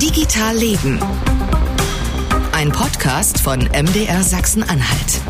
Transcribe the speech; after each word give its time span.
Digital 0.00 0.56
Leben. 0.56 0.98
Ein 2.52 2.72
Podcast 2.72 3.38
von 3.38 3.60
MDR 3.60 4.22
Sachsen-Anhalt. 4.22 5.20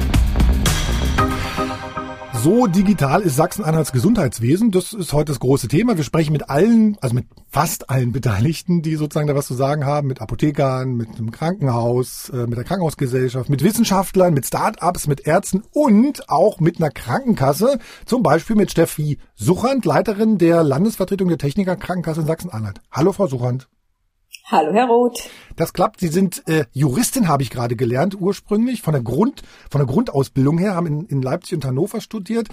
So 2.34 2.68
digital 2.68 3.22
ist 3.22 3.34
Sachsen-Anhalts 3.34 3.90
Gesundheitswesen. 3.90 4.70
Das 4.70 4.92
ist 4.92 5.12
heute 5.12 5.32
das 5.32 5.40
große 5.40 5.66
Thema. 5.66 5.96
Wir 5.96 6.04
sprechen 6.04 6.32
mit 6.32 6.50
allen, 6.50 6.96
also 7.00 7.16
mit 7.16 7.26
fast 7.48 7.90
allen 7.90 8.12
Beteiligten, 8.12 8.80
die 8.82 8.94
sozusagen 8.94 9.26
da 9.26 9.34
was 9.34 9.48
zu 9.48 9.54
sagen 9.54 9.86
haben, 9.86 10.06
mit 10.06 10.20
Apothekern, 10.20 10.94
mit 10.94 11.18
dem 11.18 11.32
Krankenhaus, 11.32 12.28
äh, 12.28 12.46
mit 12.46 12.56
der 12.56 12.64
Krankenhausgesellschaft, 12.64 13.50
mit 13.50 13.64
Wissenschaftlern, 13.64 14.32
mit 14.32 14.46
Start-ups, 14.46 15.08
mit 15.08 15.26
Ärzten 15.26 15.64
und 15.72 16.30
auch 16.30 16.60
mit 16.60 16.76
einer 16.78 16.90
Krankenkasse. 16.90 17.80
Zum 18.06 18.22
Beispiel 18.22 18.54
mit 18.54 18.70
Steffi 18.70 19.18
Suchand, 19.34 19.84
Leiterin 19.84 20.38
der 20.38 20.62
Landesvertretung 20.62 21.26
der 21.26 21.38
Techniker 21.38 21.74
Krankenkasse 21.74 22.20
in 22.20 22.28
Sachsen-Anhalt. 22.28 22.80
Hallo, 22.92 23.12
Frau 23.12 23.26
Suchand. 23.26 23.66
Hallo, 24.46 24.72
Herr 24.72 24.86
Roth. 24.86 25.30
Das 25.56 25.72
klappt. 25.72 26.00
Sie 26.00 26.08
sind 26.08 26.46
äh, 26.48 26.64
Juristin, 26.72 27.28
habe 27.28 27.42
ich 27.42 27.50
gerade 27.50 27.76
gelernt, 27.76 28.20
ursprünglich 28.20 28.82
von 28.82 28.92
der 28.92 29.02
Grund, 29.02 29.42
von 29.70 29.78
der 29.78 29.86
Grundausbildung 29.86 30.58
her, 30.58 30.74
haben 30.74 30.86
in, 30.86 31.06
in 31.06 31.22
Leipzig 31.22 31.54
und 31.54 31.64
Hannover 31.64 32.00
studiert. 32.00 32.48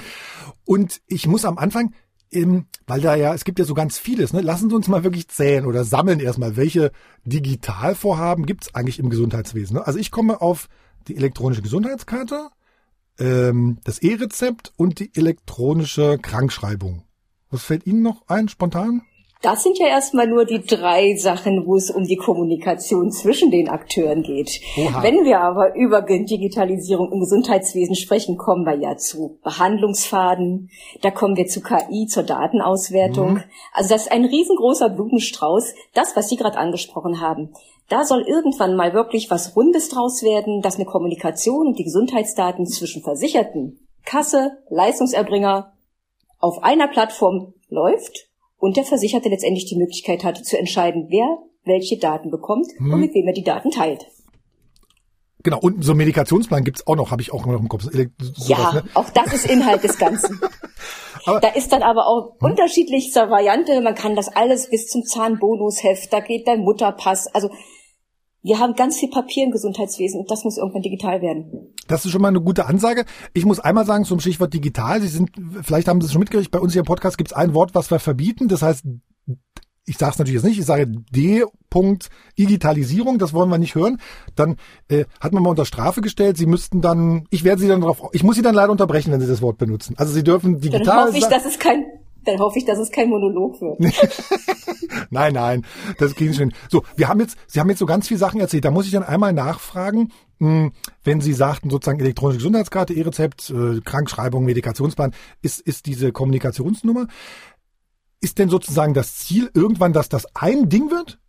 Und 0.65 1.01
ich 1.07 1.27
muss 1.27 1.45
am 1.45 1.57
Anfang, 1.57 1.93
ähm, 2.31 2.65
weil 2.85 3.01
da 3.01 3.15
ja, 3.15 3.33
es 3.33 3.45
gibt 3.45 3.59
ja 3.59 3.65
so 3.65 3.73
ganz 3.73 3.97
vieles, 3.97 4.33
ne? 4.33 4.41
Lassen 4.41 4.69
Sie 4.69 4.75
uns 4.75 4.87
mal 4.87 5.03
wirklich 5.03 5.27
zählen 5.27 5.65
oder 5.65 5.83
sammeln 5.83 6.19
erstmal, 6.19 6.55
welche 6.55 6.91
Digitalvorhaben 7.25 8.45
gibt 8.45 8.65
es 8.65 8.75
eigentlich 8.75 8.99
im 8.99 9.09
Gesundheitswesen. 9.09 9.77
Ne? 9.77 9.87
Also 9.87 9.99
ich 9.99 10.11
komme 10.11 10.41
auf 10.41 10.67
die 11.07 11.15
elektronische 11.15 11.61
Gesundheitskarte, 11.61 12.49
ähm, 13.19 13.79
das 13.83 13.99
E-Rezept 13.99 14.73
und 14.75 14.99
die 14.99 15.11
elektronische 15.15 16.17
Krankschreibung. 16.21 17.03
Was 17.49 17.63
fällt 17.63 17.87
Ihnen 17.87 18.01
noch 18.01 18.27
ein, 18.27 18.49
spontan? 18.49 19.03
Das 19.47 19.63
sind 19.63 19.79
ja 19.79 19.87
erstmal 19.87 20.27
nur 20.27 20.43
die 20.43 20.61
drei 20.61 21.15
Sachen, 21.15 21.65
wo 21.65 21.77
es 21.77 21.89
um 21.89 22.03
die 22.03 22.17
Kommunikation 22.17 23.11
zwischen 23.11 23.49
den 23.49 23.69
Akteuren 23.69 24.21
geht. 24.21 24.59
Oha. 24.77 25.01
Wenn 25.01 25.23
wir 25.23 25.39
aber 25.39 25.73
über 25.73 26.01
Digitalisierung 26.01 27.13
im 27.13 27.21
Gesundheitswesen 27.21 27.95
sprechen, 27.95 28.35
kommen 28.35 28.65
wir 28.65 28.75
ja 28.75 28.97
zu 28.97 29.39
Behandlungsfaden, 29.45 30.69
da 31.01 31.11
kommen 31.11 31.37
wir 31.37 31.45
zu 31.45 31.61
KI, 31.61 32.07
zur 32.07 32.23
Datenauswertung. 32.23 33.35
Mhm. 33.35 33.43
Also 33.71 33.87
das 33.87 34.01
ist 34.01 34.11
ein 34.11 34.25
riesengroßer 34.25 34.89
Blumenstrauß, 34.89 35.75
das, 35.93 36.17
was 36.17 36.27
Sie 36.27 36.35
gerade 36.35 36.57
angesprochen 36.57 37.21
haben. 37.21 37.53
Da 37.87 38.03
soll 38.03 38.25
irgendwann 38.27 38.75
mal 38.75 38.93
wirklich 38.93 39.31
was 39.31 39.55
Rundes 39.55 39.87
draus 39.87 40.23
werden, 40.23 40.61
dass 40.61 40.75
eine 40.75 40.83
Kommunikation 40.83 41.67
und 41.67 41.79
die 41.79 41.85
Gesundheitsdaten 41.85 42.65
zwischen 42.65 43.01
Versicherten, 43.01 43.79
Kasse, 44.03 44.57
Leistungserbringer 44.69 45.71
auf 46.37 46.61
einer 46.63 46.89
Plattform 46.89 47.53
läuft 47.69 48.26
und 48.57 48.77
der 48.77 48.83
Versicherte 48.83 49.29
letztendlich 49.29 49.65
die 49.65 49.77
Möglichkeit 49.77 50.23
hat 50.23 50.43
zu 50.43 50.57
entscheiden, 50.57 51.07
wer 51.09 51.37
welche 51.63 51.97
Daten 51.97 52.31
bekommt 52.31 52.67
hm. 52.77 52.93
und 52.93 52.99
mit 52.99 53.13
wem 53.13 53.27
er 53.27 53.33
die 53.33 53.43
Daten 53.43 53.71
teilt. 53.71 54.07
Genau, 55.43 55.59
und 55.59 55.83
so 55.83 55.91
einen 55.91 55.99
Medikationsplan 55.99 56.63
gibt's 56.63 56.85
auch 56.87 56.95
noch, 56.95 57.11
habe 57.11 57.21
ich 57.21 57.31
auch 57.31 57.45
noch 57.45 57.59
im 57.59 57.69
Kopf. 57.69 57.83
Sowas, 57.83 58.47
ja, 58.47 58.73
ne? 58.73 58.83
auch 58.95 59.09
das 59.11 59.33
ist 59.33 59.49
Inhalt 59.49 59.83
des 59.83 59.97
Ganzen. 59.97 60.41
aber, 61.25 61.39
da 61.39 61.49
ist 61.49 61.71
dann 61.71 61.83
aber 61.83 62.07
auch 62.07 62.33
hm? 62.39 62.51
unterschiedlichster 62.51 63.29
Variante. 63.29 63.79
Man 63.81 63.95
kann 63.95 64.15
das 64.15 64.27
alles 64.29 64.69
bis 64.69 64.87
zum 64.87 65.03
Zahnbonusheft, 65.03 66.11
da 66.11 66.19
geht 66.19 66.47
dein 66.47 66.61
Mutterpass. 66.61 67.27
Also 67.27 67.49
wir 68.43 68.59
haben 68.59 68.75
ganz 68.75 68.97
viel 68.97 69.09
Papier 69.09 69.43
im 69.45 69.51
Gesundheitswesen 69.51 70.19
und 70.19 70.31
das 70.31 70.43
muss 70.43 70.57
irgendwann 70.57 70.81
digital 70.81 71.21
werden. 71.21 71.73
Das 71.87 72.05
ist 72.05 72.11
schon 72.11 72.21
mal 72.21 72.29
eine 72.29 72.41
gute 72.41 72.65
Ansage. 72.65 73.05
Ich 73.33 73.45
muss 73.45 73.59
einmal 73.59 73.85
sagen 73.85 74.05
zum 74.05 74.19
Stichwort 74.19 74.53
digital. 74.53 75.01
Sie 75.01 75.07
sind, 75.07 75.31
vielleicht 75.61 75.87
haben 75.87 76.01
Sie 76.01 76.05
es 76.05 76.13
schon 76.13 76.19
mitgekriegt, 76.19 76.51
bei 76.51 76.59
uns 76.59 76.73
hier 76.73 76.81
im 76.81 76.85
Podcast 76.85 77.17
gibt 77.17 77.31
es 77.31 77.37
ein 77.37 77.53
Wort, 77.53 77.75
was 77.75 77.91
wir 77.91 77.99
verbieten. 77.99 78.47
Das 78.47 78.61
heißt, 78.61 78.85
ich 79.85 79.97
sage 79.97 80.11
es 80.11 80.19
natürlich 80.19 80.41
jetzt 80.41 80.49
nicht, 80.49 80.59
ich 80.59 80.65
sage 80.65 80.87
D. 80.87 81.43
Digitalisierung, 82.39 83.19
das 83.19 83.33
wollen 83.33 83.49
wir 83.49 83.59
nicht 83.59 83.75
hören. 83.75 83.99
Dann 84.35 84.55
äh, 84.87 85.05
hat 85.21 85.31
man 85.31 85.43
mal 85.43 85.51
unter 85.51 85.65
Strafe 85.65 86.01
gestellt. 86.01 86.35
Sie 86.35 86.47
müssten 86.47 86.81
dann, 86.81 87.27
ich 87.29 87.43
werde 87.43 87.61
Sie 87.61 87.67
dann 87.67 87.81
darauf, 87.81 88.01
ich 88.13 88.23
muss 88.23 88.35
Sie 88.35 88.41
dann 88.41 88.55
leider 88.55 88.71
unterbrechen, 88.71 89.11
wenn 89.11 89.21
Sie 89.21 89.27
das 89.27 89.43
Wort 89.43 89.59
benutzen. 89.59 89.93
Also 89.97 90.11
Sie 90.11 90.23
dürfen 90.23 90.59
digital. 90.59 90.85
Dann 90.85 91.07
hoffe 91.07 91.17
ich, 91.17 91.25
dass 91.25 91.45
es 91.45 91.59
kein 91.59 91.85
dann 92.23 92.39
hoffe 92.39 92.59
ich, 92.59 92.65
dass 92.65 92.79
es 92.79 92.91
kein 92.91 93.09
Monolog 93.09 93.61
wird. 93.61 93.79
nein, 95.09 95.33
nein, 95.33 95.65
das 95.97 96.15
ging 96.15 96.33
schon. 96.33 96.53
So, 96.69 96.83
wir 96.95 97.07
haben 97.07 97.19
jetzt, 97.19 97.37
Sie 97.47 97.59
haben 97.59 97.69
jetzt 97.69 97.79
so 97.79 97.85
ganz 97.85 98.07
viele 98.07 98.19
Sachen 98.19 98.39
erzählt. 98.39 98.65
Da 98.65 98.71
muss 98.71 98.85
ich 98.85 98.91
dann 98.91 99.03
einmal 99.03 99.33
nachfragen, 99.33 100.11
hm, 100.39 100.71
wenn 101.03 101.21
Sie 101.21 101.33
sagten 101.33 101.69
sozusagen 101.69 101.99
elektronische 101.99 102.39
Gesundheitskarte, 102.39 102.93
E-Rezept, 102.93 103.49
äh, 103.49 103.81
Krankschreibung, 103.81 104.45
Medikationsplan, 104.45 105.13
ist, 105.41 105.61
ist 105.61 105.85
diese 105.85 106.11
Kommunikationsnummer. 106.11 107.07
Ist 108.19 108.39
denn 108.39 108.49
sozusagen 108.49 108.93
das 108.93 109.15
Ziel 109.15 109.49
irgendwann, 109.53 109.93
dass 109.93 110.09
das 110.09 110.25
ein 110.35 110.69
Ding 110.69 110.89
wird? 110.91 111.19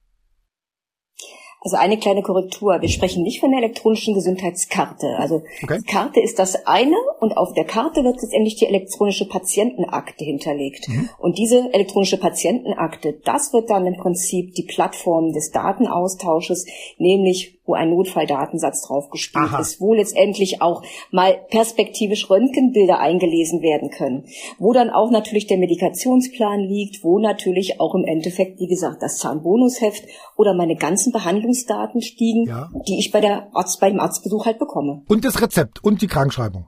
Also 1.61 1.77
eine 1.77 1.99
kleine 1.99 2.23
Korrektur. 2.23 2.81
Wir 2.81 2.89
sprechen 2.89 3.25
nicht 3.25 3.41
von 3.41 3.51
der 3.51 3.61
elektronischen 3.61 4.15
Gesundheitskarte. 4.15 5.17
Also 5.19 5.43
okay. 5.63 5.79
die 5.81 5.93
Karte 5.93 6.21
ist 6.21 6.39
das 6.39 6.67
eine 6.67 6.97
und 7.21 7.37
auf 7.37 7.53
der 7.53 7.65
Karte 7.65 8.05
wird 8.05 8.23
letztendlich 8.23 8.57
die 8.57 8.67
elektronische 8.67 9.27
Patientenakte 9.27 10.25
hinterlegt. 10.25 10.89
Mhm. 10.89 11.09
Und 11.19 11.37
diese 11.37 11.73
elektronische 11.73 12.19
Patientenakte, 12.19 13.21
das 13.25 13.53
wird 13.53 13.71
dann 13.71 13.87
im 13.87 13.97
Prinzip 13.97 14.55
die 14.55 14.63
Plattform 14.63 15.33
des 15.33 15.51
Datenaustausches, 15.51 16.67
nämlich 16.99 17.58
wo 17.69 17.75
ein 17.75 17.91
Notfalldatensatz 17.91 18.83
draufgespielt 18.87 19.45
Aha. 19.45 19.61
ist, 19.61 19.81
wo 19.81 19.95
letztendlich 19.95 20.63
auch 20.63 20.83
mal 21.11 21.39
perspektivisch 21.51 22.29
Röntgenbilder 22.31 22.99
eingelesen 22.99 23.63
werden 23.63 23.91
können, 23.91 24.25
wo 24.59 24.73
dann 24.73 24.91
auch 24.91 25.11
natürlich 25.11 25.47
der 25.47 25.59
Medikationsplan 25.59 26.61
liegt, 26.61 27.05
wo 27.05 27.19
natürlich 27.19 27.81
auch 27.81 27.95
im 27.95 28.05
Endeffekt, 28.05 28.59
wie 28.59 28.67
gesagt, 28.67 29.03
das 29.03 29.19
Zahnbonusheft 29.19 30.05
oder 30.37 30.55
meine 30.55 30.77
ganzen 30.77 31.13
Behandlungsdaten 31.13 32.01
stiegen, 32.01 32.47
ja. 32.47 32.71
die 32.89 32.99
ich 32.99 33.11
bei 33.13 33.21
der 33.21 33.49
Arzt, 33.55 33.81
beim 33.81 34.01
Arztbesuch 34.01 34.47
halt 34.47 34.59
bekomme. 34.59 35.03
Und 35.09 35.25
das 35.25 35.41
Rezept 35.43 35.85
und 35.85 36.03
die 36.03 36.07
Krankschreibung. 36.07 36.67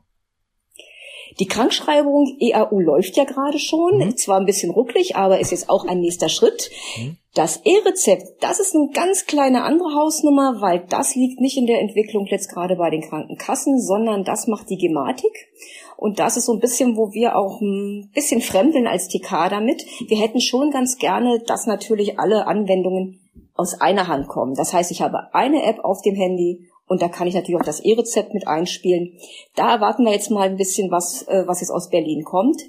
Die 1.39 1.47
Krankschreibung 1.47 2.37
EAU 2.41 2.81
läuft 2.81 3.17
ja 3.17 3.25
gerade 3.25 3.59
schon, 3.59 3.99
mhm. 3.99 4.17
zwar 4.17 4.39
ein 4.39 4.47
bisschen 4.47 4.71
rucklig, 4.71 5.17
aber 5.17 5.41
ist 5.41 5.53
jetzt 5.53 5.71
auch 5.71 5.87
ein 5.87 6.01
nächster 6.01 6.29
Schritt. 6.29 6.71
Mhm. 6.99 7.17
Das 7.35 7.61
E-Rezept, 7.65 8.43
das 8.43 8.59
ist 8.59 8.75
eine 8.75 8.89
ganz 8.93 9.27
kleine 9.27 9.63
andere 9.63 9.95
Hausnummer, 9.95 10.61
weil 10.61 10.85
das 10.89 11.15
liegt 11.15 11.41
nicht 11.41 11.57
in 11.57 11.67
der 11.67 11.81
Entwicklung 11.81 12.27
jetzt 12.27 12.53
gerade 12.53 12.75
bei 12.75 12.91
den 12.91 13.03
Krankenkassen, 13.03 13.81
sondern 13.81 14.25
das 14.25 14.49
macht 14.49 14.69
die 14.69 14.79
Gematik. 14.79 15.49
Und 15.97 16.19
das 16.19 16.37
ist 16.37 16.47
so 16.47 16.55
ein 16.55 16.61
bisschen, 16.61 16.97
wo 16.97 17.13
wir 17.13 17.37
auch 17.37 17.61
ein 17.61 18.11
bisschen 18.13 18.41
fremdeln 18.41 18.87
als 18.87 19.07
TK 19.09 19.49
damit. 19.49 19.85
Wir 20.09 20.19
hätten 20.19 20.41
schon 20.41 20.71
ganz 20.71 20.99
gerne, 20.99 21.41
dass 21.47 21.67
natürlich 21.67 22.19
alle 22.19 22.47
Anwendungen 22.47 23.21
aus 23.55 23.81
einer 23.81 24.09
Hand 24.09 24.27
kommen. 24.27 24.55
Das 24.55 24.73
heißt, 24.73 24.91
ich 24.91 25.03
habe 25.03 25.33
eine 25.35 25.63
App 25.65 25.85
auf 25.85 26.01
dem 26.03 26.15
Handy 26.15 26.70
und 26.91 27.03
da 27.03 27.09
kann 27.09 27.29
ich 27.29 27.35
natürlich 27.35 27.61
auch 27.61 27.65
das 27.65 27.79
E-Rezept 27.79 28.35
mit 28.35 28.49
einspielen. 28.49 29.13
Da 29.55 29.75
erwarten 29.75 30.05
wir 30.05 30.11
jetzt 30.11 30.29
mal 30.29 30.49
ein 30.49 30.57
bisschen 30.57 30.91
was, 30.91 31.23
äh, 31.29 31.45
was 31.47 31.61
jetzt 31.61 31.71
aus 31.71 31.89
Berlin 31.89 32.25
kommt. 32.25 32.63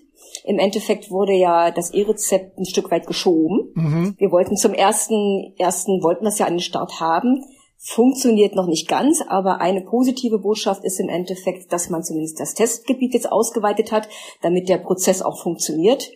Im 0.43 0.59
Endeffekt 0.59 1.09
wurde 1.09 1.33
ja 1.33 1.71
das 1.71 1.89
E-Rezept 1.91 2.59
ein 2.59 2.65
Stück 2.65 2.91
weit 2.91 3.07
geschoben. 3.07 3.71
Mhm. 3.73 4.15
Wir 4.19 4.31
wollten 4.31 4.57
zum 4.57 4.75
ersten, 4.75 5.55
ersten 5.57 6.03
wollten 6.03 6.25
das 6.25 6.37
ja 6.37 6.45
an 6.45 6.53
den 6.53 6.59
Start 6.59 6.99
haben. 6.99 7.43
Funktioniert 7.79 8.53
noch 8.53 8.67
nicht 8.67 8.87
ganz, 8.87 9.23
aber 9.27 9.59
eine 9.59 9.81
positive 9.81 10.37
Botschaft 10.37 10.83
ist 10.83 10.99
im 10.99 11.09
Endeffekt, 11.09 11.73
dass 11.73 11.89
man 11.89 12.03
zumindest 12.03 12.39
das 12.39 12.53
Testgebiet 12.53 13.15
jetzt 13.15 13.31
ausgeweitet 13.31 13.91
hat, 13.91 14.07
damit 14.43 14.69
der 14.69 14.77
Prozess 14.77 15.23
auch 15.23 15.41
funktioniert. 15.41 16.11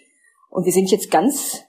Und 0.51 0.65
wir 0.65 0.71
sind 0.71 0.91
jetzt 0.91 1.09
ganz 1.09 1.63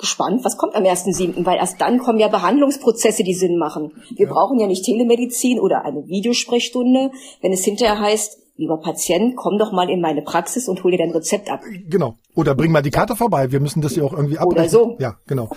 gespannt, 0.00 0.44
was 0.44 0.56
kommt 0.56 0.74
am 0.74 0.84
1.7., 0.84 1.44
weil 1.44 1.58
erst 1.58 1.80
dann 1.80 1.98
kommen 1.98 2.18
ja 2.18 2.28
Behandlungsprozesse, 2.28 3.22
die 3.22 3.34
Sinn 3.34 3.58
machen. 3.58 3.92
Wir 4.16 4.26
ja. 4.26 4.32
brauchen 4.32 4.58
ja 4.58 4.66
nicht 4.66 4.84
Telemedizin 4.84 5.60
oder 5.60 5.84
eine 5.84 6.06
Videosprechstunde, 6.06 7.10
wenn 7.40 7.52
es 7.52 7.64
hinterher 7.64 8.00
heißt, 8.00 8.38
lieber 8.56 8.78
Patient, 8.78 9.36
komm 9.36 9.58
doch 9.58 9.72
mal 9.72 9.88
in 9.88 10.00
meine 10.00 10.22
Praxis 10.22 10.68
und 10.68 10.82
hol 10.84 10.90
dir 10.90 10.98
dein 10.98 11.10
Rezept 11.10 11.50
ab. 11.50 11.62
Genau. 11.88 12.16
Oder 12.34 12.54
bring 12.54 12.72
mal 12.72 12.82
die 12.82 12.90
Karte 12.90 13.16
vorbei, 13.16 13.52
wir 13.52 13.60
müssen 13.60 13.80
das 13.80 13.96
ja 13.96 14.04
auch 14.04 14.12
irgendwie 14.12 14.38
abbrechen. 14.38 14.60
Oder 14.60 14.68
so. 14.68 14.96
Ja, 14.98 15.16
genau. 15.26 15.48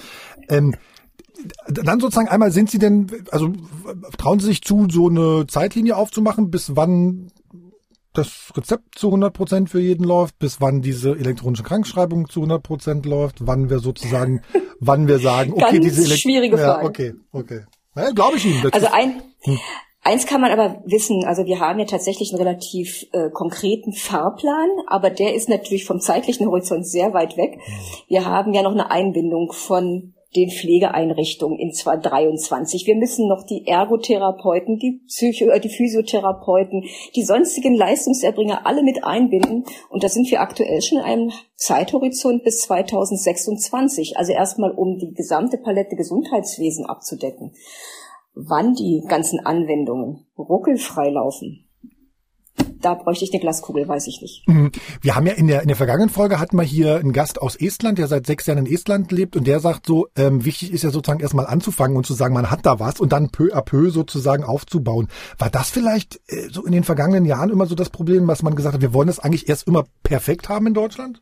Ähm, 0.49 0.75
dann 1.67 1.99
sozusagen 1.99 2.29
einmal, 2.29 2.51
sind 2.51 2.69
Sie 2.69 2.79
denn, 2.79 3.07
also 3.31 3.51
trauen 4.17 4.39
Sie 4.39 4.46
sich 4.46 4.61
zu, 4.61 4.87
so 4.89 5.09
eine 5.09 5.46
Zeitlinie 5.47 5.97
aufzumachen, 5.97 6.49
bis 6.49 6.75
wann 6.75 7.31
das 8.13 8.51
Rezept 8.55 8.97
zu 8.97 9.07
100 9.07 9.33
Prozent 9.33 9.69
für 9.69 9.81
jeden 9.81 10.03
läuft, 10.03 10.39
bis 10.39 10.61
wann 10.61 10.81
diese 10.81 11.11
elektronische 11.11 11.63
Krankschreibung 11.63 12.29
zu 12.29 12.41
100 12.41 12.63
Prozent 12.63 13.05
läuft, 13.05 13.45
wann 13.47 13.69
wir 13.69 13.79
sozusagen, 13.79 14.41
wann 14.79 15.07
wir 15.07 15.19
sagen, 15.19 15.53
okay, 15.53 15.79
Ganz 15.79 15.85
diese 15.85 16.03
Elekt 16.03 16.21
schwierige 16.21 16.57
Frage. 16.57 16.83
Ja, 16.83 16.89
okay, 16.89 17.13
okay. 17.31 17.61
Naja, 17.95 18.11
glaube 18.11 18.37
ich 18.37 18.45
Ihnen. 18.45 18.63
Also 18.71 18.87
ein, 18.91 19.21
hm. 19.41 19.59
Eins 20.05 20.25
kann 20.25 20.41
man 20.41 20.51
aber 20.51 20.83
wissen, 20.85 21.23
also 21.23 21.45
wir 21.45 21.61
haben 21.61 21.79
ja 21.79 21.85
tatsächlich 21.85 22.33
einen 22.33 22.41
relativ 22.41 23.05
äh, 23.13 23.29
konkreten 23.29 23.93
Fahrplan, 23.93 24.67
aber 24.87 25.09
der 25.09 25.33
ist 25.33 25.47
natürlich 25.47 25.85
vom 25.85 26.01
zeitlichen 26.01 26.45
Horizont 26.45 26.85
sehr 26.85 27.13
weit 27.13 27.37
weg. 27.37 27.53
Hm. 27.53 27.73
Wir 28.09 28.25
haben 28.25 28.53
ja 28.53 28.63
noch 28.63 28.73
eine 28.73 28.91
Einbindung 28.91 29.53
von 29.53 30.12
den 30.35 30.50
Pflegeeinrichtungen 30.50 31.59
in 31.59 31.72
2023. 31.72 32.85
Wir 32.85 32.96
müssen 32.96 33.28
noch 33.28 33.44
die 33.44 33.68
Ergotherapeuten, 33.68 34.78
die 34.78 35.02
Psycho, 35.08 35.50
äh, 35.50 35.59
die 35.59 35.70
Physiotherapeuten, 35.70 36.84
die 37.16 37.24
sonstigen 37.24 37.76
Leistungserbringer 37.76 38.66
alle 38.66 38.84
mit 38.84 39.03
einbinden. 39.03 39.66
Und 39.90 40.03
da 40.03 40.09
sind 40.09 40.30
wir 40.32 40.41
aktuell 40.41 40.82
schon 40.82 41.00
in 41.00 41.03
einem 41.03 41.32
Zeithorizont 41.56 42.44
bis 42.44 42.62
2026. 42.62 44.18
Also 44.18 44.34
erstmal, 44.34 44.72
um 44.72 44.97
die 44.97 45.14
gesamte 45.14 45.58
Palette 45.58 45.96
Gesundheitswesen 45.96 46.85
abzudecken. 46.85 47.53
Wann 48.35 48.74
die 48.74 49.03
ganzen 49.08 49.46
Anwendungen 49.46 50.26
ruckelfrei 50.38 51.09
laufen, 51.09 51.68
da 52.84 52.94
bräuchte 52.96 53.26
ich 53.26 53.34
eine 53.34 53.40
Glaskugel, 53.40 53.88
weiß 53.88 54.08
ich 54.08 54.22
nicht. 54.22 54.47
Mhm. 54.47 54.72
Wir 55.02 55.16
haben 55.16 55.26
ja 55.26 55.34
in 55.34 55.47
der, 55.47 55.62
in 55.62 55.68
der 55.68 55.78
vergangenen 55.78 56.09
Folge 56.09 56.40
hatten 56.40 56.58
wir 56.58 56.64
hier 56.64 56.97
einen 56.97 57.14
Gast 57.14 57.41
aus 57.41 57.56
Estland, 57.56 57.97
der 57.97 58.08
seit 58.08 58.28
sechs 58.28 58.46
Jahren 58.46 58.66
in 58.66 58.72
Estland 58.72 59.12
lebt 59.12 59.35
und 59.35 59.47
der 59.47 59.59
sagt 59.59 59.85
so, 59.85 60.08
ähm, 60.16 60.46
wichtig 60.46 60.72
ist 60.72 60.84
ja 60.84 60.90
sozusagen 60.90 61.22
erstmal 61.22 61.47
anzufangen 61.47 61.97
und 61.97 62.06
zu 62.06 62.14
sagen, 62.14 62.34
man 62.34 62.52
hat 62.52 62.66
da 62.66 62.80
was 62.80 63.00
und 63.00 63.12
dann 63.12 63.30
peu 63.30 63.53
à 63.53 63.62
peu 63.62 63.90
sozusagen 63.90 64.44
aufzubauen. 64.44 65.08
War 65.38 65.50
das 65.50 65.70
vielleicht 65.70 66.20
äh, 66.28 66.50
so 66.52 66.66
in 66.66 66.72
den 66.72 66.84
vergangenen 66.84 67.26
Jahren 67.26 67.50
immer 67.50 67.66
so 67.66 67.76
das 67.76 67.90
Problem, 67.90 68.28
was 68.28 68.44
man 68.44 68.56
gesagt 68.56 68.76
hat, 68.76 68.82
wir 68.82 68.94
wollen 68.94 69.08
das 69.08 69.20
eigentlich 69.20 69.50
erst 69.50 69.68
immer 69.68 69.85
perfekt 70.03 70.50
haben 70.50 70.68
in 70.68 70.74
Deutschland? 70.74 71.22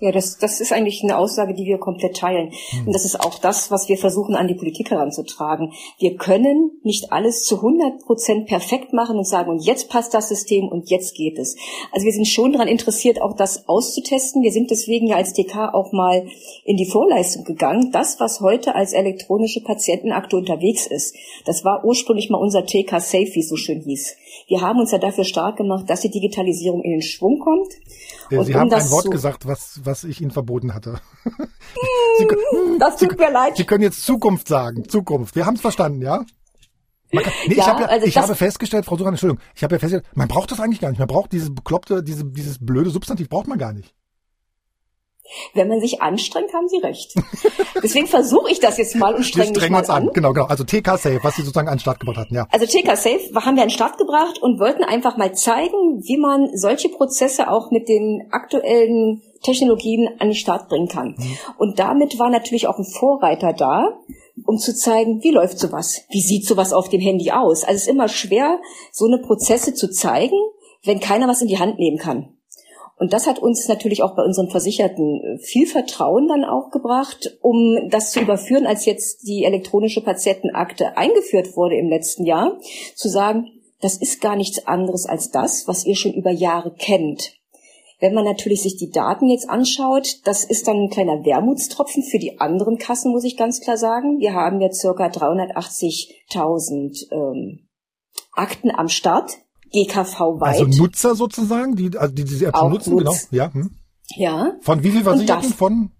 Ja, 0.00 0.12
das, 0.12 0.38
das 0.38 0.60
ist 0.60 0.72
eigentlich 0.72 1.02
eine 1.02 1.18
Aussage, 1.18 1.54
die 1.54 1.64
wir 1.64 1.78
komplett 1.78 2.16
teilen. 2.16 2.52
Mhm. 2.72 2.86
Und 2.86 2.92
das 2.92 3.04
ist 3.04 3.20
auch 3.20 3.38
das, 3.38 3.70
was 3.72 3.88
wir 3.88 3.98
versuchen 3.98 4.36
an 4.36 4.46
die 4.46 4.54
Politik 4.54 4.90
heranzutragen. 4.90 5.72
Wir 5.98 6.16
können 6.16 6.78
nicht 6.84 7.12
alles 7.12 7.44
zu 7.44 7.56
100 7.56 8.04
Prozent 8.04 8.46
perfekt 8.46 8.92
machen 8.92 9.16
und 9.16 9.26
sagen, 9.26 9.50
und 9.50 9.64
jetzt 9.64 9.90
passt 9.90 10.14
das 10.14 10.28
System 10.28 10.68
und 10.68 10.88
jetzt 10.88 11.16
geht 11.16 11.38
es. 11.38 11.56
Also 11.90 12.06
wir 12.06 12.12
sind 12.12 12.28
schon 12.28 12.52
daran 12.52 12.68
interessiert, 12.68 13.20
auch 13.20 13.34
das 13.34 13.68
auszutesten. 13.68 14.42
Wir 14.42 14.52
sind 14.52 14.70
deswegen 14.70 15.08
ja 15.08 15.16
als 15.16 15.32
DK 15.32 15.74
auch 15.74 15.90
mal 15.92 16.26
in 16.64 16.76
die 16.76 16.86
Vorleistung 16.86 17.42
gegangen. 17.44 17.90
Das, 17.90 18.20
was 18.20 18.40
heute 18.40 18.76
als 18.76 18.92
elektronische 18.92 19.62
Patientenakte 19.62 20.36
unterwegs 20.36 20.86
ist, 20.86 21.16
das 21.44 21.64
war 21.64 21.84
ursprünglich 21.84 22.30
mal 22.30 22.38
unser 22.38 22.64
TK 22.64 23.00
Safe, 23.00 23.28
wie 23.34 23.40
es 23.40 23.48
so 23.48 23.56
schön 23.56 23.80
hieß. 23.80 24.14
Wir 24.46 24.60
haben 24.60 24.78
uns 24.78 24.92
ja 24.92 24.98
dafür 24.98 25.24
stark 25.24 25.56
gemacht, 25.56 25.90
dass 25.90 26.02
die 26.02 26.10
Digitalisierung 26.10 26.82
in 26.82 26.92
den 26.92 27.02
Schwung 27.02 27.40
kommt. 27.40 27.72
Ja, 28.30 28.44
Sie 28.44 28.54
um 28.54 28.60
haben 28.60 28.72
ein 28.72 28.90
Wort 28.90 29.10
gesagt, 29.10 29.46
was, 29.46 29.80
was 29.84 30.04
ich 30.04 30.20
Ihnen 30.20 30.30
verboten 30.30 30.74
hatte. 30.74 31.00
Sie, 32.18 32.26
das 32.78 32.96
tut 32.96 33.12
Sie, 33.12 33.16
mir 33.16 33.30
leid. 33.30 33.56
Sie 33.56 33.64
können 33.64 33.82
jetzt 33.82 34.04
Zukunft 34.04 34.48
sagen. 34.48 34.88
Zukunft. 34.88 35.36
Wir 35.36 35.46
haben 35.46 35.54
es 35.54 35.60
verstanden, 35.60 36.02
ja? 36.02 36.24
Kann, 37.10 37.32
nee, 37.46 37.54
ja, 37.54 37.62
ich, 37.62 37.66
hab 37.66 37.80
ja, 37.80 37.86
also 37.86 38.06
ich 38.06 38.18
habe 38.18 38.34
festgestellt, 38.34 38.84
Frau 38.84 38.96
Suran, 38.96 39.14
Entschuldigung, 39.14 39.42
ich 39.54 39.62
habe 39.62 39.74
ja 39.74 39.78
festgestellt, 39.78 40.14
man 40.14 40.28
braucht 40.28 40.50
das 40.50 40.60
eigentlich 40.60 40.80
gar 40.80 40.90
nicht. 40.90 40.98
Man 40.98 41.08
braucht 41.08 41.32
dieses 41.32 41.54
bekloppte, 41.54 42.02
diese, 42.02 42.24
dieses 42.26 42.58
blöde 42.58 42.90
Substantiv 42.90 43.30
braucht 43.30 43.46
man 43.46 43.58
gar 43.58 43.72
nicht. 43.72 43.94
Wenn 45.54 45.68
man 45.68 45.80
sich 45.80 46.02
anstrengt, 46.02 46.52
haben 46.52 46.68
Sie 46.68 46.78
recht. 46.78 47.14
Deswegen 47.82 48.06
versuche 48.06 48.50
ich 48.50 48.60
das 48.60 48.78
jetzt 48.78 48.96
mal 48.96 49.14
und 49.14 49.24
streng 49.24 49.52
mich 49.52 49.70
mal 49.70 49.80
uns 49.80 49.90
an. 49.90 50.08
an. 50.08 50.14
Genau, 50.14 50.32
genau. 50.32 50.46
Also 50.46 50.64
TK 50.64 50.98
Safe, 50.98 51.20
was 51.22 51.36
Sie 51.36 51.42
sozusagen 51.42 51.68
an 51.68 51.74
den 51.74 51.80
Start 51.80 52.00
gebracht 52.00 52.18
hatten, 52.18 52.34
ja. 52.34 52.46
Also 52.50 52.66
TK 52.66 52.96
Safe 52.96 53.20
haben 53.34 53.56
wir 53.56 53.62
an 53.62 53.68
den 53.68 53.70
Start 53.70 53.98
gebracht 53.98 54.40
und 54.40 54.58
wollten 54.60 54.84
einfach 54.84 55.16
mal 55.16 55.34
zeigen, 55.34 56.02
wie 56.02 56.16
man 56.16 56.50
solche 56.54 56.88
Prozesse 56.88 57.50
auch 57.50 57.70
mit 57.70 57.88
den 57.88 58.28
aktuellen 58.30 59.22
Technologien 59.42 60.08
an 60.18 60.28
den 60.28 60.34
Start 60.34 60.68
bringen 60.68 60.88
kann. 60.88 61.14
Mhm. 61.16 61.36
Und 61.58 61.78
damit 61.78 62.18
war 62.18 62.30
natürlich 62.30 62.66
auch 62.66 62.78
ein 62.78 62.84
Vorreiter 62.84 63.52
da, 63.52 63.98
um 64.44 64.58
zu 64.58 64.74
zeigen, 64.74 65.22
wie 65.22 65.30
läuft 65.30 65.58
sowas? 65.58 66.02
Wie 66.10 66.20
sieht 66.20 66.46
sowas 66.46 66.72
auf 66.72 66.88
dem 66.88 67.00
Handy 67.00 67.30
aus? 67.30 67.64
Also 67.64 67.76
es 67.76 67.82
ist 67.82 67.88
immer 67.88 68.08
schwer, 68.08 68.58
so 68.92 69.06
eine 69.06 69.18
Prozesse 69.18 69.74
zu 69.74 69.90
zeigen, 69.90 70.36
wenn 70.84 71.00
keiner 71.00 71.28
was 71.28 71.42
in 71.42 71.48
die 71.48 71.58
Hand 71.58 71.78
nehmen 71.78 71.98
kann. 71.98 72.34
Und 72.98 73.12
das 73.12 73.26
hat 73.26 73.38
uns 73.38 73.68
natürlich 73.68 74.02
auch 74.02 74.16
bei 74.16 74.24
unseren 74.24 74.50
Versicherten 74.50 75.22
äh, 75.22 75.38
viel 75.38 75.66
Vertrauen 75.66 76.26
dann 76.28 76.44
auch 76.44 76.70
gebracht, 76.70 77.38
um 77.40 77.88
das 77.90 78.10
zu 78.10 78.20
überführen, 78.20 78.66
als 78.66 78.86
jetzt 78.86 79.22
die 79.26 79.44
elektronische 79.44 80.02
Patientenakte 80.02 80.96
eingeführt 80.96 81.56
wurde 81.56 81.76
im 81.76 81.88
letzten 81.88 82.26
Jahr, 82.26 82.58
zu 82.94 83.08
sagen, 83.08 83.52
das 83.80 83.96
ist 83.96 84.20
gar 84.20 84.34
nichts 84.34 84.66
anderes 84.66 85.06
als 85.06 85.30
das, 85.30 85.68
was 85.68 85.86
ihr 85.86 85.94
schon 85.94 86.12
über 86.12 86.32
Jahre 86.32 86.74
kennt. 86.74 87.38
Wenn 88.00 88.14
man 88.14 88.24
natürlich 88.24 88.62
sich 88.62 88.76
die 88.76 88.90
Daten 88.90 89.28
jetzt 89.28 89.48
anschaut, 89.48 90.18
das 90.24 90.44
ist 90.44 90.66
dann 90.68 90.84
ein 90.84 90.90
kleiner 90.90 91.24
Wermutstropfen 91.24 92.04
für 92.04 92.18
die 92.18 92.40
anderen 92.40 92.78
Kassen, 92.78 93.12
muss 93.12 93.24
ich 93.24 93.36
ganz 93.36 93.60
klar 93.60 93.76
sagen. 93.76 94.20
Wir 94.20 94.34
haben 94.34 94.60
ja 94.60 94.72
circa 94.72 95.06
380.000 95.06 97.12
ähm, 97.12 97.68
Akten 98.32 98.70
am 98.70 98.88
Start 98.88 99.38
GKV 99.72 100.40
weit. 100.40 100.60
Also 100.60 100.64
Nutzer 100.64 101.14
sozusagen, 101.14 101.76
die, 101.76 101.96
also 101.96 102.14
die 102.14 102.24
diese 102.24 102.46
App 102.46 102.56
schon 102.56 102.72
nutzen, 102.72 102.96
nutzt. 102.96 103.30
genau. 103.30 103.44
Ja. 103.44 103.54
Hm. 103.54 103.70
ja. 104.16 104.52
Von 104.60 104.82
wie 104.82 104.90
viel 104.90 105.02
Versicherten? 105.02 105.50
Von? 105.50 105.90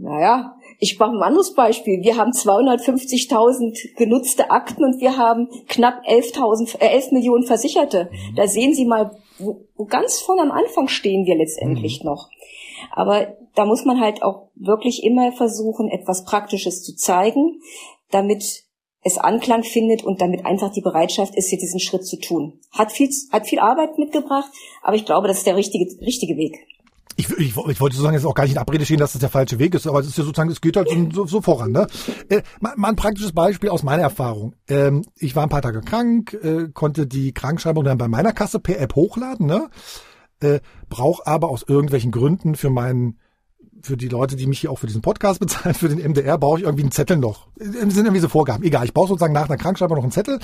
Naja, 0.00 0.54
ich 0.78 0.98
mache 0.98 1.10
ein 1.10 1.22
anderes 1.22 1.54
Beispiel. 1.54 2.02
Wir 2.02 2.16
haben 2.16 2.30
250.000 2.30 3.96
genutzte 3.96 4.50
Akten 4.50 4.84
und 4.84 5.00
wir 5.00 5.16
haben 5.16 5.48
knapp 5.68 6.04
11.000, 6.06 6.80
äh, 6.80 6.88
11 6.88 7.12
Millionen 7.12 7.44
Versicherte. 7.44 8.08
Mhm. 8.10 8.36
Da 8.36 8.46
sehen 8.46 8.74
Sie 8.74 8.84
mal, 8.84 9.10
wo, 9.38 9.66
wo 9.74 9.86
ganz 9.86 10.20
vorne 10.20 10.42
am 10.42 10.52
Anfang 10.52 10.86
stehen 10.86 11.26
wir 11.26 11.36
letztendlich 11.36 12.02
mhm. 12.02 12.10
noch. 12.10 12.28
Aber 12.92 13.36
da 13.56 13.64
muss 13.64 13.84
man 13.84 14.00
halt 14.00 14.22
auch 14.22 14.50
wirklich 14.54 15.02
immer 15.02 15.32
versuchen, 15.32 15.88
etwas 15.88 16.24
Praktisches 16.24 16.84
zu 16.84 16.94
zeigen, 16.94 17.60
damit 18.10 18.67
es 19.08 19.18
Anklang 19.18 19.64
findet 19.64 20.04
und 20.04 20.20
damit 20.20 20.46
einfach 20.46 20.70
die 20.72 20.80
Bereitschaft 20.80 21.34
ist, 21.34 21.48
hier 21.48 21.58
diesen 21.58 21.80
Schritt 21.80 22.06
zu 22.06 22.18
tun. 22.18 22.60
Hat 22.70 22.92
viel, 22.92 23.10
hat 23.32 23.46
viel 23.46 23.58
Arbeit 23.58 23.98
mitgebracht, 23.98 24.50
aber 24.82 24.96
ich 24.96 25.04
glaube, 25.04 25.28
das 25.28 25.38
ist 25.38 25.46
der 25.46 25.56
richtige, 25.56 25.84
richtige 26.00 26.36
Weg. 26.36 26.58
Ich, 27.16 27.28
ich, 27.30 27.48
ich 27.48 27.56
wollte 27.56 27.96
sozusagen 27.96 28.14
jetzt 28.14 28.24
auch 28.24 28.34
gar 28.34 28.44
nicht 28.44 28.52
in 28.52 28.58
Abrede 28.58 28.84
stehen, 28.84 29.00
dass 29.00 29.12
das 29.12 29.20
der 29.20 29.28
falsche 29.28 29.58
Weg 29.58 29.74
ist, 29.74 29.88
aber 29.88 29.98
es 29.98 30.06
ist 30.06 30.16
ja 30.16 30.22
sozusagen, 30.22 30.50
es 30.50 30.60
geht 30.60 30.76
halt 30.76 30.88
so, 31.12 31.26
so 31.26 31.40
voran. 31.40 31.72
Ne? 31.72 31.88
Äh, 32.28 32.42
mal, 32.60 32.74
mal 32.76 32.90
ein 32.90 32.96
praktisches 32.96 33.32
Beispiel 33.32 33.70
aus 33.70 33.82
meiner 33.82 34.04
Erfahrung. 34.04 34.54
Ähm, 34.68 35.02
ich 35.16 35.34
war 35.34 35.42
ein 35.42 35.48
paar 35.48 35.62
Tage 35.62 35.80
krank, 35.80 36.38
äh, 36.44 36.68
konnte 36.72 37.08
die 37.08 37.32
Krankschreibung 37.32 37.82
dann 37.82 37.98
bei 37.98 38.06
meiner 38.06 38.32
Kasse 38.32 38.60
per 38.60 38.78
App 38.78 38.94
hochladen, 38.94 39.46
ne? 39.46 39.68
äh, 40.40 40.60
brauche 40.88 41.26
aber 41.26 41.50
aus 41.50 41.64
irgendwelchen 41.66 42.12
Gründen 42.12 42.54
für 42.54 42.70
meinen 42.70 43.18
für 43.82 43.96
die 43.96 44.08
Leute, 44.08 44.36
die 44.36 44.46
mich 44.46 44.60
hier 44.60 44.70
auch 44.70 44.78
für 44.78 44.86
diesen 44.86 45.02
Podcast 45.02 45.40
bezahlen, 45.40 45.74
für 45.74 45.88
den 45.88 45.98
MDR, 45.98 46.38
brauche 46.38 46.58
ich 46.58 46.64
irgendwie 46.64 46.82
einen 46.82 46.92
Zettel 46.92 47.16
noch. 47.16 47.48
Das 47.56 47.72
sind 47.72 47.96
irgendwie 47.96 48.20
so 48.20 48.28
Vorgaben. 48.28 48.64
Egal, 48.64 48.84
ich 48.84 48.94
brauche 48.94 49.08
sozusagen 49.08 49.34
nach 49.34 49.48
einer 49.48 49.56
Krankschreibung 49.56 49.96
noch 49.96 50.04
einen 50.04 50.12
Zettel 50.12 50.38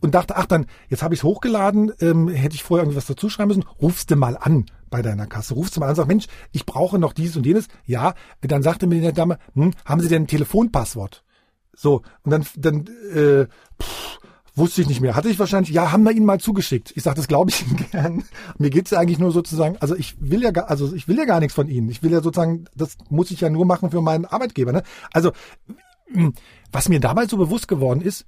und 0.00 0.14
dachte, 0.14 0.36
ach 0.36 0.46
dann, 0.46 0.66
jetzt 0.88 1.02
habe 1.02 1.14
ich 1.14 1.20
es 1.20 1.24
hochgeladen, 1.24 1.92
ähm, 2.00 2.28
hätte 2.28 2.54
ich 2.54 2.62
vorher 2.62 2.84
irgendwie 2.84 2.96
was 2.96 3.06
dazu 3.06 3.28
schreiben 3.28 3.48
müssen, 3.48 3.64
rufst 3.80 4.10
du 4.10 4.16
mal 4.16 4.36
an 4.36 4.66
bei 4.90 5.02
deiner 5.02 5.26
Kasse. 5.26 5.54
Rufst 5.54 5.76
du 5.76 5.80
mal 5.80 5.88
an, 5.88 5.94
sag, 5.94 6.06
Mensch, 6.06 6.26
ich 6.52 6.66
brauche 6.66 6.98
noch 6.98 7.12
dies 7.12 7.36
und 7.36 7.44
jenes. 7.44 7.66
Ja, 7.84 8.14
dann 8.40 8.62
sagte 8.62 8.86
mir 8.86 9.00
die 9.00 9.12
Dame, 9.12 9.38
hm, 9.54 9.72
haben 9.84 10.00
Sie 10.00 10.08
denn 10.08 10.22
ein 10.24 10.28
Telefonpasswort? 10.28 11.24
So, 11.74 12.02
und 12.22 12.30
dann, 12.30 12.46
dann 12.56 12.86
äh, 13.14 13.46
pff, 13.80 14.18
Wusste 14.58 14.82
ich 14.82 14.88
nicht 14.88 15.00
mehr. 15.00 15.14
Hatte 15.14 15.28
ich 15.28 15.38
wahrscheinlich, 15.38 15.72
ja, 15.72 15.92
haben 15.92 16.02
wir 16.02 16.10
Ihnen 16.10 16.26
mal 16.26 16.40
zugeschickt. 16.40 16.92
Ich 16.96 17.02
sage, 17.04 17.16
das 17.16 17.28
glaube 17.28 17.50
ich 17.50 17.62
Ihnen 17.66 17.76
gern. 17.90 18.24
Mir 18.58 18.70
geht's 18.70 18.90
ja 18.90 18.98
eigentlich 18.98 19.18
nur 19.18 19.30
sozusagen, 19.30 19.76
also 19.78 19.94
ich 19.94 20.16
will 20.20 20.42
ja 20.42 20.50
gar, 20.50 20.68
also 20.68 20.92
ich 20.94 21.06
will 21.06 21.16
ja 21.16 21.24
gar 21.24 21.40
nichts 21.40 21.54
von 21.54 21.68
Ihnen. 21.68 21.88
Ich 21.88 22.02
will 22.02 22.10
ja 22.10 22.20
sozusagen, 22.20 22.64
das 22.74 22.96
muss 23.08 23.30
ich 23.30 23.40
ja 23.40 23.50
nur 23.50 23.66
machen 23.66 23.90
für 23.90 24.02
meinen 24.02 24.24
Arbeitgeber. 24.24 24.72
Ne? 24.72 24.82
Also, 25.12 25.32
hm, 26.12 26.34
was 26.72 26.88
mir 26.88 27.00
damals 27.00 27.30
so 27.30 27.36
bewusst 27.36 27.68
geworden 27.68 28.00
ist, 28.00 28.26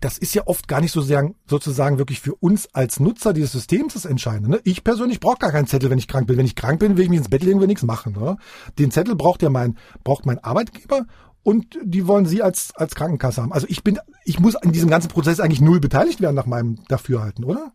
das 0.00 0.16
ist 0.16 0.34
ja 0.34 0.42
oft 0.46 0.68
gar 0.68 0.80
nicht 0.80 0.92
so 0.92 1.00
sehr 1.00 1.28
sozusagen 1.46 1.98
wirklich 1.98 2.20
für 2.20 2.34
uns 2.36 2.72
als 2.72 3.00
Nutzer 3.00 3.32
dieses 3.32 3.52
Systems 3.52 3.94
das 3.94 4.04
Entscheidende. 4.04 4.50
Ne? 4.50 4.60
Ich 4.64 4.84
persönlich 4.84 5.18
brauche 5.18 5.38
gar 5.38 5.50
keinen 5.50 5.66
Zettel, 5.66 5.90
wenn 5.90 5.98
ich 5.98 6.06
krank 6.06 6.28
bin. 6.28 6.36
Wenn 6.36 6.46
ich 6.46 6.54
krank 6.54 6.78
bin, 6.78 6.96
will 6.96 7.04
ich 7.04 7.10
mich 7.10 7.18
ins 7.18 7.28
Bett 7.28 7.42
legen, 7.42 7.60
will 7.60 7.66
nichts 7.66 7.82
machen. 7.82 8.12
Ne? 8.12 8.36
Den 8.78 8.92
Zettel 8.92 9.16
braucht 9.16 9.42
ja 9.42 9.50
mein, 9.50 9.76
braucht 10.04 10.24
mein 10.24 10.38
Arbeitgeber 10.38 11.04
und 11.48 11.78
die 11.82 12.06
wollen 12.06 12.26
Sie 12.26 12.42
als, 12.42 12.74
als 12.74 12.94
Krankenkasse 12.94 13.40
haben. 13.40 13.54
Also 13.54 13.66
ich 13.70 13.82
bin, 13.82 13.98
ich 14.26 14.38
muss 14.38 14.54
in 14.62 14.72
diesem 14.72 14.90
ganzen 14.90 15.08
Prozess 15.08 15.40
eigentlich 15.40 15.62
null 15.62 15.80
beteiligt 15.80 16.20
werden 16.20 16.36
nach 16.36 16.44
meinem 16.44 16.84
Dafürhalten, 16.88 17.46
oder? 17.46 17.72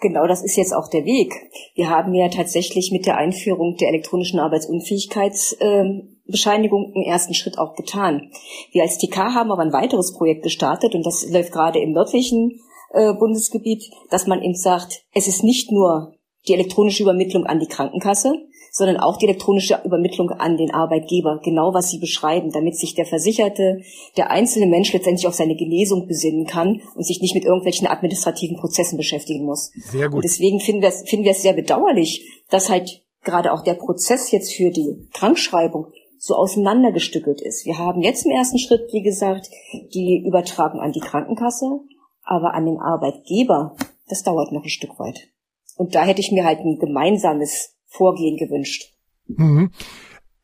Genau, 0.00 0.26
das 0.26 0.42
ist 0.42 0.56
jetzt 0.56 0.72
auch 0.72 0.88
der 0.88 1.04
Weg. 1.04 1.34
Wir 1.74 1.90
haben 1.90 2.14
ja 2.14 2.30
tatsächlich 2.30 2.92
mit 2.92 3.04
der 3.04 3.18
Einführung 3.18 3.76
der 3.76 3.90
elektronischen 3.90 4.40
Arbeitsunfähigkeitsbescheinigung 4.40 6.94
einen 6.94 7.04
ersten 7.04 7.34
Schritt 7.34 7.58
auch 7.58 7.76
getan. 7.76 8.30
Wir 8.72 8.84
als 8.84 8.96
TK 8.96 9.34
haben 9.34 9.52
aber 9.52 9.60
ein 9.60 9.74
weiteres 9.74 10.14
Projekt 10.16 10.44
gestartet 10.44 10.94
und 10.94 11.04
das 11.04 11.30
läuft 11.30 11.52
gerade 11.52 11.78
im 11.78 11.92
nördlichen 11.92 12.58
äh, 12.94 13.12
Bundesgebiet, 13.12 13.84
dass 14.08 14.26
man 14.26 14.40
eben 14.40 14.54
sagt, 14.54 15.04
es 15.12 15.28
ist 15.28 15.44
nicht 15.44 15.70
nur 15.70 16.14
die 16.48 16.54
elektronische 16.54 17.02
Übermittlung 17.02 17.44
an 17.44 17.60
die 17.60 17.68
Krankenkasse, 17.68 18.32
sondern 18.76 18.96
auch 18.96 19.18
die 19.18 19.26
elektronische 19.26 19.80
Übermittlung 19.84 20.30
an 20.30 20.56
den 20.56 20.72
Arbeitgeber, 20.72 21.40
genau 21.44 21.72
was 21.72 21.90
Sie 21.90 21.98
beschreiben, 21.98 22.50
damit 22.50 22.76
sich 22.76 22.96
der 22.96 23.06
Versicherte, 23.06 23.82
der 24.16 24.32
einzelne 24.32 24.66
Mensch 24.66 24.92
letztendlich 24.92 25.28
auf 25.28 25.34
seine 25.34 25.54
Genesung 25.54 26.08
besinnen 26.08 26.44
kann 26.44 26.82
und 26.96 27.06
sich 27.06 27.20
nicht 27.20 27.36
mit 27.36 27.44
irgendwelchen 27.44 27.86
administrativen 27.86 28.56
Prozessen 28.56 28.96
beschäftigen 28.96 29.44
muss. 29.44 29.70
Sehr 29.76 30.08
gut. 30.08 30.16
Und 30.16 30.24
deswegen 30.24 30.58
finden 30.58 30.82
wir 30.82 30.88
es 30.88 31.08
finden 31.08 31.24
wir 31.24 31.30
es 31.30 31.42
sehr 31.42 31.52
bedauerlich, 31.52 32.28
dass 32.50 32.68
halt 32.68 33.00
gerade 33.22 33.52
auch 33.52 33.62
der 33.62 33.74
Prozess 33.74 34.32
jetzt 34.32 34.52
für 34.52 34.70
die 34.70 35.08
Krankschreibung 35.12 35.86
so 36.18 36.34
auseinandergestückelt 36.34 37.40
ist. 37.40 37.64
Wir 37.64 37.78
haben 37.78 38.02
jetzt 38.02 38.26
im 38.26 38.32
ersten 38.32 38.58
Schritt, 38.58 38.92
wie 38.92 39.02
gesagt, 39.02 39.50
die 39.94 40.24
Übertragung 40.26 40.80
an 40.80 40.90
die 40.90 41.00
Krankenkasse, 41.00 41.78
aber 42.24 42.54
an 42.54 42.66
den 42.66 42.78
Arbeitgeber, 42.78 43.76
das 44.08 44.24
dauert 44.24 44.50
noch 44.50 44.64
ein 44.64 44.68
Stück 44.68 44.98
weit. 44.98 45.28
Und 45.76 45.94
da 45.94 46.04
hätte 46.04 46.20
ich 46.20 46.32
mir 46.32 46.44
halt 46.44 46.58
ein 46.58 46.78
gemeinsames 46.78 47.73
Vorgehen 47.96 48.36
gewünscht. 48.36 48.92
Mhm. 49.26 49.70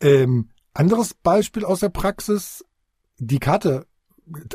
Ähm, 0.01 0.51
Anderes 0.73 1.15
Beispiel 1.15 1.65
aus 1.65 1.81
der 1.81 1.89
Praxis, 1.89 2.65
die 3.19 3.41
Karte 3.41 3.87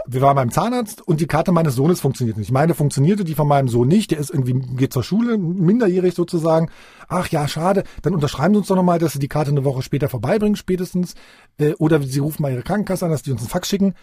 wir 0.08 0.22
waren 0.22 0.36
beim 0.36 0.52
Zahnarzt 0.52 1.02
und 1.02 1.20
die 1.20 1.28
Karte 1.28 1.52
meines 1.52 1.76
Sohnes 1.76 2.00
funktioniert 2.00 2.38
nicht. 2.38 2.52
Meine 2.52 2.74
funktionierte, 2.74 3.24
die 3.24 3.36
von 3.36 3.48
meinem 3.48 3.68
Sohn 3.68 3.88
nicht. 3.88 4.12
Der 4.12 4.20
ist 4.20 4.30
irgendwie, 4.30 4.54
geht 4.54 4.94
zur 4.94 5.04
Schule, 5.04 5.38
minderjährig 5.38 6.14
sozusagen. 6.14 6.70
Ach 7.08 7.28
ja, 7.28 7.48
schade. 7.48 7.84
Dann 8.02 8.14
unterschreiben 8.14 8.54
Sie 8.54 8.60
uns 8.60 8.68
doch 8.68 8.76
nochmal, 8.76 9.00
dass 9.00 9.14
Sie 9.14 9.20
die 9.20 9.28
Karte 9.28 9.52
eine 9.52 9.66
Woche 9.66 9.82
später 9.82 10.08
vorbeibringen, 10.08 10.56
spätestens. 10.56 11.16
Äh, 11.58 11.74
oder 11.74 12.02
Sie 12.02 12.20
rufen 12.20 12.42
mal 12.42 12.54
Ihre 12.54 12.64
Krankenkasse 12.64 13.06
an, 13.06 13.12
dass 13.12 13.24
die 13.24 13.32
uns 13.32 13.42
einen 13.42 13.50
Fax 13.50 13.68
schicken. 13.68 13.96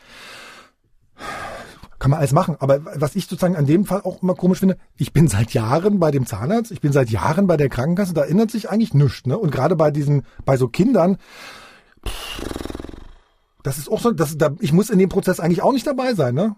Kann 2.03 2.11
man 2.11 2.19
alles 2.19 2.33
machen. 2.33 2.57
Aber 2.59 2.81
was 2.97 3.15
ich 3.15 3.29
sozusagen 3.29 3.55
an 3.55 3.65
dem 3.65 3.85
Fall 3.85 4.01
auch 4.03 4.25
immer 4.25 4.35
komisch 4.35 4.59
finde, 4.59 4.77
ich 4.99 5.13
bin 5.13 5.29
seit 5.29 5.55
Jahren 5.55 6.01
bei 6.01 6.11
dem 6.11 6.27
Zahnarzt, 6.27 6.73
ich 6.73 6.81
bin 6.81 6.93
seit 6.93 7.11
Jahren 7.11 7.47
bei 7.47 7.57
der 7.57 7.69
Krankenkasse, 7.69 8.13
da 8.13 8.23
erinnert 8.23 8.51
sich 8.51 8.69
eigentlich 8.69 8.93
nichts. 8.93 9.25
Ne? 9.25 9.39
Und 9.39 9.53
gerade 9.53 9.77
bei 9.77 9.93
diesen, 9.93 10.27
bei 10.45 10.57
so 10.57 10.67
Kindern, 10.67 11.17
das 13.63 13.79
ist 13.79 13.89
auch 13.89 14.01
so, 14.01 14.11
das, 14.11 14.37
da, 14.37 14.51
ich 14.59 14.73
muss 14.73 14.91
in 14.91 14.99
dem 14.99 15.11
Prozess 15.11 15.39
eigentlich 15.39 15.63
auch 15.63 15.71
nicht 15.71 15.87
dabei 15.87 16.15
sein, 16.15 16.35
ne? 16.35 16.57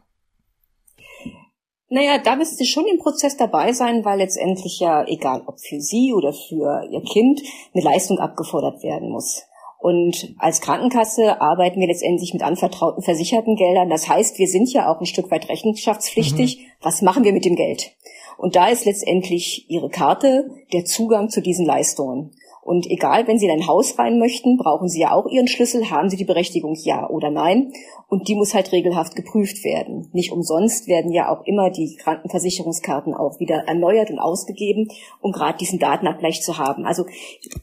Naja, 1.91 2.17
da 2.25 2.37
müssen 2.37 2.57
Sie 2.57 2.65
schon 2.65 2.87
im 2.87 2.99
Prozess 2.99 3.37
dabei 3.37 3.75
sein, 3.75 4.03
weil 4.03 4.21
letztendlich 4.21 4.81
ja, 4.81 5.05
egal 5.07 5.43
ob 5.45 5.61
für 5.61 5.79
Sie 5.79 6.15
oder 6.15 6.33
für 6.33 6.89
Ihr 6.91 7.03
Kind, 7.03 7.43
eine 7.75 7.85
Leistung 7.85 8.19
abgefordert 8.19 8.83
werden 8.83 9.11
muss. 9.11 9.43
Und 9.85 10.35
als 10.39 10.63
Krankenkasse 10.63 11.43
arbeiten 11.43 11.79
wir 11.79 11.87
letztendlich 11.87 12.33
mit 12.33 12.43
anvertrauten 12.43 13.03
versicherten 13.03 13.55
Geldern. 13.55 13.91
Das 13.91 14.09
heißt, 14.09 14.39
wir 14.39 14.49
sind 14.49 14.73
ja 14.73 14.91
auch 14.91 14.99
ein 14.99 15.05
Stück 15.05 15.31
weit 15.31 15.51
rechenschaftspflichtig. 15.51 16.57
Mhm. 16.57 16.63
Was 16.81 17.03
machen 17.03 17.23
wir 17.23 17.35
mit 17.35 17.45
dem 17.45 17.55
Geld? 17.55 17.95
Und 18.39 18.57
da 18.57 18.69
ist 18.69 18.87
letztendlich 18.87 19.67
Ihre 19.69 19.91
Karte 19.91 20.49
der 20.73 20.87
Zugang 20.87 21.29
zu 21.29 21.43
diesen 21.43 21.67
Leistungen. 21.67 22.31
Und 22.65 22.91
egal, 22.91 23.27
wenn 23.29 23.39
Sie 23.39 23.45
in 23.45 23.51
ein 23.51 23.67
Haus 23.67 23.99
rein 23.99 24.19
möchten, 24.19 24.57
brauchen 24.57 24.89
Sie 24.89 25.01
ja 25.01 25.13
auch 25.13 25.27
Ihren 25.27 25.49
Schlüssel. 25.49 25.91
Haben 25.91 26.09
Sie 26.09 26.17
die 26.17 26.25
Berechtigung, 26.25 26.75
ja 26.83 27.09
oder 27.09 27.31
nein? 27.31 27.73
Und 28.09 28.27
die 28.29 28.35
muss 28.35 28.55
halt 28.55 28.73
regelhaft 28.73 29.17
geprüft 29.17 29.65
werden. 29.65 30.09
Nicht 30.13 30.33
umsonst 30.33 30.89
werden 30.89 31.13
ja 31.13 31.29
auch 31.29 31.45
immer 31.45 31.71
die 31.71 31.97
Krankenversicherungskarten 31.97 33.15
auch 33.15 33.39
wieder 33.39 33.65
erneuert 33.67 34.11
und 34.11 34.19
ausgegeben, 34.19 34.89
um 35.21 35.33
gerade 35.33 35.59
diesen 35.59 35.79
Datenabgleich 35.79 36.41
zu 36.41 36.57
haben. 36.57 36.87
Also 36.87 37.05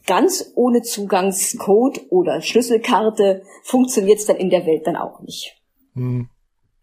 ganz 0.06 0.52
ohne 0.54 0.82
Zugangscode 0.82 2.06
oder 2.10 2.40
Schlüsselkarte 2.40 3.42
funktioniert 3.64 4.20
es 4.20 4.26
dann 4.26 4.36
in 4.36 4.50
der 4.50 4.66
Welt 4.66 4.86
dann 4.86 4.96
auch 4.96 5.20
nicht. 5.20 5.56
Hm. 5.94 6.28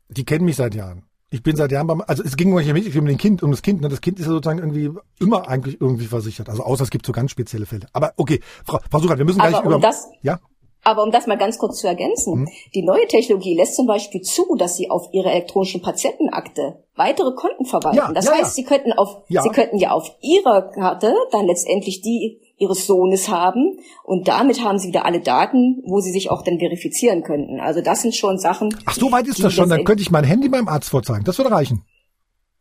Die 0.09 0.25
kennen 0.25 0.45
mich 0.45 0.57
seit 0.57 0.75
Jahren. 0.75 1.08
Ich 1.31 1.43
bin 1.43 1.55
seit 1.55 1.71
Jahren 1.71 1.85
beim, 1.85 2.01
also 2.07 2.23
es 2.23 2.35
ging 2.35 2.53
nicht 2.55 2.97
um 2.97 3.05
den 3.05 3.17
Kind, 3.17 3.43
um 3.43 3.51
das 3.51 3.61
Kind. 3.61 3.81
Ne? 3.81 3.89
Das 3.89 4.01
Kind 4.01 4.19
ist 4.19 4.25
ja 4.25 4.31
sozusagen 4.31 4.59
irgendwie 4.59 4.89
immer 5.19 5.47
eigentlich 5.47 5.79
irgendwie 5.79 6.05
versichert. 6.05 6.49
Also 6.49 6.63
außer 6.63 6.83
es 6.83 6.89
gibt 6.89 7.05
so 7.05 7.11
ganz 7.11 7.31
spezielle 7.31 7.67
Fälle. 7.67 7.87
Aber 7.93 8.13
okay, 8.17 8.39
Frau, 8.65 8.79
Frau 8.89 8.99
Surat, 8.99 9.19
wir 9.19 9.25
müssen 9.25 9.39
gleich 9.39 9.59
um 9.59 9.65
über. 9.65 9.79
Das, 9.79 10.07
ja? 10.23 10.39
Aber 10.83 11.03
um 11.03 11.11
das 11.11 11.27
mal 11.27 11.37
ganz 11.37 11.57
kurz 11.57 11.79
zu 11.79 11.87
ergänzen, 11.87 12.41
mhm. 12.41 12.49
die 12.73 12.83
neue 12.83 13.05
Technologie 13.05 13.55
lässt 13.55 13.75
zum 13.75 13.85
Beispiel 13.85 14.21
zu, 14.21 14.55
dass 14.57 14.77
Sie 14.77 14.89
auf 14.89 15.09
Ihrer 15.11 15.31
elektronischen 15.31 15.81
Patientenakte 15.81 16.83
weitere 16.95 17.33
Konten 17.35 17.65
verwalten. 17.65 17.97
Ja, 17.97 18.11
das 18.11 18.25
ja, 18.25 18.31
heißt. 18.33 18.55
Sie 18.55 18.63
könnten 18.63 18.93
auf, 18.93 19.23
Sie 19.27 19.49
könnten 19.49 19.77
ja 19.77 19.91
auf 19.91 20.09
Ihrer 20.21 20.71
Karte 20.71 21.13
dann 21.31 21.45
letztendlich 21.45 22.01
die 22.01 22.41
ihres 22.59 22.85
Sohnes 22.85 23.29
haben 23.29 23.79
und 24.03 24.27
damit 24.27 24.63
haben 24.63 24.77
sie 24.77 24.89
wieder 24.89 25.05
alle 25.05 25.21
Daten, 25.21 25.81
wo 25.85 25.99
sie 25.99 26.11
sich 26.11 26.29
auch 26.29 26.43
dann 26.43 26.59
verifizieren 26.59 27.23
könnten. 27.23 27.59
Also 27.59 27.81
das 27.81 28.01
sind 28.01 28.15
schon 28.15 28.37
Sachen. 28.37 28.75
Ach, 28.85 28.93
so 28.93 29.11
weit 29.11 29.27
ist 29.27 29.43
das 29.43 29.53
schon. 29.53 29.69
Dann 29.69 29.85
könnte 29.85 30.01
ich 30.01 30.11
mein 30.11 30.23
Handy 30.23 30.49
beim 30.49 30.67
Arzt 30.67 30.89
vorzeigen. 30.89 31.23
Das 31.23 31.37
würde 31.37 31.51
reichen. 31.51 31.83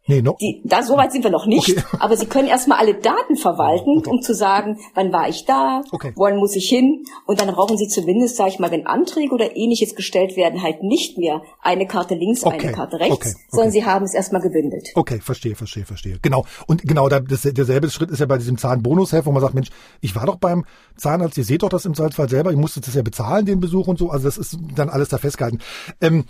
Nee, 0.09 0.23
no. 0.23 0.37
Die, 0.41 0.63
da, 0.65 0.83
so 0.83 0.97
weit 0.97 1.13
sind 1.13 1.23
wir 1.23 1.31
noch 1.31 1.45
nicht. 1.45 1.71
Okay. 1.71 1.83
Aber 2.01 2.17
Sie 2.17 2.27
können 2.27 2.49
erstmal 2.49 2.79
alle 2.79 2.95
Daten 2.95 3.37
verwalten, 3.37 3.99
okay. 3.99 4.11
um 4.11 4.23
zu 4.23 4.35
sagen, 4.35 4.79
wann 4.95 5.13
war 5.13 5.29
ich 5.29 5.45
da, 5.45 5.83
okay. 5.93 6.13
wohin 6.17 6.39
muss 6.39 6.57
ich 6.57 6.67
hin. 6.67 7.05
Und 7.27 7.41
dann 7.41 7.55
brauchen 7.55 7.77
Sie 7.77 7.89
zumindest, 7.89 8.37
sage 8.37 8.51
ich 8.51 8.59
mal, 8.59 8.71
wenn 8.71 8.87
Anträge 8.87 9.35
oder 9.35 9.55
ähnliches 9.55 9.95
gestellt 9.95 10.35
werden, 10.35 10.63
halt 10.63 10.83
nicht 10.83 11.19
mehr 11.19 11.43
eine 11.61 11.87
Karte 11.87 12.15
links, 12.15 12.43
eine 12.43 12.73
Karte 12.73 12.99
rechts, 12.99 13.37
sondern 13.51 13.71
Sie 13.71 13.85
haben 13.85 14.07
es 14.07 14.15
erstmal 14.15 14.41
gebündelt. 14.41 14.89
Okay, 14.95 15.21
verstehe, 15.21 15.55
verstehe, 15.55 15.85
verstehe. 15.85 16.19
Genau. 16.23 16.47
Und 16.67 16.83
genau 16.83 17.11
das, 17.11 17.43
derselbe 17.43 17.91
Schritt 17.91 18.11
ist 18.11 18.21
ja 18.21 18.27
bei 18.27 18.39
diesem 18.39 18.57
Zahnbonushelfer, 18.57 19.27
wo 19.27 19.33
man 19.33 19.43
sagt, 19.43 19.55
Mensch, 19.55 19.69
ich 20.01 20.17
war 20.17 20.25
doch 20.25 20.37
beim 20.37 20.65
Zahnarzt, 20.97 21.37
ihr 21.37 21.45
seht 21.45 21.63
doch 21.63 21.69
das 21.69 21.85
im 21.85 21.95
Salzfall 21.95 22.31
selber, 22.31 22.51
ich 22.51 22.57
musste 22.57 22.81
das 22.81 22.95
ja 22.95 23.03
bezahlen, 23.03 23.45
den 23.45 23.61
Besuch 23.61 23.87
und 23.87 23.99
so. 23.99 24.09
Also 24.09 24.25
das 24.25 24.39
ist 24.39 24.57
dann 24.75 24.89
alles 24.89 25.11
da 25.11 25.19
festgehalten. 25.19 25.59
Ähm, 26.01 26.25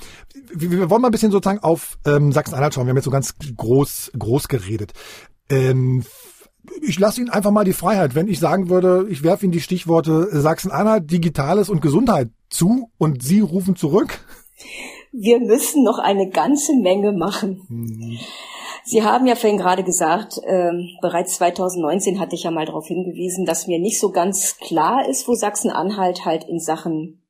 wir, 0.53 0.71
wir 0.71 0.91
wollen 0.91 1.03
mal 1.03 1.09
ein 1.09 1.13
bisschen 1.13 1.31
sozusagen 1.31 1.61
auf 1.61 1.99
ähm, 2.05 2.33
Sachsen-Anhalt 2.33 2.75
schauen. 2.75 2.87
Wir 2.87 2.91
haben 2.91 2.97
jetzt 2.97 3.05
so 3.05 3.11
ganz 3.11 3.35
groß, 3.39 3.68
groß 3.69 4.49
geredet. 4.49 4.93
Ähm, 5.51 6.05
ich 6.83 6.99
lasse 6.99 7.21
Ihnen 7.21 7.31
einfach 7.31 7.51
mal 7.51 7.65
die 7.65 7.73
Freiheit, 7.73 8.15
wenn 8.15 8.29
ich 8.29 8.41
sagen 8.41 8.69
würde, 8.69 9.07
ich 9.09 9.23
werfe 9.23 9.45
Ihnen 9.45 9.53
die 9.53 9.61
Stichworte 9.61 10.29
Sachsen-Anhalt, 10.31 11.11
Digitales 11.11 11.69
und 11.69 11.81
Gesundheit 11.81 12.29
zu 12.51 12.91
und 12.99 13.23
Sie 13.23 13.41
rufen 13.41 13.77
zurück. 13.77 14.21
Wir 15.13 15.41
müssen 15.41 15.85
noch 15.85 15.99
eine 15.99 16.29
ganze 16.29 16.75
Menge 16.75 17.13
machen. 17.13 17.63
Mhm. 17.69 18.19
Sie 18.85 19.03
haben 19.03 19.27
ja 19.27 19.35
vorhin 19.35 19.59
gerade 19.59 19.85
gesagt, 19.85 20.39
äh, 20.45 20.71
bereits 21.03 21.35
2019 21.37 22.21
hatte 22.21 22.35
ich 22.35 22.45
ja 22.45 22.51
mal 22.51 22.65
darauf 22.65 22.87
hingewiesen, 22.87 23.45
dass 23.45 23.67
mir 23.67 23.79
nicht 23.79 24.01
so 24.01 24.11
ganz 24.11 24.57
klar 24.59 25.09
ist, 25.09 25.29
wo 25.29 25.35
Sachsen-Anhalt 25.35 26.25
halt 26.25 26.45
in 26.45 26.59
Sachen 26.59 27.21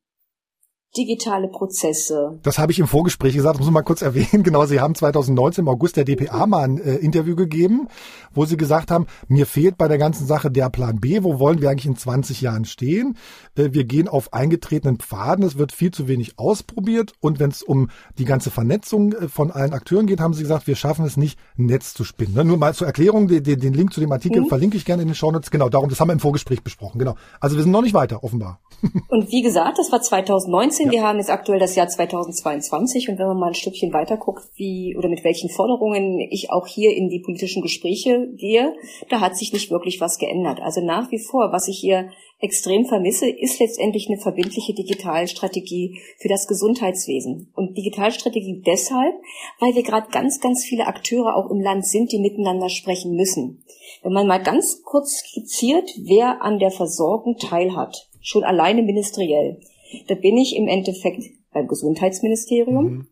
digitale 0.97 1.47
Prozesse. 1.49 2.39
Das 2.41 2.57
habe 2.57 2.71
ich 2.71 2.79
im 2.79 2.87
Vorgespräch 2.87 3.35
gesagt, 3.35 3.55
das 3.55 3.59
muss 3.59 3.67
ich 3.67 3.73
mal 3.73 3.83
kurz 3.83 4.01
erwähnen. 4.01 4.43
Genau, 4.49 4.65
Sie 4.65 4.79
haben 4.79 4.95
2019 4.95 5.63
im 5.63 5.69
August 5.69 5.95
der 5.95 6.05
DPA 6.05 6.47
mal 6.47 6.63
ein 6.63 6.79
äh, 6.79 6.95
Interview 6.95 7.35
gegeben, 7.35 7.87
wo 8.33 8.45
Sie 8.45 8.57
gesagt 8.57 8.89
haben, 8.89 9.05
mir 9.27 9.45
fehlt 9.45 9.77
bei 9.77 9.87
der 9.87 9.99
ganzen 9.99 10.25
Sache 10.25 10.49
der 10.49 10.69
Plan 10.69 10.99
B. 10.99 11.21
Wo 11.21 11.39
wollen 11.39 11.61
wir 11.61 11.69
eigentlich 11.69 11.85
in 11.85 11.95
20 11.95 12.41
Jahren 12.41 12.65
stehen? 12.65 13.17
Äh, 13.55 13.69
wir 13.73 13.83
gehen 13.83 14.07
auf 14.07 14.33
eingetretenen 14.33 14.97
Pfaden. 14.97 15.45
Es 15.45 15.57
wird 15.57 15.71
viel 15.71 15.91
zu 15.91 16.07
wenig 16.07 16.39
ausprobiert. 16.39 17.13
Und 17.19 17.39
wenn 17.39 17.51
es 17.51 17.61
um 17.61 17.89
die 18.17 18.25
ganze 18.25 18.49
Vernetzung 18.49 19.13
äh, 19.13 19.27
von 19.27 19.51
allen 19.51 19.73
Akteuren 19.73 20.07
geht, 20.07 20.19
haben 20.19 20.33
Sie 20.33 20.41
gesagt, 20.41 20.65
wir 20.65 20.75
schaffen 20.75 21.05
es 21.05 21.17
nicht, 21.17 21.37
ein 21.59 21.67
Netz 21.67 21.93
zu 21.93 22.03
spinnen. 22.03 22.33
Ne? 22.33 22.45
Nur 22.45 22.57
mal 22.57 22.73
zur 22.73 22.87
Erklärung, 22.87 23.27
den, 23.27 23.43
den 23.43 23.73
Link 23.73 23.93
zu 23.93 23.99
dem 23.99 24.11
Artikel 24.11 24.41
mhm. 24.41 24.47
verlinke 24.47 24.77
ich 24.77 24.85
gerne 24.85 25.03
in 25.03 25.09
den 25.09 25.15
Shownotes. 25.15 25.51
Genau, 25.51 25.69
darum, 25.69 25.89
das 25.89 25.99
haben 25.99 26.07
wir 26.07 26.13
im 26.13 26.19
Vorgespräch 26.19 26.63
besprochen. 26.63 26.97
Genau. 26.97 27.15
Also 27.39 27.55
wir 27.55 27.63
sind 27.63 27.71
noch 27.71 27.83
nicht 27.83 27.93
weiter, 27.93 28.23
offenbar. 28.23 28.61
Und 29.09 29.31
wie 29.31 29.43
gesagt, 29.43 29.77
das 29.77 29.91
war 29.91 30.01
2019. 30.01 30.78
Ja. 30.85 30.91
Wir 30.91 31.03
haben 31.03 31.17
jetzt 31.17 31.29
aktuell 31.29 31.59
das 31.59 31.75
Jahr 31.75 31.87
2022. 31.87 33.09
Und 33.09 33.19
wenn 33.19 33.27
man 33.27 33.37
mal 33.37 33.47
ein 33.47 33.55
Stückchen 33.55 33.93
weiter 33.93 34.17
guckt, 34.17 34.49
wie 34.55 34.95
oder 34.97 35.09
mit 35.09 35.23
welchen 35.23 35.49
Forderungen 35.49 36.19
ich 36.19 36.51
auch 36.51 36.67
hier 36.67 36.95
in 36.95 37.09
die 37.09 37.19
politischen 37.19 37.61
Gespräche 37.61 38.27
gehe, 38.35 38.73
da 39.09 39.19
hat 39.19 39.37
sich 39.37 39.53
nicht 39.53 39.71
wirklich 39.71 40.01
was 40.01 40.17
geändert. 40.17 40.59
Also 40.61 40.81
nach 40.81 41.11
wie 41.11 41.19
vor, 41.19 41.51
was 41.51 41.67
ich 41.67 41.79
hier 41.79 42.09
extrem 42.41 42.85
vermisse, 42.85 43.29
ist 43.29 43.59
letztendlich 43.59 44.07
eine 44.07 44.19
verbindliche 44.19 44.73
Digitalstrategie 44.73 45.99
für 46.17 46.29
das 46.29 46.47
Gesundheitswesen. 46.47 47.51
Und 47.55 47.77
Digitalstrategie 47.77 48.63
deshalb, 48.65 49.15
weil 49.59 49.75
wir 49.75 49.83
gerade 49.83 50.09
ganz, 50.11 50.39
ganz 50.39 50.63
viele 50.63 50.87
Akteure 50.87 51.35
auch 51.35 51.49
im 51.51 51.59
Land 51.59 51.85
sind, 51.85 52.11
die 52.11 52.19
miteinander 52.19 52.69
sprechen 52.69 53.15
müssen. 53.15 53.63
Wenn 54.03 54.13
man 54.13 54.27
mal 54.27 54.41
ganz 54.41 54.83
kurz 54.83 55.19
skizziert, 55.19 55.91
wer 55.97 56.41
an 56.41 56.59
der 56.59 56.71
Versorgung 56.71 57.37
teilhat, 57.37 58.07
schon 58.21 58.43
alleine 58.43 58.83
ministeriell, 58.83 59.59
da 60.07 60.15
bin 60.15 60.37
ich 60.37 60.55
im 60.55 60.67
Endeffekt 60.67 61.23
beim 61.53 61.67
Gesundheitsministerium, 61.67 62.83
mhm. 62.83 63.07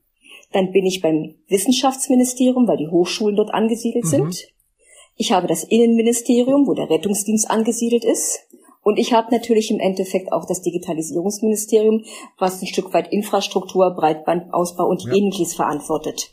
dann 0.52 0.72
bin 0.72 0.86
ich 0.86 1.02
beim 1.02 1.36
Wissenschaftsministerium, 1.48 2.68
weil 2.68 2.78
die 2.78 2.90
Hochschulen 2.90 3.36
dort 3.36 3.54
angesiedelt 3.54 4.06
mhm. 4.06 4.10
sind. 4.10 4.48
Ich 5.16 5.32
habe 5.32 5.48
das 5.48 5.64
Innenministerium, 5.64 6.68
wo 6.68 6.74
der 6.74 6.90
Rettungsdienst 6.90 7.50
angesiedelt 7.50 8.06
ist. 8.06 8.48
Und 8.84 9.00
ich 9.00 9.12
habe 9.12 9.36
natürlich 9.36 9.70
im 9.70 9.82
Endeffekt 9.82 10.32
auch 10.32 10.46
das 10.46 10.62
Digitalisierungsministerium, 10.62 12.06
was 12.38 12.62
ein 12.62 12.68
Stück 12.68 12.94
weit 12.94 13.12
Infrastruktur, 13.12 13.92
Breitbandausbau 13.92 14.88
und 14.88 15.04
ja. 15.04 15.14
ähnliches 15.14 15.56
verantwortet. 15.56 16.30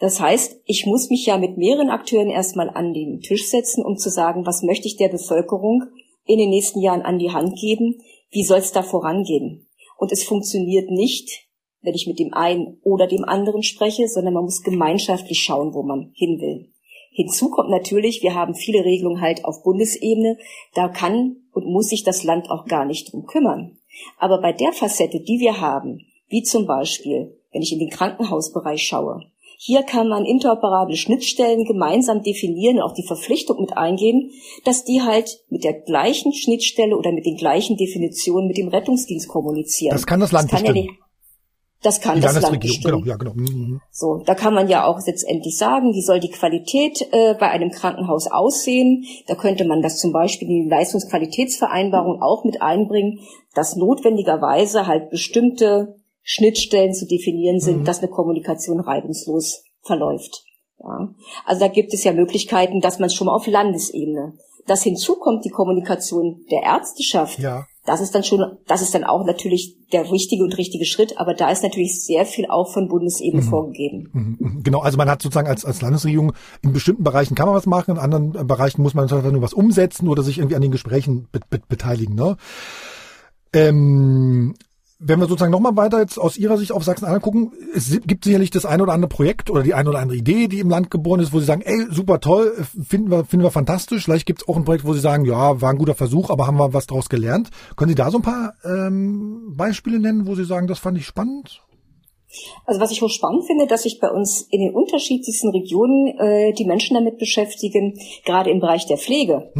Das 0.00 0.20
heißt, 0.20 0.60
ich 0.66 0.84
muss 0.84 1.08
mich 1.08 1.24
ja 1.24 1.38
mit 1.38 1.56
mehreren 1.56 1.88
Akteuren 1.88 2.28
erstmal 2.28 2.68
an 2.68 2.92
den 2.92 3.20
Tisch 3.20 3.48
setzen, 3.48 3.82
um 3.82 3.96
zu 3.96 4.10
sagen, 4.10 4.44
was 4.44 4.62
möchte 4.62 4.86
ich 4.86 4.96
der 4.96 5.08
Bevölkerung 5.08 5.84
in 6.26 6.38
den 6.38 6.50
nächsten 6.50 6.80
Jahren 6.80 7.00
an 7.00 7.18
die 7.18 7.30
Hand 7.30 7.58
geben, 7.58 8.02
wie 8.30 8.44
soll 8.44 8.58
es 8.58 8.72
da 8.72 8.82
vorangehen. 8.82 9.63
Und 9.96 10.12
es 10.12 10.24
funktioniert 10.24 10.90
nicht, 10.90 11.48
wenn 11.82 11.94
ich 11.94 12.06
mit 12.06 12.18
dem 12.18 12.32
einen 12.32 12.78
oder 12.82 13.06
dem 13.06 13.24
anderen 13.24 13.62
spreche, 13.62 14.08
sondern 14.08 14.34
man 14.34 14.44
muss 14.44 14.62
gemeinschaftlich 14.62 15.40
schauen, 15.40 15.74
wo 15.74 15.82
man 15.82 16.12
hin 16.14 16.40
will. 16.40 16.72
Hinzu 17.12 17.48
kommt 17.50 17.70
natürlich, 17.70 18.22
wir 18.22 18.34
haben 18.34 18.54
viele 18.54 18.84
Regelungen 18.84 19.20
halt 19.20 19.44
auf 19.44 19.62
Bundesebene. 19.62 20.36
Da 20.74 20.88
kann 20.88 21.36
und 21.52 21.66
muss 21.66 21.88
sich 21.88 22.02
das 22.02 22.24
Land 22.24 22.50
auch 22.50 22.66
gar 22.66 22.84
nicht 22.84 23.12
drum 23.12 23.26
kümmern. 23.26 23.78
Aber 24.18 24.40
bei 24.40 24.52
der 24.52 24.72
Facette, 24.72 25.20
die 25.20 25.38
wir 25.38 25.60
haben, 25.60 26.00
wie 26.28 26.42
zum 26.42 26.66
Beispiel, 26.66 27.38
wenn 27.52 27.62
ich 27.62 27.72
in 27.72 27.78
den 27.78 27.90
Krankenhausbereich 27.90 28.82
schaue, 28.82 29.20
hier 29.66 29.82
kann 29.82 30.08
man 30.08 30.26
interoperable 30.26 30.94
Schnittstellen 30.94 31.64
gemeinsam 31.64 32.22
definieren 32.22 32.82
auch 32.82 32.92
die 32.92 33.06
Verpflichtung 33.06 33.62
mit 33.62 33.78
eingehen, 33.78 34.30
dass 34.66 34.84
die 34.84 35.00
halt 35.00 35.40
mit 35.48 35.64
der 35.64 35.72
gleichen 35.72 36.34
Schnittstelle 36.34 36.94
oder 36.94 37.12
mit 37.12 37.24
den 37.24 37.38
gleichen 37.38 37.78
Definitionen 37.78 38.46
mit 38.46 38.58
dem 38.58 38.68
Rettungsdienst 38.68 39.26
kommunizieren. 39.26 39.94
Das 39.94 40.04
kann 40.04 40.20
das 40.20 40.32
Land 40.32 40.52
das 40.52 40.60
bestimmen. 40.60 40.84
Ja 40.84 40.92
Das 41.80 42.02
kann 42.02 42.16
die 42.16 42.20
das 42.20 42.38
Land 42.42 42.60
bestimmen. 42.60 43.04
genau, 43.04 43.06
ja, 43.06 43.16
genau. 43.16 43.32
Mhm. 43.32 43.80
So, 43.90 44.22
da 44.26 44.34
kann 44.34 44.52
man 44.52 44.68
ja 44.68 44.84
auch 44.84 45.00
letztendlich 45.06 45.56
sagen, 45.56 45.94
wie 45.94 46.02
soll 46.02 46.20
die 46.20 46.30
Qualität 46.30 47.00
äh, 47.12 47.32
bei 47.32 47.48
einem 47.48 47.70
Krankenhaus 47.70 48.30
aussehen. 48.30 49.06
Da 49.28 49.34
könnte 49.34 49.64
man 49.64 49.80
das 49.80 49.96
zum 49.96 50.12
Beispiel 50.12 50.46
in 50.46 50.64
die 50.64 50.68
Leistungsqualitätsvereinbarung 50.68 52.20
auch 52.20 52.44
mit 52.44 52.60
einbringen, 52.60 53.20
dass 53.54 53.76
notwendigerweise 53.76 54.86
halt 54.86 55.08
bestimmte 55.08 56.03
Schnittstellen 56.24 56.94
zu 56.94 57.06
definieren 57.06 57.60
sind, 57.60 57.80
Mhm. 57.80 57.84
dass 57.84 57.98
eine 58.00 58.08
Kommunikation 58.08 58.80
reibungslos 58.80 59.62
verläuft. 59.82 60.42
Ja. 60.80 61.14
Also 61.44 61.60
da 61.60 61.68
gibt 61.68 61.94
es 61.94 62.02
ja 62.02 62.12
Möglichkeiten, 62.12 62.80
dass 62.80 62.98
man 62.98 63.06
es 63.06 63.14
schon 63.14 63.26
mal 63.26 63.34
auf 63.34 63.46
Landesebene. 63.46 64.34
Das 64.66 64.82
hinzu 64.82 65.16
kommt 65.16 65.44
die 65.44 65.50
Kommunikation 65.50 66.44
der 66.50 66.62
Ärzteschaft. 66.62 67.38
Ja. 67.38 67.66
Das 67.84 68.00
ist 68.00 68.14
dann 68.14 68.24
schon, 68.24 68.42
das 68.66 68.80
ist 68.80 68.94
dann 68.94 69.04
auch 69.04 69.26
natürlich 69.26 69.76
der 69.92 70.10
richtige 70.10 70.42
und 70.42 70.56
richtige 70.56 70.86
Schritt, 70.86 71.18
aber 71.18 71.34
da 71.34 71.50
ist 71.50 71.62
natürlich 71.62 72.02
sehr 72.02 72.24
viel 72.24 72.46
auch 72.48 72.72
von 72.72 72.88
Bundesebene 72.88 73.42
vorgegeben. 73.42 74.08
Mhm, 74.14 74.36
mhm. 74.40 74.62
Genau, 74.62 74.80
also 74.80 74.96
man 74.96 75.10
hat 75.10 75.20
sozusagen 75.20 75.48
als, 75.48 75.66
als 75.66 75.82
Landesregierung 75.82 76.32
in 76.62 76.72
bestimmten 76.72 77.04
Bereichen 77.04 77.34
kann 77.34 77.44
man 77.44 77.54
was 77.54 77.66
machen, 77.66 77.96
in 77.96 77.98
anderen 77.98 78.46
Bereichen 78.46 78.80
muss 78.80 78.94
man 78.94 79.06
nur 79.06 79.42
was 79.42 79.52
umsetzen 79.52 80.08
oder 80.08 80.22
sich 80.22 80.38
irgendwie 80.38 80.56
an 80.56 80.62
den 80.62 80.70
Gesprächen 80.70 81.28
be 81.30 81.40
be 81.50 81.60
beteiligen. 81.68 82.14
Ne? 82.14 82.38
Ähm, 83.52 84.54
wenn 84.98 85.18
wir 85.18 85.26
sozusagen 85.26 85.50
nochmal 85.50 85.76
weiter 85.76 86.00
jetzt 86.00 86.18
aus 86.18 86.36
Ihrer 86.36 86.56
Sicht 86.56 86.72
auf 86.72 86.84
Sachsen-Anhalt 86.84 87.22
gucken, 87.22 87.52
es 87.74 87.98
gibt 88.06 88.24
sicherlich 88.24 88.50
das 88.50 88.64
eine 88.64 88.82
oder 88.82 88.92
andere 88.92 89.08
Projekt 89.08 89.50
oder 89.50 89.62
die 89.62 89.74
eine 89.74 89.88
oder 89.88 89.98
andere 89.98 90.16
Idee, 90.16 90.48
die 90.48 90.60
im 90.60 90.70
Land 90.70 90.90
geboren 90.90 91.20
ist, 91.20 91.32
wo 91.32 91.40
Sie 91.40 91.46
sagen, 91.46 91.62
ey, 91.62 91.86
super 91.90 92.20
toll, 92.20 92.54
finden 92.86 93.10
wir, 93.10 93.24
finden 93.24 93.44
wir 93.44 93.50
fantastisch. 93.50 94.04
Vielleicht 94.04 94.26
gibt 94.26 94.42
es 94.42 94.48
auch 94.48 94.56
ein 94.56 94.64
Projekt, 94.64 94.84
wo 94.84 94.94
Sie 94.94 95.00
sagen, 95.00 95.24
ja, 95.24 95.60
war 95.60 95.70
ein 95.70 95.78
guter 95.78 95.94
Versuch, 95.94 96.30
aber 96.30 96.46
haben 96.46 96.58
wir 96.58 96.72
was 96.72 96.86
daraus 96.86 97.08
gelernt. 97.08 97.50
Können 97.76 97.90
Sie 97.90 97.96
da 97.96 98.10
so 98.10 98.18
ein 98.18 98.22
paar 98.22 98.54
ähm, 98.64 99.54
Beispiele 99.56 99.98
nennen, 99.98 100.26
wo 100.26 100.34
Sie 100.34 100.44
sagen, 100.44 100.68
das 100.68 100.78
fand 100.78 100.96
ich 100.96 101.06
spannend? 101.06 101.62
Also 102.66 102.80
was 102.80 102.90
ich 102.90 103.02
hochspannend 103.02 103.44
finde, 103.46 103.66
dass 103.66 103.82
sich 103.82 104.00
bei 104.00 104.10
uns 104.10 104.42
in 104.50 104.60
den 104.60 104.74
unterschiedlichsten 104.74 105.50
Regionen 105.50 106.18
äh, 106.18 106.52
die 106.52 106.64
Menschen 106.64 106.94
damit 106.94 107.18
beschäftigen, 107.18 107.98
gerade 108.24 108.50
im 108.50 108.60
Bereich 108.60 108.86
der 108.86 108.98
Pflege, 108.98 109.52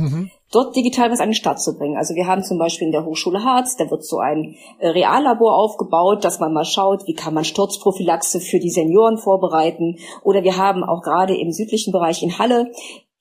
dort 0.54 0.76
digital 0.76 1.10
was 1.10 1.20
an 1.20 1.30
die 1.30 1.36
Stadt 1.36 1.60
zu 1.60 1.76
bringen. 1.76 1.96
Also 1.96 2.14
wir 2.14 2.26
haben 2.26 2.44
zum 2.44 2.58
Beispiel 2.58 2.86
in 2.86 2.92
der 2.92 3.04
Hochschule 3.04 3.42
Harz, 3.42 3.76
da 3.76 3.90
wird 3.90 4.04
so 4.04 4.18
ein 4.18 4.56
äh, 4.78 4.88
Reallabor 4.88 5.56
aufgebaut, 5.56 6.24
dass 6.24 6.40
man 6.40 6.52
mal 6.52 6.64
schaut, 6.64 7.06
wie 7.06 7.14
kann 7.14 7.34
man 7.34 7.44
Sturzprophylaxe 7.44 8.40
für 8.40 8.60
die 8.60 8.70
Senioren 8.70 9.18
vorbereiten. 9.18 9.98
Oder 10.22 10.44
wir 10.44 10.56
haben 10.56 10.84
auch 10.84 11.02
gerade 11.02 11.36
im 11.36 11.52
südlichen 11.52 11.92
Bereich 11.92 12.22
in 12.22 12.38
Halle 12.38 12.70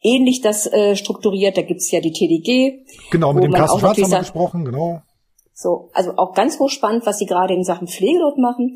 ähnlich 0.03 0.41
das 0.41 0.67
äh, 0.67 0.95
strukturiert. 0.95 1.57
Da 1.57 1.61
gibt's 1.61 1.89
ja 1.91 2.01
die 2.01 2.11
TDG. 2.11 2.85
Genau, 3.09 3.33
mit 3.33 3.43
dem 3.43 3.53
Carsten 3.53 3.79
Schwarz 3.79 3.97
haben 3.97 4.11
wir 4.11 4.19
gesprochen, 4.19 4.65
genau. 4.65 5.01
So, 5.53 5.89
also 5.93 6.13
auch 6.17 6.33
ganz 6.33 6.59
hochspannend, 6.59 7.05
was 7.05 7.19
sie 7.19 7.27
gerade 7.27 7.53
in 7.53 7.63
Sachen 7.63 7.87
Pflege 7.87 8.19
dort 8.19 8.37
machen. 8.37 8.75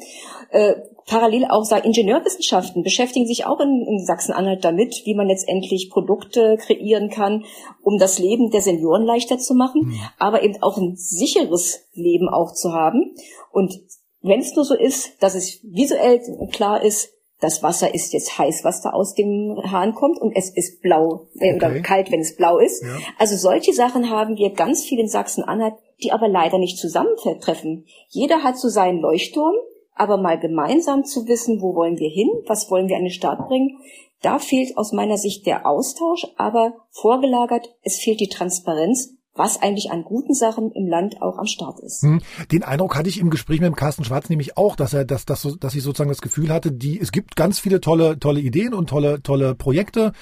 Äh, 0.51 0.75
parallel 1.07 1.46
auch 1.50 1.63
sagen, 1.63 1.86
Ingenieurwissenschaften 1.86 2.84
beschäftigen 2.84 3.25
sich 3.25 3.46
auch 3.46 3.60
in, 3.60 3.86
in 3.88 4.05
Sachsen-Anhalt 4.05 4.63
damit, 4.63 5.01
wie 5.05 5.15
man 5.15 5.27
letztendlich 5.27 5.89
Produkte 5.89 6.57
kreieren 6.57 7.10
kann, 7.10 7.46
um 7.81 7.98
das 7.98 8.19
Leben 8.19 8.51
der 8.51 8.62
Senioren 8.62 9.05
leichter 9.05 9.39
zu 9.39 9.55
machen, 9.55 10.00
aber 10.19 10.43
eben 10.43 10.62
auch 10.62 10.77
ein 10.77 10.96
sicheres 10.96 11.88
Leben 11.93 12.29
auch 12.29 12.53
zu 12.53 12.74
haben. 12.74 13.15
Und 13.51 13.74
wenn 14.22 14.41
es 14.41 14.55
nur 14.55 14.65
so 14.65 14.75
ist, 14.75 15.22
dass 15.24 15.34
es 15.34 15.60
visuell 15.63 16.22
klar 16.51 16.84
ist, 16.84 17.16
das 17.39 17.62
Wasser 17.62 17.94
ist 17.94 18.13
jetzt 18.13 18.38
heiß, 18.38 18.63
was 18.63 18.82
da 18.82 18.91
aus 18.91 19.13
dem 19.13 19.58
Hahn 19.63 19.94
kommt, 19.94 20.20
und 20.20 20.36
es 20.36 20.50
ist 20.50 20.82
blau 20.82 21.27
äh, 21.39 21.56
oder 21.56 21.70
Okay. 21.70 21.82
kalt, 21.82 22.12
wenn 22.12 22.22
es 22.22 22.36
blau 22.36 22.58
ist. 22.58 22.84
Ja. 22.84 22.89
Also 23.20 23.36
solche 23.36 23.74
Sachen 23.74 24.10
haben 24.10 24.38
wir 24.38 24.51
ganz 24.51 24.84
viel 24.84 25.00
in 25.00 25.08
Sachsen-Anhalt, 25.08 25.75
die 26.03 26.12
aber 26.12 26.27
leider 26.27 26.58
nicht 26.58 26.77
zusammentreffen. 26.77 27.86
Jeder 28.10 28.44
hat 28.44 28.58
so 28.58 28.70
seinen 28.70 29.00
Leuchtturm, 29.00 29.53
aber 29.94 30.17
mal 30.17 30.39
gemeinsam 30.39 31.06
zu 31.06 31.27
wissen, 31.27 31.62
wo 31.62 31.75
wollen 31.75 31.98
wir 31.98 32.10
hin, 32.10 32.29
was 32.46 32.70
wollen 32.70 32.88
wir 32.88 32.98
an 32.98 33.03
den 33.03 33.12
Start 33.12 33.48
bringen, 33.48 33.79
da 34.22 34.39
fehlt 34.39 34.77
aus 34.77 34.94
meiner 34.94 35.17
Sicht 35.17 35.46
der 35.46 35.67
Austausch, 35.67 36.25
aber 36.38 36.74
vorgelagert, 36.89 37.70
es 37.84 37.98
fehlt 37.98 38.20
die 38.20 38.29
Transparenz, 38.29 39.13
was 39.38 39.62
eigentlich 39.62 39.91
an 39.91 40.03
guten 40.03 40.34
Sachen 40.34 40.72
im 40.72 40.88
Land 40.88 41.22
auch 41.22 41.38
am 41.38 41.46
Start 41.46 41.79
ist. 41.79 42.03
Hm. 42.03 42.22
Den 42.51 42.63
Eindruck 42.63 42.96
hatte 42.96 43.10
ich 43.10 43.20
im 43.20 43.29
Gespräch 43.29 43.60
mit 43.60 43.67
dem 43.67 43.75
Carsten 43.75 44.03
Schwarz 44.03 44.29
nämlich 44.29 44.58
auch, 44.58 44.75
dass 44.75 44.94
er, 44.94 45.06
dass, 45.06 45.25
dass, 45.25 45.48
dass 45.60 45.75
ich 45.75 45.84
sozusagen 45.84 46.10
das 46.10 46.22
Gefühl 46.22 46.50
hatte, 46.50 46.72
die, 46.72 47.00
es 47.00 47.12
gibt 47.12 47.36
ganz 47.36 47.60
viele 47.60 47.82
tolle, 47.82 48.20
tolle 48.20 48.39
Ideen 48.39 48.74
und 48.74 48.89
tolle, 48.89 49.22
tolle 49.22 49.56
Projekte 49.56 50.13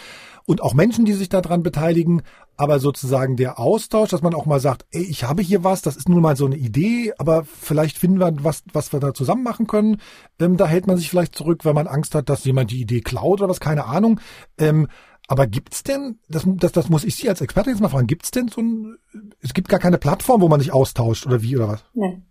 und 0.46 0.62
auch 0.62 0.74
Menschen, 0.74 1.06
die 1.06 1.14
sich 1.14 1.30
daran 1.30 1.64
beteiligen, 1.64 2.22
aber 2.58 2.80
sozusagen 2.80 3.36
der 3.36 3.60
Austausch, 3.60 4.10
dass 4.10 4.22
man 4.22 4.34
auch 4.34 4.46
mal 4.46 4.60
sagt, 4.60 4.86
ey, 4.92 5.04
ich 5.04 5.24
habe 5.24 5.42
hier 5.42 5.64
was, 5.64 5.82
das 5.82 5.98
ist 5.98 6.08
nun 6.08 6.22
mal 6.22 6.38
so 6.38 6.46
eine 6.46 6.56
Idee, 6.56 7.14
aber 7.18 7.44
vielleicht 7.44 7.98
finden 7.98 8.20
wir 8.20 8.32
was, 8.44 8.64
was 8.72 8.94
wir 8.94 9.00
da 9.00 9.14
zusammen 9.14 9.44
machen 9.44 9.68
können. 9.68 9.98
Ähm, 10.40 10.56
da 10.56 10.68
hält 10.68 10.88
man 10.88 10.98
sich 10.98 11.10
vielleicht 11.10 11.36
zurück, 11.36 11.66
weil 11.66 11.74
man 11.74 11.88
Angst 11.88 12.16
hat, 12.16 12.30
dass 12.30 12.46
jemand 12.46 12.72
die 12.72 12.82
Idee 12.82 13.02
klaut 13.02 13.42
oder 13.42 13.50
was, 13.50 13.60
keine 13.60 13.86
Ahnung. 13.86 14.20
Ähm, 14.58 14.88
aber 15.28 15.48
gibt's 15.48 15.84
denn, 15.84 16.20
das, 16.30 16.44
das, 16.46 16.72
das 16.72 16.90
muss 16.90 17.04
ich 17.04 17.16
Sie 17.16 17.30
als 17.30 17.42
Experte 17.42 17.70
jetzt 17.70 17.82
mal 17.82 17.90
fragen, 17.90 18.08
gibt's 18.08 18.32
denn 18.32 18.48
so 18.48 18.62
ein, 18.62 18.98
es 19.42 19.54
gibt 19.54 19.70
gar 19.70 19.80
keine 19.80 19.98
Plattform, 19.98 20.42
wo 20.42 20.48
man 20.48 20.60
sich 20.60 20.72
austauscht 20.74 21.26
oder 21.26 21.42
wie 21.42 21.56
oder 21.58 21.68
was? 21.70 21.86
Nein. 21.94 22.26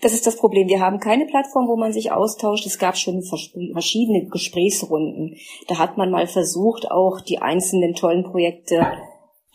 Das 0.00 0.14
ist 0.14 0.26
das 0.26 0.36
Problem. 0.36 0.68
Wir 0.68 0.80
haben 0.80 0.98
keine 0.98 1.26
Plattform, 1.26 1.68
wo 1.68 1.76
man 1.76 1.92
sich 1.92 2.10
austauscht. 2.10 2.64
Es 2.64 2.78
gab 2.78 2.96
schon 2.96 3.22
vers- 3.22 3.52
verschiedene 3.72 4.26
Gesprächsrunden. 4.28 5.36
Da 5.66 5.76
hat 5.78 5.98
man 5.98 6.10
mal 6.10 6.26
versucht, 6.26 6.90
auch 6.90 7.20
die 7.20 7.38
einzelnen 7.42 7.94
tollen 7.94 8.24
Projekte 8.24 8.86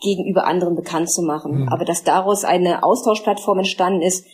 gegenüber 0.00 0.46
anderen 0.46 0.76
bekannt 0.76 1.10
zu 1.10 1.22
machen. 1.22 1.68
Aber 1.68 1.84
dass 1.84 2.04
daraus 2.04 2.44
eine 2.44 2.84
Austauschplattform 2.84 3.58
entstanden 3.58 4.02
ist, 4.02 4.24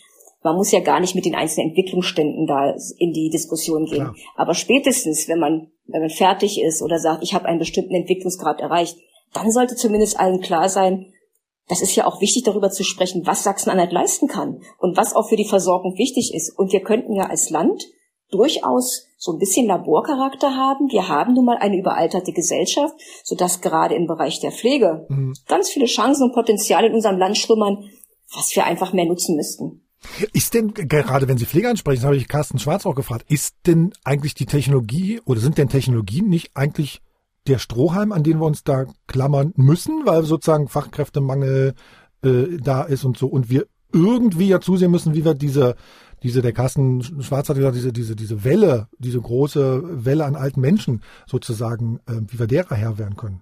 man 0.43 0.55
muss 0.55 0.71
ja 0.71 0.79
gar 0.79 0.99
nicht 0.99 1.15
mit 1.15 1.25
den 1.25 1.35
einzelnen 1.35 1.69
Entwicklungsständen 1.69 2.47
da 2.47 2.75
in 2.97 3.13
die 3.13 3.29
Diskussion 3.29 3.85
gehen. 3.85 4.13
Klar. 4.13 4.15
Aber 4.35 4.53
spätestens, 4.53 5.27
wenn 5.27 5.39
man, 5.39 5.71
wenn 5.85 6.01
man 6.01 6.09
fertig 6.09 6.59
ist 6.61 6.81
oder 6.81 6.99
sagt, 6.99 7.23
ich 7.23 7.33
habe 7.33 7.45
einen 7.45 7.59
bestimmten 7.59 7.93
Entwicklungsgrad 7.93 8.59
erreicht, 8.59 8.97
dann 9.33 9.51
sollte 9.51 9.75
zumindest 9.75 10.19
allen 10.19 10.41
klar 10.41 10.67
sein, 10.67 11.13
das 11.67 11.81
ist 11.81 11.95
ja 11.95 12.05
auch 12.05 12.19
wichtig, 12.19 12.43
darüber 12.43 12.69
zu 12.71 12.83
sprechen, 12.83 13.25
was 13.25 13.43
Sachsen-Anhalt 13.43 13.93
leisten 13.93 14.27
kann 14.27 14.61
und 14.79 14.97
was 14.97 15.15
auch 15.15 15.29
für 15.29 15.37
die 15.37 15.47
Versorgung 15.47 15.97
wichtig 15.97 16.33
ist. 16.33 16.57
Und 16.57 16.73
wir 16.73 16.81
könnten 16.81 17.13
ja 17.13 17.27
als 17.27 17.49
Land 17.49 17.85
durchaus 18.29 19.07
so 19.17 19.31
ein 19.33 19.37
bisschen 19.37 19.67
Laborcharakter 19.67 20.55
haben. 20.55 20.91
Wir 20.91 21.07
haben 21.07 21.33
nun 21.33 21.45
mal 21.45 21.57
eine 21.57 21.77
überalterte 21.77 22.33
Gesellschaft, 22.33 22.95
sodass 23.23 23.61
gerade 23.61 23.95
im 23.95 24.07
Bereich 24.07 24.39
der 24.39 24.51
Pflege 24.51 25.07
ganz 25.47 25.69
viele 25.69 25.85
Chancen 25.85 26.23
und 26.23 26.33
Potenziale 26.33 26.87
in 26.87 26.93
unserem 26.93 27.17
Land 27.17 27.37
schlummern, 27.37 27.89
was 28.33 28.55
wir 28.55 28.65
einfach 28.65 28.93
mehr 28.93 29.05
nutzen 29.05 29.35
müssten. 29.35 29.85
Ist 30.33 30.53
denn, 30.53 30.73
gerade 30.73 31.27
wenn 31.27 31.37
Sie 31.37 31.45
Pflege 31.45 31.69
ansprechen, 31.69 32.01
das 32.01 32.05
habe 32.05 32.17
ich 32.17 32.27
Carsten 32.27 32.59
Schwarz 32.59 32.85
auch 32.85 32.95
gefragt, 32.95 33.25
ist 33.29 33.55
denn 33.67 33.93
eigentlich 34.03 34.33
die 34.33 34.47
Technologie 34.47 35.21
oder 35.25 35.39
sind 35.39 35.57
denn 35.57 35.69
Technologien 35.69 36.27
nicht 36.27 36.51
eigentlich 36.55 37.01
der 37.47 37.59
Strohhalm, 37.59 38.11
an 38.11 38.23
den 38.23 38.39
wir 38.39 38.45
uns 38.45 38.63
da 38.63 38.85
klammern 39.07 39.53
müssen, 39.55 40.05
weil 40.05 40.23
sozusagen 40.23 40.67
Fachkräftemangel 40.67 41.73
äh, 42.23 42.57
da 42.59 42.83
ist 42.83 43.03
und 43.03 43.17
so 43.17 43.27
und 43.27 43.49
wir 43.49 43.67
irgendwie 43.93 44.47
ja 44.47 44.61
zusehen 44.61 44.91
müssen, 44.91 45.15
wie 45.15 45.25
wir 45.25 45.33
diese, 45.33 45.75
diese, 46.23 46.41
der 46.41 46.53
Carsten 46.53 47.01
Schwarz 47.21 47.49
hat 47.49 47.57
gesagt, 47.57 47.75
diese, 47.75 47.91
diese, 47.91 48.15
diese 48.15 48.43
Welle, 48.43 48.87
diese 48.99 49.19
große 49.19 50.05
Welle 50.05 50.25
an 50.25 50.35
alten 50.35 50.61
Menschen 50.61 51.01
sozusagen, 51.27 51.99
äh, 52.07 52.21
wie 52.27 52.39
wir 52.39 52.47
derer 52.47 52.75
Herr 52.75 52.97
werden 52.97 53.17
können. 53.17 53.41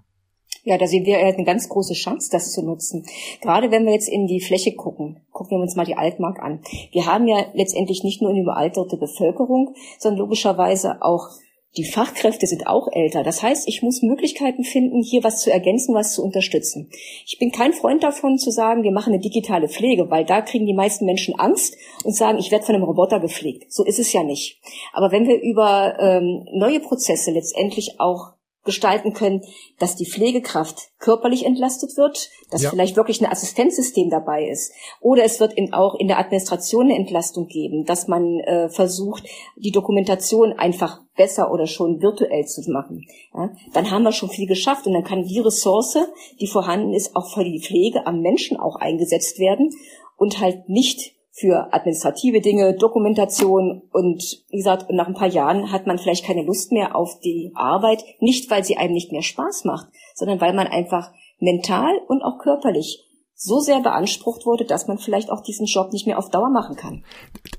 Ja, 0.63 0.77
da 0.77 0.87
sehen 0.87 1.05
wir 1.05 1.19
eine 1.19 1.43
ganz 1.43 1.69
große 1.69 1.93
Chance, 1.93 2.29
das 2.31 2.51
zu 2.51 2.61
nutzen. 2.61 3.05
Gerade 3.41 3.71
wenn 3.71 3.85
wir 3.85 3.93
jetzt 3.93 4.09
in 4.09 4.27
die 4.27 4.41
Fläche 4.41 4.73
gucken, 4.75 5.21
gucken 5.31 5.57
wir 5.57 5.61
uns 5.61 5.75
mal 5.75 5.85
die 5.85 5.97
Altmark 5.97 6.39
an. 6.39 6.61
Wir 6.91 7.05
haben 7.05 7.27
ja 7.27 7.45
letztendlich 7.53 8.03
nicht 8.03 8.21
nur 8.21 8.31
eine 8.31 8.41
überalterte 8.41 8.97
Bevölkerung, 8.97 9.75
sondern 9.97 10.19
logischerweise 10.19 11.01
auch 11.01 11.29
die 11.77 11.85
Fachkräfte 11.85 12.47
sind 12.47 12.65
auch 12.65 12.87
älter. 12.91 13.23
Das 13.23 13.43
heißt, 13.43 13.67
ich 13.67 13.83
muss 13.83 14.01
Möglichkeiten 14.01 14.63
finden, 14.63 15.03
hier 15.03 15.23
was 15.23 15.41
zu 15.41 15.51
ergänzen, 15.51 15.93
was 15.93 16.13
zu 16.13 16.23
unterstützen. 16.23 16.89
Ich 17.27 17.37
bin 17.37 17.51
kein 17.51 17.73
Freund 17.73 18.03
davon 18.03 18.39
zu 18.39 18.49
sagen, 18.49 18.81
wir 18.81 18.91
machen 18.91 19.13
eine 19.13 19.21
digitale 19.21 19.69
Pflege, 19.69 20.09
weil 20.09 20.25
da 20.25 20.41
kriegen 20.41 20.65
die 20.65 20.73
meisten 20.73 21.05
Menschen 21.05 21.39
Angst 21.39 21.77
und 22.03 22.15
sagen, 22.15 22.39
ich 22.39 22.49
werde 22.49 22.65
von 22.65 22.73
einem 22.73 22.83
Roboter 22.83 23.19
gepflegt. 23.19 23.71
So 23.71 23.85
ist 23.85 23.99
es 23.99 24.11
ja 24.13 24.23
nicht. 24.23 24.59
Aber 24.93 25.11
wenn 25.11 25.27
wir 25.27 25.39
über 25.39 25.95
ähm, 25.99 26.47
neue 26.53 26.79
Prozesse 26.79 27.31
letztendlich 27.31 27.99
auch 27.99 28.33
gestalten 28.65 29.13
können, 29.13 29.41
dass 29.79 29.95
die 29.95 30.09
Pflegekraft 30.09 30.89
körperlich 30.99 31.45
entlastet 31.45 31.95
wird, 31.97 32.29
dass 32.51 32.61
Ja. 32.61 32.69
vielleicht 32.69 32.95
wirklich 32.97 33.21
ein 33.21 33.31
Assistenzsystem 33.31 34.09
dabei 34.09 34.47
ist. 34.47 34.73
Oder 34.99 35.23
es 35.23 35.39
wird 35.39 35.53
in, 35.53 35.73
auch 35.73 35.95
in 35.95 36.07
der 36.07 36.19
Administration 36.19 36.85
eine 36.85 36.95
Entlastung 36.95 37.47
geben, 37.47 37.85
dass 37.85 38.07
man 38.07 38.39
äh, 38.39 38.69
versucht, 38.69 39.23
die 39.55 39.71
Dokumentation 39.71 40.53
einfach 40.53 40.99
besser 41.15 41.51
oder 41.51 41.67
schon 41.67 42.01
virtuell 42.01 42.45
zu 42.45 42.61
machen. 42.69 43.05
Ja? 43.33 43.49
Dann 43.73 43.91
haben 43.91 44.03
wir 44.03 44.11
schon 44.11 44.29
viel 44.29 44.47
geschafft 44.47 44.85
und 44.87 44.93
dann 44.93 45.03
kann 45.03 45.23
die 45.23 45.39
Ressource, 45.39 45.97
die 46.39 46.47
vorhanden 46.47 46.93
ist, 46.93 47.15
auch 47.15 47.33
für 47.33 47.43
die 47.43 47.61
Pflege 47.61 48.05
am 48.05 48.19
Menschen 48.21 48.57
auch 48.57 48.75
eingesetzt 48.75 49.39
werden 49.39 49.69
und 50.17 50.39
halt 50.41 50.67
nicht 50.67 51.13
für 51.39 51.73
administrative 51.73 52.41
Dinge, 52.41 52.75
Dokumentation 52.75 53.83
und 53.91 54.43
wie 54.49 54.57
gesagt, 54.57 54.91
nach 54.91 55.07
ein 55.07 55.13
paar 55.13 55.29
Jahren 55.29 55.71
hat 55.71 55.87
man 55.87 55.97
vielleicht 55.97 56.25
keine 56.25 56.43
Lust 56.43 56.71
mehr 56.71 56.95
auf 56.95 57.19
die 57.21 57.51
Arbeit, 57.55 58.03
nicht 58.19 58.49
weil 58.49 58.63
sie 58.63 58.77
einem 58.77 58.93
nicht 58.93 59.11
mehr 59.11 59.21
Spaß 59.21 59.63
macht, 59.65 59.87
sondern 60.15 60.41
weil 60.41 60.53
man 60.53 60.67
einfach 60.67 61.11
mental 61.39 61.91
und 62.07 62.21
auch 62.21 62.39
körperlich 62.39 63.05
so 63.35 63.59
sehr 63.59 63.79
beansprucht 63.79 64.45
wurde, 64.45 64.65
dass 64.65 64.87
man 64.87 64.97
vielleicht 64.97 65.31
auch 65.31 65.41
diesen 65.41 65.65
Job 65.65 65.93
nicht 65.93 66.05
mehr 66.05 66.19
auf 66.19 66.29
Dauer 66.29 66.49
machen 66.49 66.75
kann. 66.75 67.05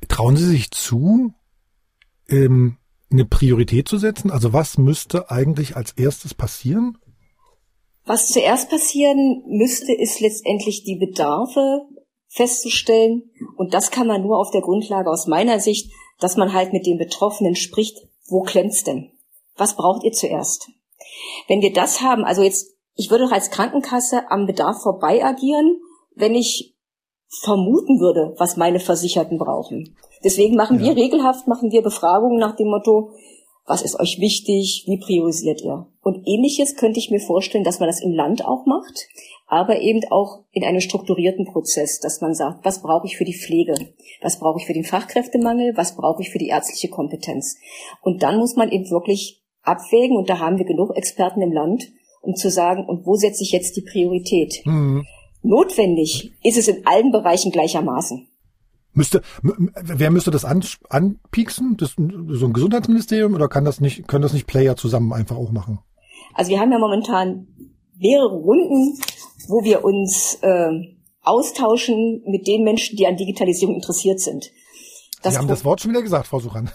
Trauen 0.08 0.36
Sie 0.36 0.46
sich 0.46 0.70
zu, 0.70 1.32
ähm, 2.28 2.76
eine 3.10 3.24
Priorität 3.24 3.88
zu 3.88 3.96
setzen? 3.96 4.30
Also 4.30 4.52
was 4.52 4.76
müsste 4.76 5.30
eigentlich 5.30 5.76
als 5.76 5.92
erstes 5.92 6.34
passieren? 6.34 6.98
Was 8.04 8.28
zuerst 8.28 8.68
passieren 8.68 9.42
müsste, 9.46 9.92
ist 9.92 10.20
letztendlich 10.20 10.84
die 10.84 10.96
Bedarfe 10.96 11.86
festzustellen. 12.30 13.30
Und 13.56 13.74
das 13.74 13.90
kann 13.90 14.06
man 14.06 14.22
nur 14.22 14.38
auf 14.38 14.50
der 14.50 14.62
Grundlage 14.62 15.10
aus 15.10 15.26
meiner 15.26 15.60
Sicht, 15.60 15.92
dass 16.20 16.36
man 16.36 16.52
halt 16.52 16.72
mit 16.72 16.86
den 16.86 16.96
Betroffenen 16.96 17.56
spricht, 17.56 17.98
wo 18.28 18.42
klemmt's 18.42 18.84
denn? 18.84 19.10
Was 19.56 19.76
braucht 19.76 20.04
ihr 20.04 20.12
zuerst? 20.12 20.70
Wenn 21.48 21.60
wir 21.60 21.72
das 21.72 22.00
haben, 22.00 22.24
also 22.24 22.42
jetzt, 22.42 22.76
ich 22.94 23.10
würde 23.10 23.24
doch 23.24 23.32
als 23.32 23.50
Krankenkasse 23.50 24.30
am 24.30 24.46
Bedarf 24.46 24.82
vorbei 24.82 25.24
agieren, 25.24 25.80
wenn 26.14 26.34
ich 26.34 26.76
vermuten 27.42 28.00
würde, 28.00 28.34
was 28.38 28.56
meine 28.56 28.80
Versicherten 28.80 29.38
brauchen. 29.38 29.96
Deswegen 30.24 30.56
machen 30.56 30.80
ja. 30.80 30.86
wir 30.86 31.02
regelhaft, 31.02 31.46
machen 31.46 31.70
wir 31.70 31.82
Befragungen 31.82 32.38
nach 32.38 32.56
dem 32.56 32.68
Motto, 32.68 33.12
was 33.66 33.82
ist 33.82 33.98
euch 33.98 34.18
wichtig? 34.18 34.84
Wie 34.86 34.98
priorisiert 34.98 35.62
ihr? 35.62 35.86
Und 36.02 36.26
ähnliches 36.26 36.76
könnte 36.76 36.98
ich 36.98 37.10
mir 37.10 37.20
vorstellen, 37.20 37.64
dass 37.64 37.78
man 37.78 37.88
das 37.88 38.02
im 38.02 38.12
Land 38.12 38.44
auch 38.44 38.66
macht, 38.66 39.08
aber 39.46 39.80
eben 39.80 40.00
auch 40.10 40.44
in 40.52 40.64
einem 40.64 40.80
strukturierten 40.80 41.44
Prozess, 41.44 42.00
dass 42.00 42.20
man 42.20 42.34
sagt, 42.34 42.64
was 42.64 42.82
brauche 42.82 43.06
ich 43.06 43.16
für 43.16 43.24
die 43.24 43.36
Pflege? 43.36 43.74
Was 44.22 44.38
brauche 44.38 44.58
ich 44.60 44.66
für 44.66 44.72
den 44.72 44.84
Fachkräftemangel? 44.84 45.76
Was 45.76 45.96
brauche 45.96 46.22
ich 46.22 46.30
für 46.30 46.38
die 46.38 46.48
ärztliche 46.48 46.88
Kompetenz? 46.88 47.56
Und 48.02 48.22
dann 48.22 48.38
muss 48.38 48.56
man 48.56 48.70
eben 48.70 48.90
wirklich 48.90 49.42
abwägen, 49.62 50.16
und 50.16 50.30
da 50.30 50.38
haben 50.38 50.58
wir 50.58 50.64
genug 50.64 50.96
Experten 50.96 51.42
im 51.42 51.52
Land, 51.52 51.92
um 52.22 52.34
zu 52.34 52.50
sagen, 52.50 52.84
und 52.86 53.06
wo 53.06 53.14
setze 53.14 53.42
ich 53.42 53.52
jetzt 53.52 53.76
die 53.76 53.82
Priorität? 53.82 54.62
Mhm. 54.64 55.04
Notwendig 55.42 56.32
ist 56.42 56.58
es 56.58 56.68
in 56.68 56.86
allen 56.86 57.12
Bereichen 57.12 57.50
gleichermaßen. 57.50 58.28
Müsste, 58.92 59.22
wer 59.42 60.10
müsste 60.10 60.30
das 60.30 60.44
an, 60.44 60.64
anpieksen? 60.88 61.76
Das, 61.76 61.94
so 61.96 62.46
ein 62.46 62.52
Gesundheitsministerium 62.52 63.34
oder 63.34 63.48
kann 63.48 63.64
das 63.64 63.80
nicht, 63.80 64.08
können 64.08 64.22
das 64.22 64.32
nicht 64.32 64.46
Player 64.46 64.76
zusammen 64.76 65.12
einfach 65.12 65.36
auch 65.36 65.52
machen? 65.52 65.78
Also 66.34 66.50
wir 66.50 66.60
haben 66.60 66.72
ja 66.72 66.78
momentan 66.78 67.46
mehrere 67.98 68.34
Runden, 68.34 68.98
wo 69.48 69.62
wir 69.64 69.84
uns 69.84 70.38
äh, 70.42 70.70
austauschen 71.22 72.22
mit 72.26 72.46
den 72.46 72.64
Menschen, 72.64 72.96
die 72.96 73.06
an 73.06 73.16
Digitalisierung 73.16 73.76
interessiert 73.76 74.20
sind. 74.20 74.50
Das 75.22 75.34
Sie 75.34 75.38
haben 75.38 75.48
das 75.48 75.64
Wort 75.64 75.80
schon 75.80 75.90
wieder 75.92 76.02
gesagt, 76.02 76.26
Frau 76.26 76.40
Suchan. 76.40 76.70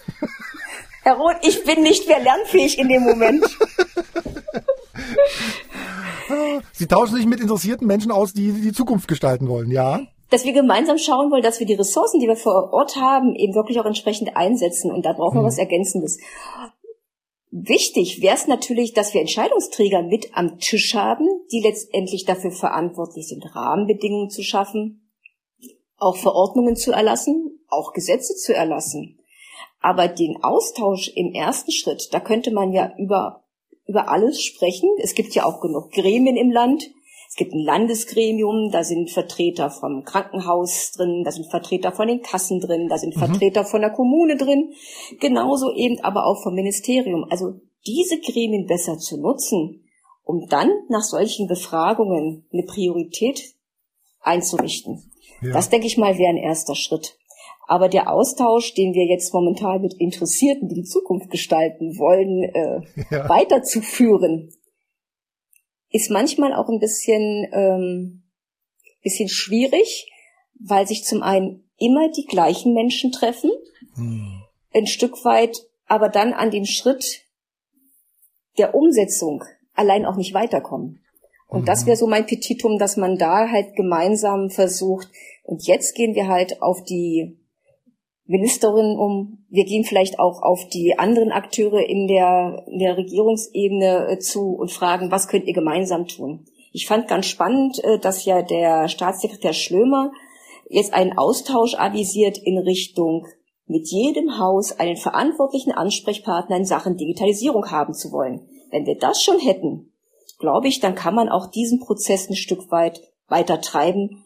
Herr 1.04 1.17
Roth, 1.17 1.38
ich 1.43 1.63
bin 1.63 1.84
nicht 1.84 2.08
mehr 2.08 2.19
lernfähig 2.19 2.80
in 2.80 2.89
dem 2.89 3.04
Moment. 3.04 3.43
Sie 6.71 6.88
tauschen 6.88 7.15
sich 7.15 7.25
mit 7.25 7.39
interessierten 7.39 7.86
Menschen 7.88 8.12
aus, 8.12 8.34
die 8.34 8.51
die 8.51 8.73
Zukunft 8.73 9.08
gestalten 9.08 9.47
wollen, 9.47 9.69
ja? 9.71 10.01
Dass 10.29 10.45
wir 10.45 10.53
gemeinsam 10.53 10.97
schauen 10.97 11.31
wollen, 11.31 11.43
dass 11.43 11.59
wir 11.59 11.67
die 11.67 11.75
Ressourcen, 11.75 12.19
die 12.19 12.27
wir 12.27 12.35
vor 12.35 12.73
Ort 12.73 12.95
haben, 12.95 13.35
eben 13.35 13.53
wirklich 13.53 13.79
auch 13.79 13.85
entsprechend 13.85 14.35
einsetzen. 14.35 14.91
Und 14.91 15.05
da 15.05 15.13
brauchen 15.13 15.38
wir 15.38 15.41
mhm. 15.41 15.47
was 15.47 15.57
Ergänzendes. 15.57 16.19
Wichtig 17.51 18.21
wäre 18.21 18.35
es 18.35 18.47
natürlich, 18.47 18.93
dass 18.93 19.13
wir 19.13 19.21
Entscheidungsträger 19.21 20.01
mit 20.01 20.35
am 20.35 20.59
Tisch 20.59 20.93
haben, 20.93 21.25
die 21.51 21.61
letztendlich 21.61 22.25
dafür 22.25 22.51
verantwortlich 22.51 23.27
sind, 23.27 23.55
Rahmenbedingungen 23.55 24.29
zu 24.29 24.43
schaffen, 24.43 25.09
auch 25.97 26.17
Verordnungen 26.17 26.75
zu 26.75 26.91
erlassen, 26.91 27.59
auch 27.69 27.93
Gesetze 27.93 28.35
zu 28.35 28.53
erlassen. 28.53 29.19
Aber 29.79 30.07
den 30.07 30.43
Austausch 30.43 31.09
im 31.15 31.31
ersten 31.33 31.71
Schritt, 31.71 32.09
da 32.11 32.19
könnte 32.19 32.51
man 32.51 32.73
ja 32.73 32.91
über, 32.97 33.45
über 33.85 34.09
alles 34.09 34.43
sprechen. 34.43 34.89
Es 34.97 35.13
gibt 35.15 35.33
ja 35.33 35.45
auch 35.45 35.61
genug 35.61 35.91
Gremien 35.91 36.35
im 36.35 36.51
Land, 36.51 36.89
es 37.35 37.37
gibt 37.37 37.53
ein 37.53 37.65
Landesgremium, 37.65 38.71
da 38.71 38.85
sind 38.85 39.11
Vertreter 39.11 39.69
vom 39.69 40.05
Krankenhaus 40.05 40.93
drin, 40.95 41.23
da 41.25 41.31
sind 41.31 41.51
Vertreter 41.51 41.91
von 41.91 42.07
den 42.07 42.21
Kassen 42.21 42.61
drin, 42.61 42.87
da 42.87 42.97
sind 42.97 43.13
mhm. 43.13 43.19
Vertreter 43.19 43.65
von 43.65 43.81
der 43.81 43.89
Kommune 43.89 44.37
drin, 44.37 44.71
genauso 45.19 45.73
eben 45.73 45.99
aber 45.99 46.27
auch 46.27 46.41
vom 46.41 46.53
Ministerium. 46.53 47.25
Also 47.29 47.59
diese 47.85 48.21
Gremien 48.21 48.67
besser 48.67 48.97
zu 48.99 49.19
nutzen, 49.19 49.83
um 50.23 50.47
dann 50.47 50.69
nach 50.87 51.03
solchen 51.03 51.47
Befragungen 51.47 52.45
eine 52.53 52.63
Priorität 52.63 53.53
einzurichten. 54.21 55.11
Ja. 55.41 55.51
Das, 55.51 55.69
denke 55.69 55.87
ich 55.87 55.97
mal, 55.97 56.17
wäre 56.17 56.29
ein 56.29 56.37
erster 56.37 56.75
Schritt. 56.75 57.17
Aber 57.67 57.89
der 57.89 58.13
Austausch, 58.13 58.75
den 58.75 58.93
wir 58.93 59.07
jetzt 59.07 59.33
momentan 59.33 59.81
mit 59.81 59.95
Interessierten, 59.95 60.69
die 60.69 60.75
die 60.75 60.83
Zukunft 60.83 61.29
gestalten 61.31 61.97
wollen, 61.99 62.43
äh, 62.43 62.81
ja. 63.13 63.27
weiterzuführen, 63.27 64.53
ist 65.95 66.12
manchmal 66.12 66.53
auch 66.53 66.67
ein 66.67 66.79
bisschen, 66.79 67.47
ähm, 67.53 68.23
bisschen 69.01 69.29
schwierig, 69.29 70.12
weil 70.60 70.86
sich 70.86 71.05
zum 71.05 71.23
einen 71.23 71.63
immer 71.77 72.12
die 72.12 72.25
gleichen 72.25 72.73
Menschen 72.73 73.13
treffen, 73.13 73.49
hm. 73.95 74.43
ein 74.73 74.88
Stück 74.88 75.23
weit, 75.23 75.58
aber 75.86 76.10
dann 76.10 76.34
an 76.34 76.51
dem 76.51 76.65
Schritt 76.65 77.21
der 78.58 78.75
Umsetzung 78.75 79.45
allein 79.73 80.05
auch 80.05 80.17
nicht 80.17 80.34
weiterkommen. 80.34 80.99
Und 81.47 81.62
mhm. 81.62 81.65
das 81.65 81.86
wäre 81.86 81.95
so 81.95 82.08
mein 82.08 82.25
Petitum, 82.25 82.77
dass 82.77 82.97
man 82.97 83.17
da 83.17 83.49
halt 83.49 83.75
gemeinsam 83.77 84.49
versucht, 84.49 85.08
und 85.43 85.65
jetzt 85.65 85.95
gehen 85.95 86.13
wir 86.13 86.27
halt 86.27 86.62
auf 86.62 86.84
die 86.84 87.38
Ministerin 88.27 88.97
um. 88.97 89.45
Wir 89.49 89.65
gehen 89.65 89.83
vielleicht 89.83 90.19
auch 90.19 90.41
auf 90.41 90.67
die 90.69 90.97
anderen 90.97 91.31
Akteure 91.31 91.88
in 91.88 92.07
der, 92.07 92.63
in 92.67 92.79
der 92.79 92.97
Regierungsebene 92.97 94.07
äh, 94.09 94.19
zu 94.19 94.55
und 94.55 94.71
fragen, 94.71 95.11
was 95.11 95.27
könnt 95.27 95.45
ihr 95.45 95.53
gemeinsam 95.53 96.07
tun? 96.07 96.45
Ich 96.71 96.88
fand 96.88 97.07
ganz 97.07 97.27
spannend, 97.27 97.83
äh, 97.83 97.99
dass 97.99 98.25
ja 98.25 98.41
der 98.41 98.88
Staatssekretär 98.88 99.53
Schlömer 99.53 100.11
jetzt 100.69 100.93
einen 100.93 101.17
Austausch 101.17 101.75
avisiert 101.75 102.38
in 102.38 102.57
Richtung 102.57 103.27
mit 103.67 103.88
jedem 103.89 104.39
Haus 104.39 104.71
einen 104.71 104.97
verantwortlichen 104.97 105.71
Ansprechpartner 105.71 106.57
in 106.57 106.65
Sachen 106.65 106.97
Digitalisierung 106.97 107.71
haben 107.71 107.93
zu 107.93 108.11
wollen. 108.11 108.47
Wenn 108.71 108.85
wir 108.85 108.97
das 108.97 109.21
schon 109.21 109.39
hätten, 109.39 109.91
glaube 110.39 110.67
ich, 110.67 110.79
dann 110.79 110.95
kann 110.95 111.15
man 111.15 111.29
auch 111.29 111.47
diesen 111.47 111.79
Prozess 111.79 112.29
ein 112.29 112.35
Stück 112.35 112.71
weit 112.71 113.01
weiter 113.27 113.61
treiben, 113.61 114.23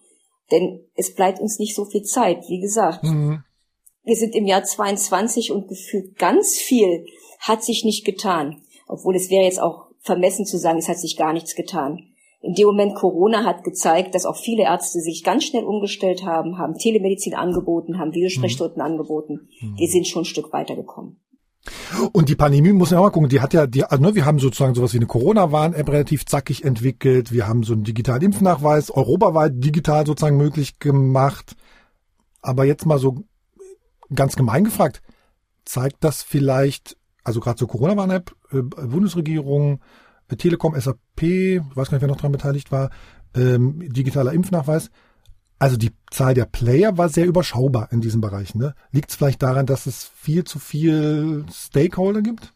denn 0.52 0.86
es 0.96 1.14
bleibt 1.14 1.40
uns 1.40 1.60
nicht 1.60 1.76
so 1.76 1.86
viel 1.86 2.04
Zeit. 2.04 2.50
Wie 2.50 2.60
gesagt, 2.60 3.04
mhm. 3.04 3.44
Wir 4.04 4.16
sind 4.16 4.36
im 4.36 4.46
Jahr 4.46 4.64
22 4.64 5.52
und 5.52 5.68
gefühlt 5.68 6.18
ganz 6.18 6.58
viel 6.58 7.06
hat 7.40 7.64
sich 7.64 7.86
nicht 7.86 8.06
getan. 8.06 8.62
Obwohl 8.88 9.16
es 9.16 9.30
wäre 9.30 9.44
jetzt 9.44 9.62
auch 9.62 9.88
vermessen 10.02 10.46
zu 10.46 10.58
sagen, 10.58 10.80
es 10.80 10.88
hat 10.88 11.00
sich 11.00 11.18
gar 11.18 11.34
nichts 11.34 11.56
getan. 11.56 12.10
In 12.42 12.54
dem 12.54 12.68
Moment 12.68 12.96
Corona 12.96 13.44
hat 13.44 13.64
gezeigt, 13.64 14.16
dass 14.16 14.26
auch 14.26 14.38
viele 14.38 14.64
Ärzte 14.64 15.02
sich 15.02 15.24
ganz 15.24 15.44
schnell 15.44 15.66
umgestellt 15.66 16.24
haben, 16.24 16.58
haben 16.58 16.78
Telemedizin 16.78 17.36
angeboten, 17.36 18.00
haben 18.00 18.14
Videosprechstunden 18.14 18.78
mhm. 18.78 18.86
angeboten. 18.86 19.50
Mhm. 19.62 19.78
Wir 19.78 19.88
sind 19.88 20.08
schon 20.08 20.22
ein 20.22 20.26
Stück 20.26 20.54
weitergekommen. 20.54 21.18
Und 22.14 22.30
die 22.30 22.36
Pandemie 22.36 22.72
muss 22.72 22.92
man 22.92 23.00
auch 23.00 23.04
mal 23.04 23.10
gucken, 23.10 23.28
die 23.28 23.42
hat 23.42 23.54
ja, 23.54 23.68
die, 23.68 23.84
also, 23.84 24.02
ne, 24.02 24.16
wir 24.16 24.26
haben 24.26 24.40
sozusagen 24.40 24.74
sowas 24.74 24.94
wie 24.94 24.98
eine 24.98 25.08
Corona-Warn-App 25.08 25.90
relativ 25.90 26.26
zackig 26.26 26.64
entwickelt, 26.64 27.34
wir 27.34 27.48
haben 27.48 27.64
so 27.64 27.74
einen 27.74 27.84
digitalen 27.84 28.22
Impfnachweis 28.22 28.90
europaweit 28.90 29.54
digital 29.56 30.06
sozusagen 30.06 30.38
möglich 30.38 30.80
gemacht. 30.80 31.58
Aber 32.42 32.64
jetzt 32.64 32.86
mal 32.86 33.00
so 33.00 33.26
ganz 34.14 34.36
gemein 34.36 34.64
gefragt, 34.64 35.02
zeigt 35.66 36.04
das 36.04 36.24
vielleicht, 36.24 36.98
also 37.24 37.40
gerade 37.40 37.58
zur 37.58 37.68
Corona-Warn-App, 37.68 38.36
äh, 38.52 38.62
Bundesregierung, 38.62 39.82
äh, 40.30 40.36
Telekom, 40.36 40.80
SAP, 40.80 41.62
weiß 41.76 41.90
gar 41.90 41.98
nicht, 41.98 42.02
wer 42.02 42.08
noch 42.08 42.18
daran 42.18 42.32
beteiligt 42.32 42.72
war, 42.72 42.90
ähm, 43.36 43.80
digitaler 43.94 44.34
Impfnachweis, 44.34 44.90
also 45.60 45.76
die 45.76 45.92
Zahl 46.10 46.34
der 46.34 46.46
Player 46.46 46.98
war 46.98 47.10
sehr 47.10 47.26
überschaubar 47.26 47.90
in 47.92 48.00
diesen 48.00 48.22
Bereichen. 48.22 48.60
Ne? 48.60 48.74
Liegt 48.92 49.10
es 49.10 49.18
vielleicht 49.18 49.44
daran, 49.44 49.66
dass 49.66 49.86
es 49.86 50.06
viel 50.16 50.46
zu 50.46 50.58
viel 50.58 51.46
Stakeholder 51.52 52.22
gibt? 52.22 52.54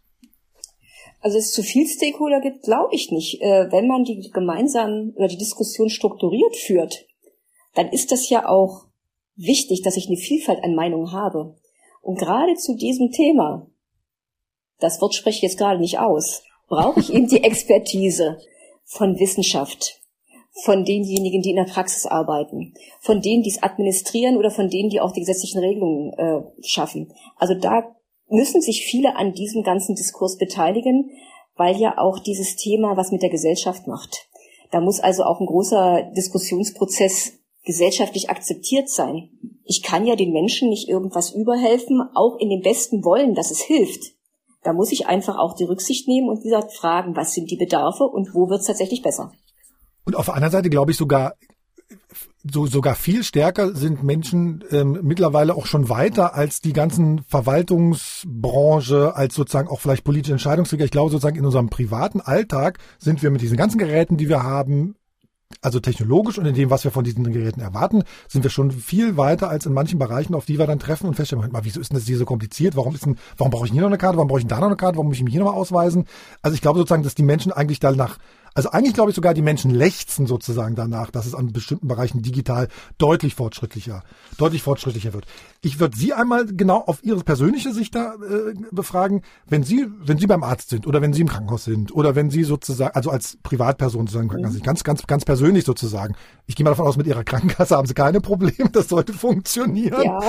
Also 1.20 1.38
es 1.38 1.52
zu 1.52 1.64
viel 1.64 1.86
Stakeholder 1.88 2.40
gibt, 2.42 2.64
glaube 2.64 2.96
ich 2.96 3.12
nicht. 3.12 3.42
Äh, 3.42 3.72
wenn 3.72 3.88
man 3.88 4.06
die 4.06 4.30
gemeinsam 4.34 5.14
oder 5.16 5.28
die 5.28 5.38
Diskussion 5.38 5.90
strukturiert 5.90 6.56
führt, 6.56 7.06
dann 7.76 7.90
ist 7.90 8.12
das 8.12 8.30
ja 8.30 8.48
auch 8.48 8.88
wichtig, 9.36 9.82
dass 9.82 9.98
ich 9.98 10.08
eine 10.08 10.18
Vielfalt 10.18 10.64
an 10.64 10.76
Meinungen 10.76 11.12
habe. 11.12 11.56
Und 12.02 12.20
gerade 12.20 12.56
zu 12.56 12.76
diesem 12.76 13.12
Thema, 13.12 13.68
das 14.80 15.02
Wort 15.02 15.16
spreche 15.16 15.38
ich 15.38 15.44
jetzt 15.44 15.58
gerade 15.58 15.80
nicht 15.80 16.00
aus, 16.00 16.44
brauche 16.68 17.00
ich 17.00 17.14
eben 17.14 17.28
die 17.28 17.44
Expertise 17.44 18.38
von 18.84 19.20
Wissenschaft, 19.20 20.02
von 20.64 20.86
denjenigen, 20.86 21.42
die 21.42 21.52
in 21.52 21.56
der 21.56 21.64
Praxis 21.64 22.06
arbeiten, 22.06 22.74
von 23.00 23.22
denen, 23.22 23.44
die 23.44 23.50
es 23.50 23.64
administrieren 23.64 24.38
oder 24.38 24.52
von 24.52 24.70
denen, 24.70 24.90
die 24.90 25.02
auch 25.02 25.12
die 25.12 25.22
gesetzlichen 25.22 25.60
Regelungen 25.60 26.14
äh, 26.14 26.42
schaffen. 26.62 27.14
Also 27.38 27.56
da 27.56 27.96
müssen 28.30 28.62
sich 28.62 28.86
viele 28.86 29.16
an 29.16 29.34
diesem 29.34 29.64
ganzen 29.64 29.96
Diskurs 29.96 30.38
beteiligen, 30.38 31.12
weil 31.56 31.78
ja 31.78 31.98
auch 31.98 32.20
dieses 32.20 32.56
Thema 32.56 32.98
was 32.98 33.12
mit 33.12 33.22
der 33.22 33.30
Gesellschaft 33.30 33.88
macht. 33.88 34.28
Da 34.72 34.82
muss 34.82 35.00
also 35.00 35.24
auch 35.24 35.40
ein 35.40 35.46
großer 35.46 36.12
Diskussionsprozess 36.16 37.34
gesellschaftlich 37.64 38.30
akzeptiert 38.30 38.90
sein. 38.90 39.30
Ich 39.64 39.82
kann 39.82 40.06
ja 40.06 40.16
den 40.16 40.34
Menschen 40.34 40.70
nicht 40.70 40.90
irgendwas 40.90 41.32
überhelfen, 41.32 42.02
auch 42.14 42.38
in 42.40 42.50
dem 42.50 42.62
besten 42.62 43.04
Wollen, 43.06 43.36
dass 43.36 43.52
es 43.52 43.62
hilft. 43.62 44.14
Da 44.64 44.74
muss 44.74 44.92
ich 44.92 45.08
einfach 45.08 45.38
auch 45.38 45.56
die 45.56 45.66
Rücksicht 45.66 46.08
nehmen 46.08 46.30
und 46.30 46.40
wie 46.40 46.50
gesagt 46.50 46.74
fragen, 46.74 47.16
was 47.16 47.34
sind 47.34 47.52
die 47.52 47.58
Bedarfe 47.58 48.04
und 48.04 48.34
wo 48.34 48.50
wird 48.50 48.62
es 48.62 48.68
tatsächlich 48.68 49.02
besser. 49.02 49.32
Und 50.06 50.16
auf 50.16 50.26
der 50.26 50.36
anderen 50.36 50.52
Seite 50.52 50.70
glaube 50.70 50.92
ich 50.92 50.98
sogar, 50.98 51.34
so 52.50 52.66
sogar 52.66 52.96
viel 52.96 53.24
stärker 53.24 53.74
sind 53.74 54.04
Menschen 54.04 54.64
ähm, 54.70 55.00
mittlerweile 55.02 55.56
auch 55.56 55.66
schon 55.66 55.88
weiter 55.88 56.36
als 56.36 56.60
die 56.60 56.74
ganzen 56.74 57.24
Verwaltungsbranche, 57.24 59.16
als 59.16 59.36
sozusagen 59.36 59.70
auch 59.70 59.80
vielleicht 59.80 60.04
politische 60.04 60.34
Entscheidungsträger. 60.34 60.86
Ich 60.86 60.92
glaube 60.92 61.12
sozusagen 61.12 61.38
in 61.38 61.46
unserem 61.46 61.70
privaten 61.70 62.20
Alltag 62.20 62.80
sind 63.00 63.24
wir 63.24 63.32
mit 63.32 63.42
diesen 63.42 63.58
ganzen 63.58 63.78
Geräten, 63.78 64.18
die 64.18 64.28
wir 64.28 64.44
haben, 64.44 64.96
also 65.62 65.80
technologisch 65.80 66.38
und 66.38 66.46
in 66.46 66.56
dem, 66.56 66.70
was 66.70 66.84
wir 66.84 66.92
von 66.92 67.04
diesen 67.04 67.24
Geräten 67.32 67.62
erwarten, 67.62 68.04
sind 68.28 68.44
wir 68.44 68.50
schon 68.50 68.72
viel 68.72 69.18
weiter 69.18 69.50
als 69.50 69.66
in 69.66 69.74
manchen 69.74 70.00
Bereichen, 70.00 70.36
auf 70.36 70.46
die 70.46 70.60
wir 70.60 70.68
dann 70.68 70.80
treffen 70.80 71.08
und 71.08 71.16
feststellen, 71.16 71.52
mal, 71.52 71.66
wieso 71.66 71.80
ist 71.80 71.92
denn 71.92 71.98
das 71.98 72.08
hier 72.08 72.18
so 72.18 72.26
kompliziert? 72.26 72.76
Warum 72.76 72.96
ist 72.96 73.06
denn, 73.06 73.18
warum 73.38 73.52
brauche 73.52 73.66
ich 73.66 73.72
hier 73.72 73.82
noch 73.82 73.88
eine 73.88 73.98
Karte? 73.98 74.18
Warum 74.18 74.28
brauche 74.28 74.40
ich 74.40 74.48
da 74.48 74.60
noch 74.60 74.68
eine 74.68 74.76
Karte? 74.76 74.98
Warum 74.98 75.08
muss 75.08 75.18
ich 75.18 75.24
mich 75.24 75.34
hier 75.34 75.44
nochmal 75.44 75.60
ausweisen? 75.60 76.06
Also 76.42 76.56
ich 76.56 76.62
glaube 76.62 76.80
sozusagen, 76.80 77.04
dass 77.04 77.16
die 77.16 77.24
Menschen 77.24 77.52
eigentlich 77.52 77.80
danach 77.80 78.18
also 78.54 78.70
eigentlich 78.70 78.94
glaube 78.94 79.10
ich 79.10 79.16
sogar, 79.16 79.34
die 79.34 79.42
Menschen 79.42 79.72
lechzen 79.72 80.28
sozusagen 80.28 80.76
danach, 80.76 81.10
dass 81.12 81.26
es 81.26 81.36
an 81.36 81.52
bestimmten 81.52 81.88
Bereichen 81.88 82.22
digital 82.22 82.68
deutlich 82.98 83.36
fortschrittlicher, 83.36 84.04
deutlich 84.38 84.62
fortschrittlicher 84.62 85.14
wird. 85.14 85.26
Ich 85.62 85.80
würde 85.80 85.98
Sie 85.98 86.14
einmal 86.14 86.46
genau 86.46 86.78
auf 86.78 87.04
Ihre 87.04 87.24
persönliche 87.24 87.74
Sicht 87.74 87.96
da 87.96 88.16
äh, 88.16 88.54
befragen, 88.72 89.22
wenn 89.48 89.64
Sie, 89.64 89.88
wenn 90.04 90.18
Sie 90.18 90.28
beim 90.28 90.44
Arzt 90.44 90.70
sind 90.70 90.86
oder 90.86 91.02
wenn 91.02 91.14
Sie 91.14 91.22
im 91.22 91.30
Krankenhaus 91.30 91.64
sind 91.64 91.94
oder 91.94 92.16
wenn 92.16 92.30
Sie 92.30 92.44
sozusagen, 92.44 92.96
also 92.96 93.10
als 93.10 93.38
Privatperson 93.44 94.08
sozusagen, 94.08 94.28
mhm. 94.28 94.62
ganz, 94.62 94.84
ganz, 94.84 95.08
ganz 95.08 95.26
persönlich 95.26 95.66
sozusagen. 95.66 96.16
Ich 96.46 96.56
gehe 96.56 96.64
mal 96.64 96.72
davon 96.72 96.88
aus, 96.88 96.98
mit 96.98 97.08
Ihrer 97.08 97.24
Krankenkasse 97.24 97.76
haben 97.76 97.88
Sie 97.88 97.94
keine 97.94 98.22
Probleme, 98.22 98.70
das 98.72 98.90
sollte 98.90 99.14
funktionieren. 99.14 100.04
Ja. 100.04 100.22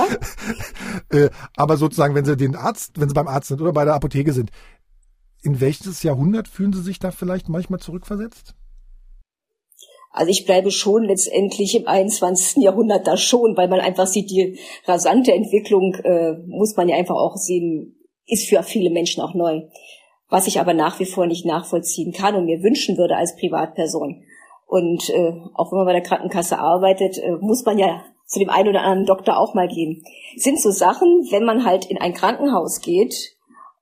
äh, 1.09 1.29
aber 1.55 1.77
sozusagen, 1.77 2.15
wenn 2.15 2.25
Sie 2.25 2.37
den 2.37 2.55
Arzt, 2.55 2.99
wenn 2.99 3.09
Sie 3.09 3.15
beim 3.15 3.27
Arzt 3.27 3.49
sind 3.49 3.61
oder 3.61 3.73
bei 3.73 3.85
der 3.85 3.93
Apotheke 3.93 4.33
sind, 4.33 4.51
in 5.45 5.61
welches 5.61 6.03
Jahrhundert 6.03 6.47
fühlen 6.47 6.73
Sie 6.73 6.81
sich 6.81 6.99
da 6.99 7.11
vielleicht 7.11 7.49
manchmal 7.49 7.79
zurückversetzt? 7.79 8.55
Also 10.11 10.31
ich 10.31 10.45
bleibe 10.45 10.71
schon 10.71 11.03
letztendlich 11.03 11.75
im 11.75 11.87
21. 11.87 12.63
Jahrhundert 12.63 13.05
da 13.05 13.17
schon, 13.17 13.55
weil 13.57 13.67
man 13.67 13.81
einfach 13.81 14.07
sieht, 14.07 14.31
die 14.31 14.57
rasante 14.85 15.33
Entwicklung, 15.33 15.93
äh, 16.03 16.33
muss 16.47 16.75
man 16.77 16.87
ja 16.87 16.95
einfach 16.95 17.15
auch 17.15 17.35
sehen, 17.35 17.95
ist 18.25 18.47
für 18.47 18.63
viele 18.63 18.89
Menschen 18.89 19.21
auch 19.21 19.33
neu. 19.33 19.63
Was 20.29 20.47
ich 20.47 20.59
aber 20.59 20.73
nach 20.73 20.99
wie 20.99 21.05
vor 21.05 21.27
nicht 21.27 21.45
nachvollziehen 21.45 22.11
kann 22.13 22.35
und 22.35 22.45
mir 22.45 22.63
wünschen 22.63 22.97
würde 22.97 23.17
als 23.17 23.35
Privatperson. 23.35 24.23
Und 24.65 25.09
äh, 25.09 25.33
auch 25.53 25.71
wenn 25.71 25.77
man 25.77 25.85
bei 25.85 25.93
der 25.93 26.01
Krankenkasse 26.01 26.57
arbeitet, 26.57 27.17
äh, 27.17 27.33
muss 27.41 27.65
man 27.65 27.77
ja 27.77 28.03
zu 28.25 28.39
dem 28.39 28.49
einen 28.49 28.69
oder 28.69 28.81
anderen 28.81 29.05
Doktor 29.05 29.37
auch 29.37 29.53
mal 29.53 29.67
gehen. 29.67 30.01
Sind 30.37 30.59
so 30.59 30.71
Sachen, 30.71 31.27
wenn 31.29 31.43
man 31.43 31.65
halt 31.65 31.85
in 31.85 31.99
ein 31.99 32.13
Krankenhaus 32.13 32.81
geht, 32.81 33.34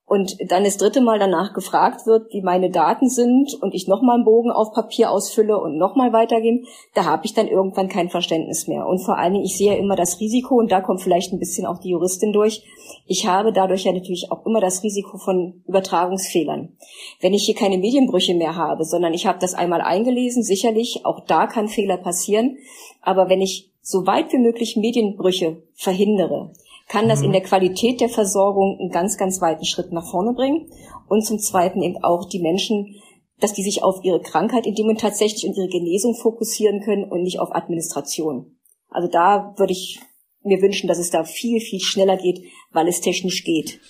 und 0.06 0.36
dann 0.50 0.64
das 0.64 0.76
dritte 0.76 1.00
Mal 1.00 1.18
danach 1.18 1.54
gefragt 1.54 2.06
wird, 2.06 2.30
wie 2.32 2.42
meine 2.42 2.70
Daten 2.70 3.08
sind 3.08 3.54
und 3.62 3.74
ich 3.74 3.88
nochmal 3.88 4.16
einen 4.16 4.24
Bogen 4.24 4.50
auf 4.50 4.72
Papier 4.72 5.10
ausfülle 5.10 5.58
und 5.58 5.78
nochmal 5.78 6.12
weitergehen, 6.12 6.66
da 6.94 7.06
habe 7.06 7.24
ich 7.24 7.32
dann 7.32 7.48
irgendwann 7.48 7.88
kein 7.88 8.10
Verständnis 8.10 8.68
mehr. 8.68 8.86
Und 8.86 8.98
vor 8.98 9.16
allen 9.16 9.32
Dingen, 9.32 9.46
ich 9.46 9.56
sehe 9.56 9.72
ja 9.72 9.78
immer 9.78 9.96
das 9.96 10.20
Risiko, 10.20 10.56
und 10.56 10.70
da 10.70 10.82
kommt 10.82 11.00
vielleicht 11.00 11.32
ein 11.32 11.38
bisschen 11.38 11.66
auch 11.66 11.78
die 11.78 11.90
Juristin 11.90 12.32
durch, 12.32 12.62
ich 13.06 13.26
habe 13.26 13.52
dadurch 13.52 13.84
ja 13.84 13.92
natürlich 13.92 14.30
auch 14.30 14.44
immer 14.44 14.60
das 14.60 14.82
Risiko 14.82 15.16
von 15.16 15.62
Übertragungsfehlern. 15.66 16.76
Wenn 17.20 17.32
ich 17.32 17.46
hier 17.46 17.54
keine 17.54 17.78
Medienbrüche 17.78 18.34
mehr 18.34 18.56
habe, 18.56 18.84
sondern 18.84 19.14
ich 19.14 19.26
habe 19.26 19.38
das 19.38 19.54
einmal 19.54 19.80
eingelesen, 19.80 20.42
sicherlich, 20.42 21.00
auch 21.04 21.20
da 21.20 21.46
kann 21.46 21.68
Fehler 21.68 21.96
passieren, 21.96 22.58
aber 23.00 23.30
wenn 23.30 23.40
ich 23.40 23.70
so 23.80 24.06
weit 24.06 24.32
wie 24.32 24.38
möglich 24.38 24.76
Medienbrüche 24.76 25.62
verhindere, 25.74 26.52
kann 26.94 27.08
das 27.08 27.22
in 27.22 27.28
mhm. 27.28 27.32
der 27.32 27.42
Qualität 27.42 28.00
der 28.00 28.08
Versorgung 28.08 28.78
einen 28.78 28.90
ganz, 28.90 29.18
ganz 29.18 29.40
weiten 29.40 29.64
Schritt 29.64 29.90
nach 29.90 30.08
vorne 30.08 30.32
bringen. 30.32 30.70
Und 31.08 31.26
zum 31.26 31.40
Zweiten 31.40 31.82
eben 31.82 31.96
auch 32.04 32.28
die 32.28 32.38
Menschen, 32.38 32.94
dass 33.40 33.52
die 33.52 33.64
sich 33.64 33.82
auf 33.82 34.04
ihre 34.04 34.20
Krankheit 34.20 34.64
in 34.64 34.76
dem 34.76 34.84
Moment 34.84 35.00
tatsächlich 35.00 35.44
und 35.44 35.56
ihre 35.56 35.66
Genesung 35.66 36.14
fokussieren 36.14 36.80
können 36.82 37.10
und 37.10 37.22
nicht 37.22 37.40
auf 37.40 37.52
Administration. 37.52 38.56
Also 38.90 39.08
da 39.08 39.54
würde 39.56 39.72
ich 39.72 39.98
mir 40.44 40.62
wünschen, 40.62 40.86
dass 40.86 40.98
es 40.98 41.10
da 41.10 41.24
viel, 41.24 41.60
viel 41.60 41.80
schneller 41.80 42.16
geht, 42.16 42.44
weil 42.70 42.86
es 42.86 43.00
technisch 43.00 43.42
geht. 43.42 43.80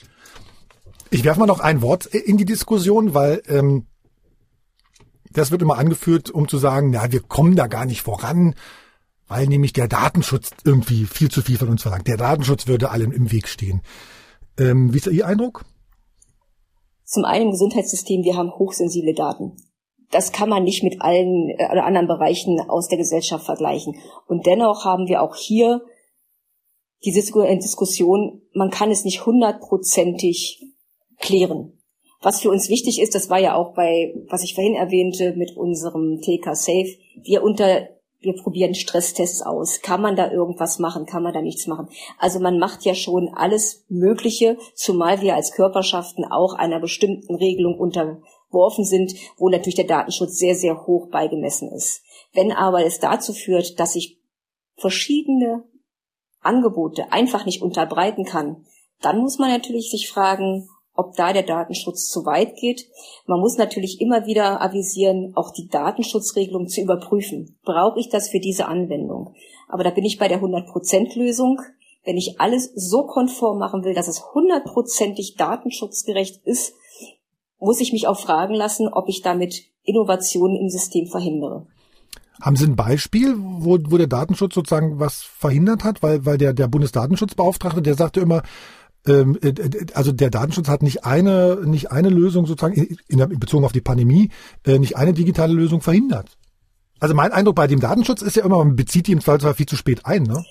Ich 1.11 1.25
werfe 1.25 1.41
mal 1.41 1.47
noch 1.47 1.61
ein 1.61 1.83
Wort 1.83 2.07
in 2.07 2.39
die 2.39 2.47
Diskussion, 2.47 3.13
weil 3.13 3.43
ähm, 3.49 3.87
das 5.31 5.51
wird 5.51 5.61
immer 5.61 5.77
angeführt, 5.77 6.31
um 6.31 6.49
zu 6.49 6.57
sagen, 6.57 6.89
na, 6.91 7.13
wir 7.13 7.21
kommen 7.21 7.55
da 7.55 7.67
gar 7.67 7.85
nicht 7.85 8.01
voran 8.01 8.55
weil 9.35 9.49
nämlich 9.49 9.73
der 9.73 9.89
Datenschutz 9.89 10.53
irgendwie 10.65 11.07
viel 11.07 11.29
zu 11.29 11.43
viel 11.43 11.59
von 11.59 11.69
uns 11.69 11.83
verlangt. 11.83 12.07
Der 12.07 12.17
Datenschutz 12.17 12.69
würde 12.69 12.93
allem 12.93 13.11
im 13.11 13.33
Weg 13.33 13.49
stehen. 13.49 13.83
Ähm, 14.61 14.95
wie 14.95 14.99
ist 14.99 15.09
Ihr 15.09 15.27
Eindruck? 15.27 15.65
Zum 17.05 17.25
einen 17.25 17.47
im 17.47 17.51
Gesundheitssystem, 17.51 18.23
wir 18.23 18.37
haben 18.37 18.53
hochsensible 18.53 19.13
Daten. 19.13 19.57
Das 20.13 20.31
kann 20.31 20.49
man 20.49 20.63
nicht 20.63 20.85
mit 20.85 21.03
allen 21.03 21.49
äh, 21.49 21.69
oder 21.73 21.85
anderen 21.85 22.07
Bereichen 22.07 22.61
aus 22.69 22.87
der 22.87 22.97
Gesellschaft 22.97 23.45
vergleichen. 23.45 23.97
Und 24.29 24.47
dennoch 24.47 24.85
haben 24.85 25.09
wir 25.09 25.21
auch 25.21 25.35
hier 25.35 25.83
die 27.05 27.11
Diskussion, 27.11 28.43
man 28.55 28.71
kann 28.71 28.93
es 28.93 29.05
nicht 29.05 29.27
hundertprozentig 29.27 30.63
klären. 31.19 31.77
Was 32.23 32.41
für 32.41 32.51
uns 32.51 32.69
wichtig 32.69 33.03
ist, 33.03 33.17
das 33.17 33.29
war 33.31 33.41
ja 33.41 33.57
auch 33.57 33.75
bei, 33.75 34.15
was 34.29 34.45
ich 34.45 34.55
vorhin 34.55 34.77
erwähnte, 34.77 35.35
mit 35.37 35.57
unserem 35.57 36.21
TK 36.21 36.55
Safe, 36.55 36.89
wir 37.25 37.43
unter 37.43 37.89
wir 38.25 38.35
probieren 38.35 38.75
Stresstests 38.75 39.43
aus. 39.43 39.81
Kann 39.81 40.01
man 40.01 40.17
da 40.17 40.31
irgendwas 40.31 40.79
machen? 40.79 41.07
Kann 41.07 41.23
man 41.23 41.33
da 41.33 41.43
nichts 41.43 41.67
machen? 41.67 41.89
Also 42.19 42.41
man 42.41 42.59
macht 42.59 42.85
ja 42.85 42.95
schon 42.95 43.29
alles 43.35 43.85
Mögliche, 43.89 44.59
zumal 44.75 45.21
wir 45.21 45.35
als 45.35 45.53
Körperschaften 45.53 46.25
auch 46.25 46.55
einer 46.55 46.81
bestimmten 46.81 47.35
Regelung 47.35 47.79
unterworfen 47.79 48.85
sind, 48.85 49.15
wo 49.37 49.49
natürlich 49.49 49.77
der 49.77 49.87
Datenschutz 49.87 50.39
sehr, 50.39 50.55
sehr 50.55 50.87
hoch 50.87 51.09
beigemessen 51.11 51.71
ist. 51.71 52.03
Wenn 52.33 52.53
aber 52.53 52.85
es 52.85 52.99
dazu 52.99 53.33
führt, 53.33 53.79
dass 53.79 53.97
ich 53.97 54.19
verschiedene 54.77 55.65
Angebote 56.41 57.13
einfach 57.13 57.47
nicht 57.47 57.63
unterbreiten 57.63 58.25
kann, 58.25 58.65
dann 59.01 59.19
muss 59.19 59.39
man 59.39 59.51
natürlich 59.51 59.91
sich 59.91 60.09
fragen, 60.09 60.69
ob 60.95 61.17
da 61.17 61.33
der 61.33 61.43
Datenschutz 61.43 62.09
zu 62.09 62.25
weit 62.25 62.57
geht. 62.57 62.87
Man 63.27 63.41
muss 63.41 63.59
natürlich 63.59 64.01
immer 64.01 64.27
wieder 64.27 64.63
avisieren, 64.63 65.33
auch 65.35 65.53
die 65.53 65.69
Datenschutzregelung 65.69 66.69
zu 66.69 66.81
überprüfen. 66.81 67.59
Brauche 67.65 67.99
ich 67.99 68.09
das 68.09 68.29
für 68.29 68.41
diese 68.41 68.67
Anwendung? 68.67 69.35
Aber 69.69 69.83
da 69.83 69.91
bin 69.91 70.05
ich 70.05 70.19
bei 70.19 70.29
der 70.29 70.41
100%-Lösung. 70.41 71.61
Wenn 72.05 72.17
ich 72.17 72.41
alles 72.41 72.71
so 72.75 73.07
konform 73.07 73.59
machen 73.59 73.83
will, 73.83 73.95
dass 73.95 74.09
es 74.09 74.23
hundertprozentig 74.35 75.37
datenschutzgerecht 75.37 76.41
ist, 76.45 76.75
muss 77.59 77.81
ich 77.81 77.93
mich 77.93 78.07
auch 78.07 78.19
fragen 78.19 78.55
lassen, 78.55 78.89
ob 78.89 79.09
ich 79.09 79.23
damit 79.23 79.65
Innovationen 79.85 80.57
im 80.57 80.69
System 80.69 81.07
verhindere. 81.07 81.67
Haben 82.41 82.57
Sie 82.57 82.67
ein 82.67 82.77
Beispiel, 82.77 83.37
wo, 83.39 83.79
wo 83.89 83.97
der 83.97 84.07
Datenschutz 84.07 84.55
sozusagen 84.55 84.99
was 84.99 85.23
verhindert 85.23 85.85
hat? 85.85 86.03
Weil, 86.03 86.27
weil 86.27 86.37
der, 86.37 86.53
der 86.53 86.69
Bundesdatenschutzbeauftragte, 86.69 87.81
der 87.81 87.95
sagte 87.95 88.21
immer, 88.21 88.43
ähm, 89.07 89.39
äh, 89.43 89.53
also 89.95 90.13
der 90.13 90.31
Datenschutz 90.31 90.69
hat 90.69 90.83
nicht 90.83 91.05
eine, 91.05 91.59
nicht 91.65 91.91
eine 91.91 92.09
Lösung 92.09 92.47
sozusagen 92.47 92.75
in, 92.75 92.99
in, 93.09 93.39
bezogen 93.39 93.65
auf 93.65 93.73
die 93.73 93.81
Pandemie, 93.81 94.31
äh, 94.67 94.79
nicht 94.79 94.97
eine 94.97 95.13
digitale 95.13 95.53
Lösung 95.53 95.81
verhindert. 95.81 96.37
Also 97.01 97.15
mein 97.15 97.33
Eindruck 97.33 97.57
bei 97.57 97.67
dem 97.67 97.81
Datenschutz 97.81 98.23
ist 98.23 98.37
ja 98.37 98.45
immer, 98.45 98.59
man 98.59 98.77
bezieht 98.77 99.07
die 99.07 99.13
im 99.13 99.21
Zweifelsfall 99.21 99.55
viel 99.55 99.67
zu 99.67 99.77
spät 99.77 100.07
ein, 100.07 100.23
ne? 100.23 100.45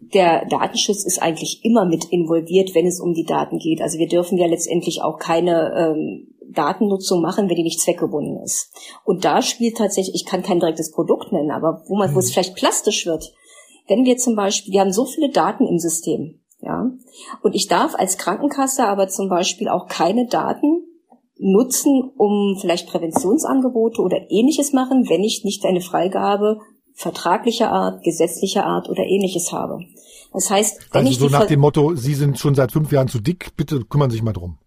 der 0.00 0.46
Datenschutz 0.46 1.04
ist 1.04 1.20
eigentlich 1.20 1.60
immer 1.62 1.84
mit 1.84 2.06
involviert, 2.06 2.74
wenn 2.74 2.86
es 2.86 3.00
um 3.00 3.12
die 3.12 3.24
Daten 3.24 3.58
geht. 3.58 3.82
Also 3.82 3.98
wir 3.98 4.08
dürfen 4.08 4.38
ja 4.38 4.46
letztendlich 4.46 5.02
auch 5.02 5.18
keine 5.18 5.72
ähm, 5.76 6.28
Datennutzung 6.50 7.20
machen, 7.20 7.48
wenn 7.48 7.56
die 7.56 7.62
nicht 7.62 7.80
zweckgebunden 7.80 8.42
ist. 8.42 8.72
Und 9.04 9.24
da 9.24 9.42
spielt 9.42 9.76
tatsächlich, 9.76 10.14
ich 10.14 10.26
kann 10.26 10.42
kein 10.42 10.58
direktes 10.58 10.90
Produkt 10.90 11.32
nennen, 11.32 11.50
aber 11.50 11.84
wo 11.86 11.96
man, 11.96 12.14
wo 12.14 12.18
es 12.18 12.28
mhm. 12.28 12.32
vielleicht 12.32 12.56
plastisch 12.56 13.06
wird, 13.06 13.32
wenn 13.88 14.04
wir 14.04 14.16
zum 14.16 14.36
Beispiel, 14.36 14.72
wir 14.72 14.80
haben 14.80 14.92
so 14.92 15.04
viele 15.04 15.30
Daten 15.30 15.66
im 15.66 15.78
System, 15.78 16.39
ja. 16.60 16.90
Und 17.42 17.54
ich 17.54 17.68
darf 17.68 17.94
als 17.94 18.18
Krankenkasse 18.18 18.86
aber 18.86 19.08
zum 19.08 19.28
Beispiel 19.28 19.68
auch 19.68 19.86
keine 19.88 20.26
Daten 20.26 20.84
nutzen, 21.38 22.12
um 22.16 22.58
vielleicht 22.60 22.88
Präventionsangebote 22.88 24.02
oder 24.02 24.30
ähnliches 24.30 24.72
machen, 24.72 25.08
wenn 25.08 25.24
ich 25.24 25.42
nicht 25.44 25.64
eine 25.64 25.80
Freigabe 25.80 26.60
vertraglicher 26.94 27.70
Art, 27.70 28.02
gesetzlicher 28.02 28.66
Art 28.66 28.88
oder 28.90 29.04
ähnliches 29.04 29.52
habe. 29.52 29.78
Das 30.32 30.50
heißt, 30.50 30.88
wenn 30.92 31.06
also 31.06 31.10
ich 31.10 31.18
so 31.18 31.28
nach 31.28 31.46
dem 31.46 31.60
Motto, 31.60 31.94
Sie 31.94 32.14
sind 32.14 32.38
schon 32.38 32.54
seit 32.54 32.72
fünf 32.72 32.92
Jahren 32.92 33.08
zu 33.08 33.20
dick, 33.20 33.56
bitte 33.56 33.80
kümmern 33.84 34.10
Sie 34.10 34.16
sich 34.16 34.22
mal 34.22 34.32
drum. 34.32 34.58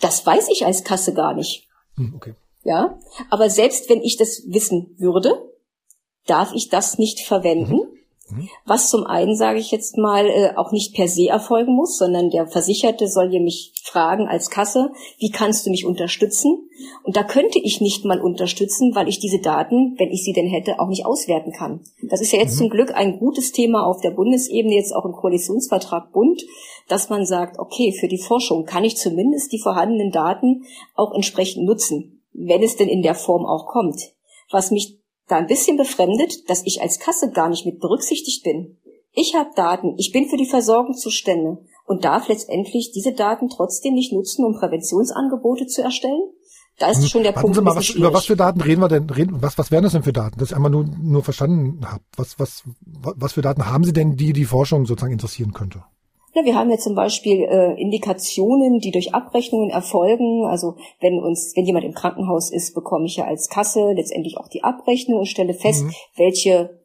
Das 0.00 0.24
weiß 0.24 0.48
ich 0.50 0.66
als 0.66 0.84
Kasse 0.84 1.14
gar 1.14 1.34
nicht. 1.34 1.66
Hm, 1.96 2.12
okay. 2.14 2.34
Ja, 2.62 2.98
aber 3.30 3.48
selbst 3.48 3.88
wenn 3.88 4.02
ich 4.02 4.16
das 4.16 4.42
wissen 4.48 4.94
würde, 4.98 5.32
darf 6.26 6.52
ich 6.52 6.68
das 6.68 6.98
nicht 6.98 7.20
verwenden, 7.20 7.76
mhm. 7.76 7.95
Was 8.64 8.90
zum 8.90 9.04
einen, 9.04 9.36
sage 9.36 9.60
ich 9.60 9.70
jetzt 9.70 9.96
mal, 9.96 10.26
äh, 10.26 10.52
auch 10.56 10.72
nicht 10.72 10.94
per 10.94 11.06
se 11.06 11.28
erfolgen 11.28 11.74
muss, 11.74 11.96
sondern 11.96 12.30
der 12.30 12.48
Versicherte 12.48 13.06
soll 13.06 13.32
ja 13.32 13.40
mich 13.40 13.72
fragen 13.84 14.26
als 14.26 14.50
Kasse, 14.50 14.90
wie 15.18 15.30
kannst 15.30 15.64
du 15.64 15.70
mich 15.70 15.86
unterstützen? 15.86 16.68
Und 17.04 17.16
da 17.16 17.22
könnte 17.22 17.60
ich 17.60 17.80
nicht 17.80 18.04
mal 18.04 18.20
unterstützen, 18.20 18.94
weil 18.94 19.08
ich 19.08 19.20
diese 19.20 19.38
Daten, 19.38 19.94
wenn 19.98 20.10
ich 20.10 20.24
sie 20.24 20.32
denn 20.32 20.48
hätte, 20.48 20.80
auch 20.80 20.88
nicht 20.88 21.06
auswerten 21.06 21.52
kann. 21.52 21.80
Das 22.02 22.20
ist 22.20 22.32
ja 22.32 22.40
jetzt 22.40 22.54
mhm. 22.54 22.58
zum 22.58 22.70
Glück 22.70 22.94
ein 22.94 23.18
gutes 23.18 23.52
Thema 23.52 23.86
auf 23.86 24.00
der 24.00 24.10
Bundesebene, 24.10 24.74
jetzt 24.74 24.94
auch 24.94 25.04
im 25.04 25.12
Koalitionsvertrag 25.12 26.12
Bund, 26.12 26.42
dass 26.88 27.08
man 27.08 27.26
sagt, 27.26 27.58
okay, 27.60 27.92
für 27.92 28.08
die 28.08 28.18
Forschung 28.18 28.64
kann 28.64 28.84
ich 28.84 28.96
zumindest 28.96 29.52
die 29.52 29.60
vorhandenen 29.60 30.10
Daten 30.10 30.64
auch 30.94 31.14
entsprechend 31.14 31.64
nutzen, 31.64 32.22
wenn 32.32 32.62
es 32.62 32.76
denn 32.76 32.88
in 32.88 33.02
der 33.02 33.14
Form 33.14 33.46
auch 33.46 33.66
kommt. 33.66 34.14
Was 34.50 34.70
mich 34.70 34.98
da 35.28 35.36
ein 35.36 35.46
bisschen 35.46 35.76
befremdet, 35.76 36.48
dass 36.48 36.62
ich 36.64 36.80
als 36.82 36.98
Kasse 36.98 37.30
gar 37.30 37.48
nicht 37.48 37.66
mit 37.66 37.80
berücksichtigt 37.80 38.44
bin. 38.44 38.78
Ich 39.12 39.34
habe 39.34 39.50
Daten, 39.56 39.94
ich 39.96 40.12
bin 40.12 40.28
für 40.28 40.36
die 40.36 40.48
Versorgung 40.48 40.94
zuständig 40.94 41.58
und 41.86 42.04
darf 42.04 42.28
letztendlich 42.28 42.92
diese 42.92 43.12
Daten 43.12 43.48
trotzdem 43.48 43.94
nicht 43.94 44.12
nutzen, 44.12 44.44
um 44.44 44.54
Präventionsangebote 44.54 45.66
zu 45.66 45.82
erstellen? 45.82 46.30
Da 46.78 46.90
ist 46.90 47.00
hm. 47.00 47.06
schon 47.06 47.22
der 47.22 47.34
Warten 47.34 47.46
Punkt. 47.46 47.56
Sie 47.56 47.62
mal, 47.62 47.74
was, 47.74 47.88
über 47.90 48.12
was 48.12 48.26
für 48.26 48.36
Daten 48.36 48.60
reden 48.60 48.82
wir 48.82 48.88
denn? 48.88 49.08
Reden, 49.08 49.40
was, 49.40 49.56
was 49.56 49.70
wären 49.70 49.84
das 49.84 49.92
denn 49.92 50.02
für 50.02 50.12
Daten? 50.12 50.38
Dass 50.38 50.50
ich 50.50 50.56
einmal 50.56 50.70
nur, 50.70 50.84
nur 50.84 51.22
verstanden 51.24 51.90
habe. 51.90 52.02
Was, 52.16 52.38
was, 52.38 52.64
was 52.84 53.32
für 53.32 53.40
Daten 53.40 53.66
haben 53.66 53.84
Sie 53.84 53.94
denn, 53.94 54.16
die 54.16 54.34
die 54.34 54.44
Forschung 54.44 54.84
sozusagen 54.84 55.12
interessieren 55.12 55.52
könnte? 55.52 55.84
Ja, 56.36 56.44
wir 56.44 56.54
haben 56.54 56.70
ja 56.70 56.76
zum 56.76 56.94
Beispiel 56.94 57.44
äh, 57.44 57.80
Indikationen, 57.80 58.78
die 58.78 58.90
durch 58.90 59.14
Abrechnungen 59.14 59.70
erfolgen. 59.70 60.44
Also 60.44 60.76
wenn 61.00 61.18
uns, 61.18 61.54
wenn 61.56 61.64
jemand 61.64 61.86
im 61.86 61.94
Krankenhaus 61.94 62.52
ist, 62.52 62.74
bekomme 62.74 63.06
ich 63.06 63.16
ja 63.16 63.24
als 63.24 63.48
Kasse 63.48 63.92
letztendlich 63.92 64.36
auch 64.36 64.48
die 64.48 64.62
Abrechnung 64.62 65.20
und 65.20 65.26
stelle 65.26 65.54
fest, 65.54 65.84
mhm. 65.84 65.92
welche 66.16 66.78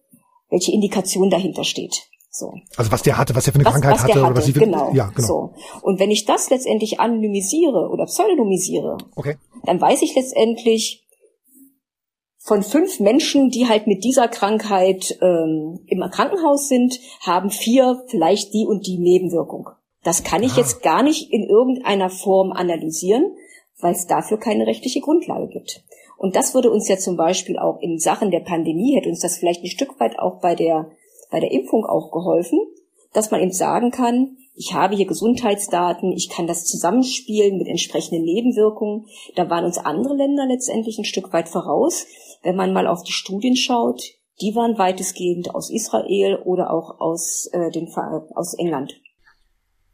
welche 0.49 0.71
Indikation 0.71 1.29
dahinter 1.29 1.63
steht. 1.63 2.03
So. 2.29 2.53
Also 2.77 2.91
was 2.93 3.01
der 3.01 3.17
hatte, 3.17 3.35
was 3.35 3.47
er 3.47 3.53
für 3.53 3.59
eine 3.59 3.65
was, 3.65 3.73
Krankheit 3.73 3.93
was 3.93 4.03
hatte, 4.03 4.13
hatte, 4.13 4.25
oder 4.25 4.37
was 4.37 4.45
sie 4.45 4.53
genau, 4.53 4.93
ja, 4.93 5.11
genau. 5.13 5.27
So. 5.27 5.53
Und 5.81 5.99
wenn 5.99 6.11
ich 6.11 6.23
das 6.23 6.49
letztendlich 6.49 6.99
anonymisiere 6.99 7.89
oder 7.89 8.05
pseudonymisiere, 8.05 8.97
okay. 9.15 9.35
dann 9.65 9.81
weiß 9.81 10.01
ich 10.01 10.15
letztendlich 10.15 11.03
von 12.51 12.63
fünf 12.63 12.99
Menschen, 12.99 13.49
die 13.49 13.69
halt 13.69 13.87
mit 13.87 14.03
dieser 14.03 14.27
Krankheit 14.27 15.17
ähm, 15.21 15.79
im 15.87 16.01
Krankenhaus 16.11 16.67
sind, 16.67 16.99
haben 17.21 17.49
vier 17.49 18.03
vielleicht 18.07 18.53
die 18.53 18.65
und 18.65 18.85
die 18.87 18.97
Nebenwirkung. 18.97 19.69
Das 20.03 20.25
kann 20.25 20.43
ich 20.43 20.55
ah. 20.55 20.57
jetzt 20.57 20.83
gar 20.83 21.01
nicht 21.01 21.31
in 21.31 21.47
irgendeiner 21.47 22.09
Form 22.09 22.51
analysieren, 22.51 23.37
weil 23.79 23.93
es 23.93 24.05
dafür 24.05 24.37
keine 24.37 24.67
rechtliche 24.67 24.99
Grundlage 24.99 25.47
gibt. 25.47 25.81
Und 26.17 26.35
das 26.35 26.53
würde 26.53 26.71
uns 26.71 26.89
ja 26.89 26.97
zum 26.97 27.15
Beispiel 27.15 27.57
auch 27.57 27.79
in 27.79 27.99
Sachen 27.99 28.31
der 28.31 28.41
Pandemie, 28.41 28.97
hätte 28.97 29.07
uns 29.07 29.21
das 29.21 29.37
vielleicht 29.37 29.63
ein 29.63 29.69
Stück 29.69 29.97
weit 30.01 30.19
auch 30.19 30.41
bei 30.41 30.53
der 30.53 30.91
bei 31.31 31.39
der 31.39 31.51
Impfung 31.51 31.85
auch 31.85 32.11
geholfen, 32.11 32.59
dass 33.13 33.31
man 33.31 33.39
eben 33.39 33.53
sagen 33.53 33.91
kann, 33.91 34.35
ich 34.55 34.73
habe 34.73 34.95
hier 34.95 35.07
Gesundheitsdaten, 35.07 36.11
ich 36.11 36.29
kann 36.29 36.45
das 36.45 36.65
zusammenspielen 36.65 37.57
mit 37.57 37.67
entsprechenden 37.67 38.25
Nebenwirkungen. 38.25 39.07
Da 39.35 39.49
waren 39.49 39.63
uns 39.63 39.77
andere 39.77 40.15
Länder 40.15 40.45
letztendlich 40.45 40.97
ein 40.97 41.05
Stück 41.05 41.31
weit 41.31 41.47
voraus. 41.47 42.05
Wenn 42.43 42.55
man 42.55 42.73
mal 42.73 42.87
auf 42.87 43.03
die 43.03 43.11
Studien 43.11 43.55
schaut, 43.55 44.01
die 44.41 44.55
waren 44.55 44.77
weitestgehend 44.77 45.53
aus 45.53 45.69
Israel 45.69 46.37
oder 46.43 46.71
auch 46.71 46.99
aus, 46.99 47.47
äh, 47.53 47.69
den, 47.71 47.87
aus 48.35 48.55
England. 48.55 48.99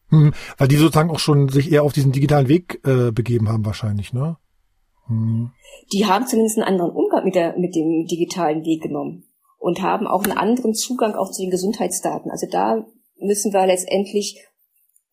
Hm, 0.10 0.34
weil 0.58 0.68
die 0.70 0.78
sozusagen 0.78 1.10
auch 1.10 1.20
schon 1.20 1.50
sich 1.50 1.72
eher 1.72 1.84
auf 1.84 1.92
diesen 1.92 2.14
digitalen 2.14 2.48
Weg 2.48 2.80
äh, 2.86 3.12
begeben 3.12 3.50
haben 3.50 3.66
wahrscheinlich, 3.66 4.14
ne? 4.14 4.38
Hm. 5.08 5.52
Die 5.92 6.06
haben 6.06 6.28
zumindest 6.28 6.58
einen 6.58 6.68
anderen 6.68 6.92
Umgang 6.92 7.26
mit, 7.26 7.36
der, 7.36 7.58
mit 7.58 7.76
dem 7.76 8.06
digitalen 8.06 8.64
Weg 8.64 8.84
genommen 8.84 9.26
und 9.58 9.82
haben 9.82 10.08
auch 10.08 10.24
einen 10.24 10.38
anderen 10.38 10.74
Zugang 10.74 11.16
auch 11.16 11.32
zu 11.32 11.42
den 11.42 11.52
Gesundheitsdaten. 11.52 12.32
Also 12.32 12.48
da 12.50 12.86
müssen 13.20 13.52
wir 13.52 13.66
letztendlich 13.66 14.47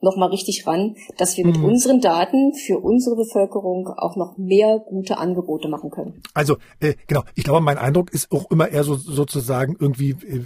nochmal 0.05 0.29
richtig 0.29 0.67
ran, 0.67 0.97
dass 1.19 1.37
wir 1.37 1.47
mit 1.47 1.59
mhm. 1.59 1.65
unseren 1.65 2.01
Daten 2.01 2.55
für 2.55 2.79
unsere 2.79 3.17
Bevölkerung 3.17 3.89
auch 3.89 4.17
noch 4.17 4.37
mehr 4.39 4.79
gute 4.79 5.19
Angebote 5.19 5.69
machen 5.69 5.91
können. 5.91 6.23
Also 6.35 6.57
äh, 6.81 6.95
genau, 7.07 7.23
ich 7.35 7.45
glaube, 7.45 7.61
mein 7.61 7.79
Eindruck 7.79 8.13
ist 8.13 8.31
auch 8.31 8.51
immer 8.51 8.69
eher 8.69 8.85
so 8.85 8.95
sozusagen 8.95 9.77
irgendwie, 9.79 10.11
äh, 10.11 10.41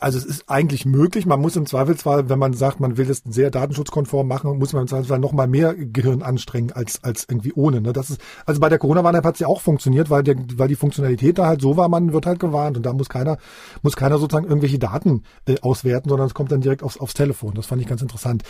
also 0.00 0.18
es 0.18 0.24
ist 0.24 0.50
eigentlich 0.50 0.84
möglich. 0.84 1.26
Man 1.26 1.40
muss 1.40 1.56
im 1.56 1.66
Zweifelsfall, 1.66 2.28
wenn 2.28 2.38
man 2.38 2.52
sagt, 2.52 2.80
man 2.80 2.96
will 2.96 3.06
das 3.06 3.22
sehr 3.24 3.50
datenschutzkonform 3.50 4.26
machen, 4.26 4.58
muss 4.58 4.72
man 4.72 4.82
im 4.82 4.88
Zweifelsfall 4.88 5.18
noch 5.18 5.32
mal 5.32 5.46
mehr 5.46 5.74
Gehirn 5.74 6.22
anstrengen 6.22 6.72
als 6.72 7.02
als 7.02 7.26
irgendwie 7.28 7.52
ohne. 7.54 7.80
Ne? 7.80 7.92
Das 7.92 8.10
ist 8.10 8.20
also 8.46 8.60
bei 8.60 8.68
der 8.68 8.78
Corona-Warn-App 8.78 9.24
hat 9.24 9.34
es 9.34 9.40
ja 9.40 9.46
auch 9.46 9.60
funktioniert, 9.60 10.10
weil 10.10 10.22
der, 10.22 10.36
weil 10.56 10.68
die 10.68 10.74
Funktionalität 10.74 11.38
da 11.38 11.46
halt 11.46 11.60
so 11.60 11.76
war, 11.76 11.88
man 11.88 12.12
wird 12.12 12.26
halt 12.26 12.38
gewarnt 12.38 12.76
und 12.76 12.84
da 12.84 12.92
muss 12.92 13.08
keiner 13.08 13.38
muss 13.82 13.96
keiner 13.96 14.18
sozusagen 14.18 14.46
irgendwelche 14.46 14.78
Daten 14.78 15.22
äh, 15.46 15.56
auswerten, 15.60 16.08
sondern 16.08 16.26
es 16.26 16.34
kommt 16.34 16.52
dann 16.52 16.60
direkt 16.60 16.82
aufs, 16.82 16.98
aufs 16.98 17.14
Telefon. 17.14 17.54
Das 17.54 17.66
fand 17.66 17.80
ich 17.80 17.88
ganz 17.88 18.02
interessant. 18.02 18.42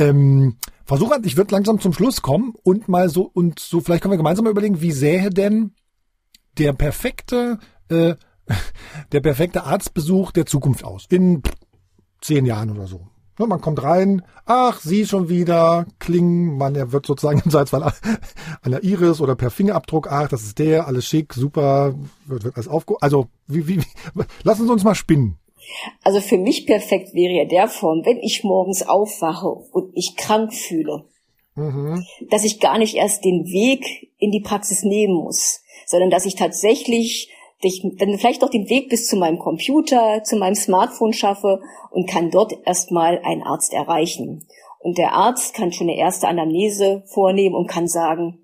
Ähm, 0.00 0.56
Versuch 0.86 1.12
ich 1.22 1.36
würde 1.36 1.54
langsam 1.54 1.78
zum 1.78 1.92
Schluss 1.92 2.20
kommen 2.20 2.54
und 2.64 2.88
mal 2.88 3.08
so 3.08 3.22
und 3.22 3.60
so 3.60 3.80
vielleicht 3.80 4.02
können 4.02 4.12
wir 4.12 4.18
gemeinsam 4.18 4.44
mal 4.44 4.50
überlegen, 4.50 4.80
wie 4.80 4.90
sähe 4.90 5.30
denn 5.30 5.72
der 6.58 6.72
perfekte 6.72 7.60
äh, 7.88 8.14
der 9.12 9.20
perfekte 9.20 9.62
Arztbesuch 9.62 10.32
der 10.32 10.46
Zukunft 10.46 10.82
aus 10.82 11.06
in 11.08 11.42
zehn 12.20 12.44
Jahren 12.44 12.70
oder 12.72 12.88
so. 12.88 13.06
Ne, 13.38 13.46
man 13.46 13.60
kommt 13.60 13.82
rein, 13.82 14.22
ach, 14.46 14.80
sie 14.80 15.06
schon 15.06 15.28
wieder, 15.28 15.86
klingen, 15.98 16.58
man, 16.58 16.74
er 16.74 16.92
wird 16.92 17.06
sozusagen 17.06 17.40
im 17.44 17.50
Salzfall 17.50 17.84
an 17.84 18.70
der 18.70 18.82
Iris 18.82 19.20
oder 19.20 19.36
per 19.36 19.50
Fingerabdruck, 19.50 20.10
ach, 20.10 20.28
das 20.28 20.42
ist 20.42 20.58
der, 20.58 20.86
alles 20.86 21.06
schick, 21.06 21.32
super, 21.32 21.94
wird, 22.26 22.44
wird 22.44 22.56
alles 22.56 22.68
aufge... 22.68 22.96
Also, 23.00 23.28
wie, 23.46 23.66
wie, 23.66 23.78
wie, 23.78 24.24
lassen 24.42 24.66
Sie 24.66 24.72
uns 24.72 24.84
mal 24.84 24.94
spinnen. 24.94 25.38
Also 26.02 26.20
für 26.20 26.38
mich 26.38 26.66
perfekt 26.66 27.14
wäre 27.14 27.32
ja 27.32 27.44
der 27.44 27.68
Form, 27.68 28.02
wenn 28.04 28.18
ich 28.18 28.42
morgens 28.44 28.82
aufwache 28.82 29.48
und 29.48 29.89
mich 30.00 30.16
krank 30.16 30.54
fühle, 30.54 31.04
mhm. 31.54 32.02
dass 32.30 32.44
ich 32.44 32.58
gar 32.58 32.78
nicht 32.78 32.94
erst 32.94 33.24
den 33.24 33.44
Weg 33.44 34.10
in 34.18 34.30
die 34.30 34.40
Praxis 34.40 34.82
nehmen 34.82 35.14
muss, 35.14 35.62
sondern 35.86 36.10
dass 36.10 36.24
ich 36.24 36.36
tatsächlich 36.36 37.30
dann 37.98 38.16
vielleicht 38.16 38.42
auch 38.42 38.48
den 38.48 38.70
Weg 38.70 38.88
bis 38.88 39.06
zu 39.06 39.16
meinem 39.16 39.38
Computer, 39.38 40.22
zu 40.24 40.36
meinem 40.36 40.54
Smartphone 40.54 41.12
schaffe 41.12 41.60
und 41.90 42.08
kann 42.08 42.30
dort 42.30 42.54
erstmal 42.64 43.18
einen 43.22 43.42
Arzt 43.42 43.74
erreichen. 43.74 44.46
Und 44.78 44.96
der 44.96 45.12
Arzt 45.12 45.52
kann 45.52 45.72
schon 45.72 45.90
eine 45.90 45.98
erste 45.98 46.26
Anamnese 46.26 47.02
vornehmen 47.06 47.54
und 47.54 47.66
kann 47.66 47.86
sagen, 47.86 48.38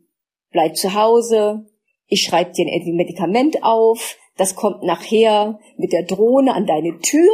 bleib 0.51 0.77
zu 0.77 0.92
Hause, 0.92 1.64
ich 2.09 2.23
schreibe 2.23 2.53
dir 2.53 2.66
ein 2.66 2.95
Medikament 2.95 3.62
auf, 3.62 4.19
das 4.37 4.55
kommt 4.55 4.83
nachher 4.83 5.59
mit 5.79 5.92
der 5.92 6.03
Drohne 6.03 6.53
an 6.53 6.66
deine 6.66 6.99
Tür. 6.99 7.31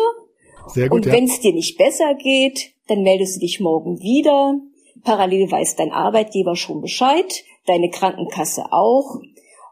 Sehr 0.68 0.88
gut, 0.88 1.06
und 1.06 1.12
wenn 1.12 1.24
es 1.24 1.40
dir 1.40 1.52
nicht 1.52 1.76
besser 1.78 2.14
geht, 2.14 2.71
dann 2.88 3.02
meldest 3.02 3.36
du 3.36 3.40
dich 3.40 3.60
morgen 3.60 4.00
wieder. 4.00 4.58
Parallel 5.04 5.50
weiß 5.50 5.76
dein 5.76 5.92
Arbeitgeber 5.92 6.56
schon 6.56 6.80
Bescheid, 6.80 7.44
deine 7.66 7.90
Krankenkasse 7.90 8.72
auch. 8.72 9.20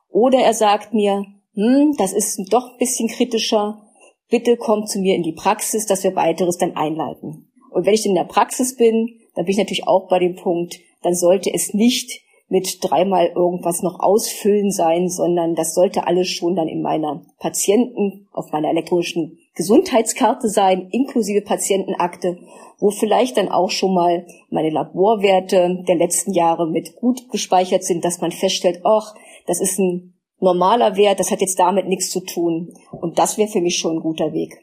Oder 0.08 0.40
er 0.40 0.54
sagt 0.54 0.92
mir, 0.92 1.24
hm, 1.54 1.94
das 1.98 2.12
ist 2.12 2.40
doch 2.52 2.72
ein 2.72 2.78
bisschen 2.78 3.08
kritischer. 3.08 3.82
Bitte 4.28 4.56
komm 4.56 4.86
zu 4.86 5.00
mir 5.00 5.14
in 5.14 5.22
die 5.22 5.32
Praxis, 5.32 5.86
dass 5.86 6.04
wir 6.04 6.14
weiteres 6.14 6.56
dann 6.58 6.76
einleiten. 6.76 7.50
Und 7.70 7.86
wenn 7.86 7.94
ich 7.94 8.06
in 8.06 8.14
der 8.14 8.24
Praxis 8.24 8.76
bin, 8.76 9.20
dann 9.34 9.44
bin 9.44 9.52
ich 9.52 9.58
natürlich 9.58 9.86
auch 9.86 10.08
bei 10.08 10.18
dem 10.18 10.36
Punkt, 10.36 10.80
dann 11.02 11.14
sollte 11.14 11.52
es 11.52 11.72
nicht 11.72 12.22
mit 12.48 12.78
dreimal 12.82 13.28
irgendwas 13.34 13.82
noch 13.82 14.00
ausfüllen 14.00 14.72
sein, 14.72 15.08
sondern 15.08 15.54
das 15.54 15.72
sollte 15.72 16.06
alles 16.06 16.28
schon 16.28 16.56
dann 16.56 16.66
in 16.66 16.82
meiner 16.82 17.22
Patienten, 17.38 18.26
auf 18.32 18.50
meiner 18.50 18.70
elektronischen 18.70 19.38
Gesundheitskarte 19.54 20.48
sein, 20.48 20.88
inklusive 20.90 21.42
Patientenakte, 21.42 22.38
wo 22.80 22.90
vielleicht 22.90 23.36
dann 23.36 23.48
auch 23.48 23.70
schon 23.70 23.94
mal 23.94 24.26
meine 24.50 24.70
Laborwerte 24.70 25.84
der 25.86 25.96
letzten 25.96 26.32
Jahre 26.32 26.68
mit 26.68 26.96
gut 26.96 27.30
gespeichert 27.30 27.84
sind, 27.84 28.04
dass 28.04 28.20
man 28.20 28.32
feststellt, 28.32 28.80
ach, 28.84 29.14
das 29.46 29.60
ist 29.60 29.78
ein 29.78 30.14
normaler 30.40 30.96
Wert, 30.96 31.20
das 31.20 31.30
hat 31.30 31.40
jetzt 31.40 31.58
damit 31.58 31.86
nichts 31.86 32.10
zu 32.10 32.20
tun. 32.20 32.74
Und 32.90 33.18
das 33.18 33.38
wäre 33.38 33.48
für 33.48 33.60
mich 33.60 33.76
schon 33.78 33.96
ein 33.96 34.02
guter 34.02 34.32
Weg. 34.32 34.56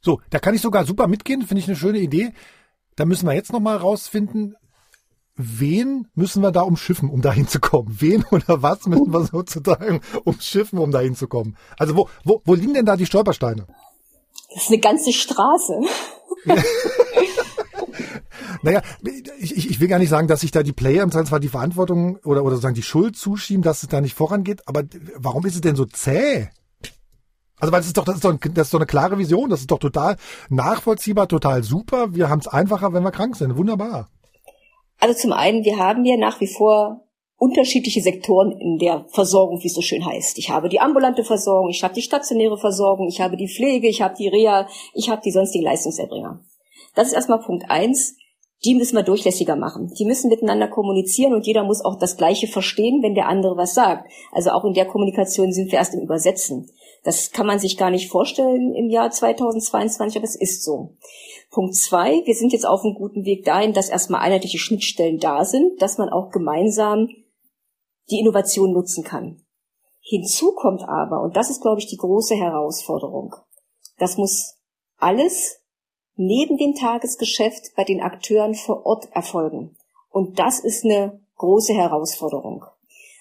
So, 0.00 0.20
da 0.30 0.38
kann 0.38 0.54
ich 0.54 0.60
sogar 0.60 0.84
super 0.84 1.08
mitgehen, 1.08 1.42
finde 1.42 1.60
ich 1.60 1.66
eine 1.66 1.76
schöne 1.76 1.98
Idee. 1.98 2.32
Da 2.94 3.04
müssen 3.04 3.26
wir 3.26 3.34
jetzt 3.34 3.52
nochmal 3.52 3.76
rausfinden, 3.76 4.54
wen 5.34 6.08
müssen 6.14 6.42
wir 6.42 6.52
da 6.52 6.62
umschiffen, 6.62 7.10
um 7.10 7.20
da 7.20 7.32
hinzukommen? 7.32 8.00
Wen 8.00 8.24
oder 8.30 8.62
was 8.62 8.86
müssen 8.86 9.12
wir 9.12 9.24
sozusagen 9.24 10.00
umschiffen, 10.24 10.78
um 10.78 10.90
da 10.92 11.00
hinzukommen? 11.00 11.56
Also 11.76 11.96
wo, 11.96 12.08
wo, 12.24 12.40
wo 12.44 12.54
liegen 12.54 12.74
denn 12.74 12.86
da 12.86 12.96
die 12.96 13.06
Stolpersteine? 13.06 13.66
Das 14.52 14.64
ist 14.64 14.68
eine 14.68 14.78
ganze 14.78 15.12
Straße. 15.12 15.80
naja, 18.62 18.82
ich, 19.38 19.70
ich 19.70 19.80
will 19.80 19.88
gar 19.88 19.98
nicht 19.98 20.08
sagen, 20.08 20.28
dass 20.28 20.40
sich 20.40 20.50
da 20.50 20.62
die 20.62 20.72
Player 20.72 21.02
im 21.02 21.10
Zweifelsfall 21.10 21.40
die 21.40 21.48
Verantwortung 21.48 22.16
oder, 22.24 22.42
oder 22.42 22.52
sozusagen 22.52 22.74
die 22.74 22.82
Schuld 22.82 23.16
zuschieben, 23.16 23.62
dass 23.62 23.82
es 23.82 23.88
da 23.88 24.00
nicht 24.00 24.14
vorangeht, 24.14 24.62
aber 24.66 24.84
warum 25.16 25.44
ist 25.46 25.54
es 25.54 25.60
denn 25.60 25.76
so 25.76 25.84
zäh? 25.84 26.48
Also 27.58 27.72
weil 27.72 27.80
das 27.80 27.86
ist 27.86 27.96
doch, 27.96 28.04
das 28.04 28.16
ist 28.16 28.24
doch, 28.24 28.36
das 28.38 28.66
ist 28.66 28.74
doch 28.74 28.78
eine 28.78 28.86
klare 28.86 29.18
Vision, 29.18 29.48
das 29.48 29.60
ist 29.60 29.70
doch 29.70 29.78
total 29.78 30.16
nachvollziehbar, 30.50 31.26
total 31.26 31.62
super. 31.62 32.14
Wir 32.14 32.28
haben 32.28 32.40
es 32.40 32.48
einfacher, 32.48 32.92
wenn 32.92 33.02
wir 33.02 33.12
krank 33.12 33.36
sind. 33.36 33.56
Wunderbar. 33.56 34.08
Also 34.98 35.18
zum 35.18 35.32
einen, 35.32 35.64
wir 35.64 35.78
haben 35.78 36.04
ja 36.04 36.16
nach 36.16 36.40
wie 36.40 36.48
vor 36.48 37.05
unterschiedliche 37.38 38.00
Sektoren 38.00 38.52
in 38.52 38.78
der 38.78 39.06
Versorgung, 39.08 39.62
wie 39.62 39.66
es 39.66 39.74
so 39.74 39.82
schön 39.82 40.04
heißt. 40.04 40.38
Ich 40.38 40.50
habe 40.50 40.68
die 40.68 40.80
ambulante 40.80 41.22
Versorgung, 41.22 41.70
ich 41.70 41.82
habe 41.82 41.94
die 41.94 42.02
stationäre 42.02 42.56
Versorgung, 42.56 43.08
ich 43.08 43.20
habe 43.20 43.36
die 43.36 43.48
Pflege, 43.48 43.88
ich 43.88 44.00
habe 44.00 44.14
die 44.18 44.28
Reha, 44.28 44.66
ich 44.94 45.10
habe 45.10 45.22
die 45.22 45.30
sonstigen 45.30 45.64
Leistungserbringer. 45.64 46.40
Das 46.94 47.08
ist 47.08 47.14
erstmal 47.14 47.40
Punkt 47.40 47.70
eins. 47.70 48.16
Die 48.64 48.74
müssen 48.74 48.96
wir 48.96 49.02
durchlässiger 49.02 49.54
machen. 49.54 49.92
Die 49.98 50.06
müssen 50.06 50.30
miteinander 50.30 50.66
kommunizieren 50.66 51.34
und 51.34 51.46
jeder 51.46 51.62
muss 51.62 51.84
auch 51.84 51.98
das 51.98 52.16
Gleiche 52.16 52.46
verstehen, 52.46 53.02
wenn 53.02 53.14
der 53.14 53.28
andere 53.28 53.56
was 53.58 53.74
sagt. 53.74 54.10
Also 54.32 54.50
auch 54.50 54.64
in 54.64 54.72
der 54.72 54.86
Kommunikation 54.86 55.52
sind 55.52 55.70
wir 55.70 55.78
erst 55.78 55.92
im 55.92 56.00
Übersetzen. 56.00 56.70
Das 57.04 57.30
kann 57.30 57.46
man 57.46 57.58
sich 57.58 57.76
gar 57.76 57.90
nicht 57.90 58.10
vorstellen 58.10 58.74
im 58.74 58.88
Jahr 58.88 59.10
2022, 59.10 60.16
aber 60.16 60.24
es 60.24 60.34
ist 60.34 60.64
so. 60.64 60.96
Punkt 61.50 61.74
zwei, 61.76 62.22
wir 62.24 62.34
sind 62.34 62.52
jetzt 62.52 62.66
auf 62.66 62.82
einem 62.82 62.94
guten 62.94 63.24
Weg 63.26 63.44
dahin, 63.44 63.74
dass 63.74 63.90
erstmal 63.90 64.22
einheitliche 64.22 64.58
Schnittstellen 64.58 65.18
da 65.18 65.44
sind, 65.44 65.80
dass 65.80 65.98
man 65.98 66.08
auch 66.08 66.30
gemeinsam 66.30 67.08
die 68.10 68.18
Innovation 68.18 68.72
nutzen 68.72 69.04
kann. 69.04 69.44
Hinzu 70.00 70.52
kommt 70.54 70.82
aber, 70.82 71.22
und 71.22 71.36
das 71.36 71.50
ist, 71.50 71.62
glaube 71.62 71.80
ich, 71.80 71.86
die 71.86 71.96
große 71.96 72.36
Herausforderung, 72.36 73.34
das 73.98 74.16
muss 74.16 74.56
alles 74.98 75.60
neben 76.14 76.56
dem 76.56 76.74
Tagesgeschäft 76.74 77.74
bei 77.76 77.84
den 77.84 78.00
Akteuren 78.00 78.54
vor 78.54 78.86
Ort 78.86 79.08
erfolgen. 79.12 79.76
Und 80.10 80.38
das 80.38 80.60
ist 80.60 80.84
eine 80.84 81.20
große 81.36 81.74
Herausforderung. 81.74 82.64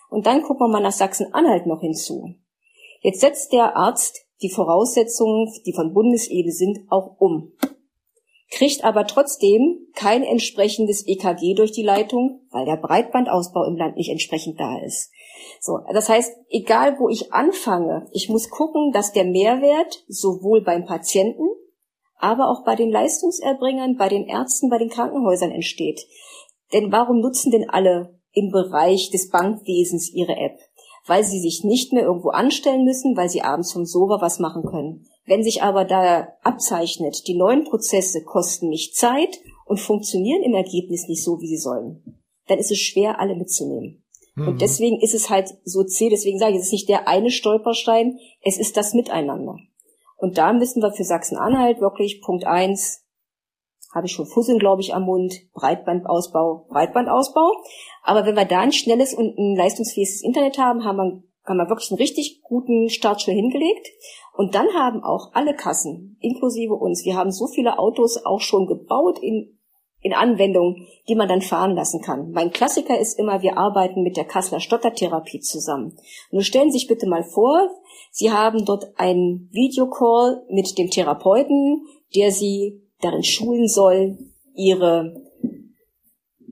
Und 0.09 0.27
dann 0.27 0.41
gucken 0.43 0.67
wir 0.67 0.71
mal 0.71 0.81
nach 0.81 0.91
Sachsen-Anhalt 0.91 1.65
noch 1.65 1.81
hinzu. 1.81 2.35
Jetzt 3.01 3.19
setzt 3.19 3.51
der 3.51 3.75
Arzt 3.75 4.25
die 4.41 4.49
Voraussetzungen, 4.49 5.51
die 5.65 5.73
von 5.73 5.93
Bundesebene 5.93 6.51
sind, 6.51 6.79
auch 6.89 7.19
um. 7.19 7.51
Kriegt 8.55 8.85
aber 8.85 9.05
trotzdem 9.05 9.85
kein 9.95 10.23
entsprechendes 10.23 11.05
EKG 11.05 11.55
durch 11.55 11.73
die 11.73 11.83
Leitung, 11.83 12.39
weil 12.51 12.63
der 12.63 12.77
Breitbandausbau 12.77 13.65
im 13.65 13.75
Land 13.75 13.97
nicht 13.97 14.09
entsprechend 14.09 14.61
da 14.61 14.79
ist. 14.79 15.11
So, 15.59 15.79
das 15.91 16.07
heißt, 16.07 16.33
egal 16.49 16.97
wo 16.97 17.09
ich 17.09 17.33
anfange, 17.33 18.07
ich 18.13 18.29
muss 18.29 18.49
gucken, 18.49 18.93
dass 18.93 19.11
der 19.11 19.25
Mehrwert 19.25 20.05
sowohl 20.07 20.61
beim 20.61 20.85
Patienten, 20.85 21.43
aber 22.17 22.49
auch 22.49 22.63
bei 22.63 22.77
den 22.77 22.91
Leistungserbringern, 22.91 23.97
bei 23.97 24.07
den 24.07 24.25
Ärzten, 24.25 24.69
bei 24.69 24.77
den 24.77 24.89
Krankenhäusern 24.89 25.51
entsteht. 25.51 25.99
Denn 26.71 26.93
warum 26.93 27.19
nutzen 27.19 27.51
denn 27.51 27.69
alle 27.69 28.17
im 28.31 28.51
Bereich 28.51 29.11
des 29.11 29.29
Bankwesens 29.31 30.13
ihre 30.13 30.37
App? 30.37 30.57
Weil 31.05 31.23
sie 31.23 31.39
sich 31.39 31.63
nicht 31.63 31.93
mehr 31.93 32.03
irgendwo 32.03 32.29
anstellen 32.29 32.83
müssen, 32.83 33.15
weil 33.15 33.29
sie 33.29 33.41
abends 33.41 33.71
vom 33.71 33.85
Sofa 33.85 34.21
was 34.21 34.39
machen 34.39 34.63
können. 34.63 35.05
Wenn 35.25 35.43
sich 35.43 35.63
aber 35.63 35.85
da 35.85 36.29
abzeichnet, 36.43 37.27
die 37.27 37.35
neuen 37.35 37.63
Prozesse 37.63 38.23
kosten 38.23 38.69
mich 38.69 38.93
Zeit 38.93 39.39
und 39.65 39.79
funktionieren 39.79 40.43
im 40.43 40.53
Ergebnis 40.53 41.07
nicht 41.07 41.23
so, 41.23 41.39
wie 41.41 41.47
sie 41.47 41.57
sollen, 41.57 42.21
dann 42.47 42.59
ist 42.59 42.71
es 42.71 42.79
schwer, 42.79 43.19
alle 43.19 43.35
mitzunehmen. 43.35 44.03
Mhm. 44.35 44.47
Und 44.47 44.61
deswegen 44.61 44.99
ist 44.99 45.15
es 45.15 45.29
halt 45.29 45.49
so 45.63 45.83
zäh, 45.83 46.09
deswegen 46.09 46.39
sage 46.39 46.53
ich, 46.53 46.59
es 46.59 46.67
ist 46.67 46.73
nicht 46.73 46.89
der 46.89 47.07
eine 47.07 47.31
Stolperstein, 47.31 48.19
es 48.41 48.57
ist 48.57 48.77
das 48.77 48.93
Miteinander. 48.93 49.57
Und 50.17 50.37
da 50.37 50.53
müssen 50.53 50.81
wir 50.81 50.91
für 50.91 51.03
Sachsen-Anhalt 51.03 51.81
wirklich 51.81 52.21
Punkt 52.21 52.45
eins 52.45 53.04
habe 53.95 54.07
ich 54.07 54.11
schon 54.11 54.25
Fusseln, 54.25 54.59
glaube 54.59 54.81
ich, 54.81 54.93
am 54.93 55.03
Mund, 55.03 55.33
Breitbandausbau, 55.53 56.67
Breitbandausbau. 56.69 57.53
Aber 58.03 58.25
wenn 58.25 58.35
wir 58.35 58.43
da 58.43 58.59
ein 58.59 58.73
schnelles 58.73 59.13
und 59.13 59.37
ein 59.37 59.55
leistungsfähiges 59.55 60.21
Internet 60.21 60.57
haben, 60.57 60.83
haben 60.83 60.97
wir, 60.97 61.23
haben 61.45 61.57
wir 61.57 61.69
wirklich 61.69 61.89
einen 61.91 61.99
richtig 61.99 62.41
guten 62.43 62.89
Start 62.89 63.21
schon 63.21 63.35
hingelegt. 63.35 63.87
Und 64.33 64.53
dann 64.53 64.67
haben 64.73 65.01
auch 65.01 65.31
alle 65.33 65.55
Kassen, 65.55 66.17
inklusive 66.19 66.73
uns, 66.73 67.05
wir 67.05 67.15
haben 67.15 67.31
so 67.31 67.47
viele 67.47 67.79
Autos 67.79 68.25
auch 68.25 68.41
schon 68.41 68.67
gebaut 68.67 69.17
in, 69.19 69.57
in 70.01 70.13
Anwendungen, 70.13 70.85
die 71.07 71.15
man 71.15 71.29
dann 71.29 71.41
fahren 71.41 71.73
lassen 71.73 72.01
kann. 72.01 72.31
Mein 72.31 72.51
Klassiker 72.51 72.99
ist 72.99 73.17
immer, 73.17 73.41
wir 73.41 73.57
arbeiten 73.57 74.03
mit 74.03 74.17
der 74.17 74.25
Kasseler 74.25 74.59
Stottertherapie 74.59 75.39
zusammen. 75.39 75.97
Nun 76.31 76.43
stellen 76.43 76.69
Sie 76.69 76.79
sich 76.79 76.87
bitte 76.89 77.07
mal 77.07 77.23
vor, 77.23 77.69
Sie 78.11 78.29
haben 78.29 78.65
dort 78.65 78.99
einen 78.99 79.49
Videocall 79.53 80.43
mit 80.49 80.77
dem 80.77 80.89
Therapeuten, 80.89 81.85
der 82.13 82.31
Sie 82.31 82.84
darin 83.05 83.23
schulen 83.23 83.67
soll, 83.67 84.17
ihre 84.55 85.21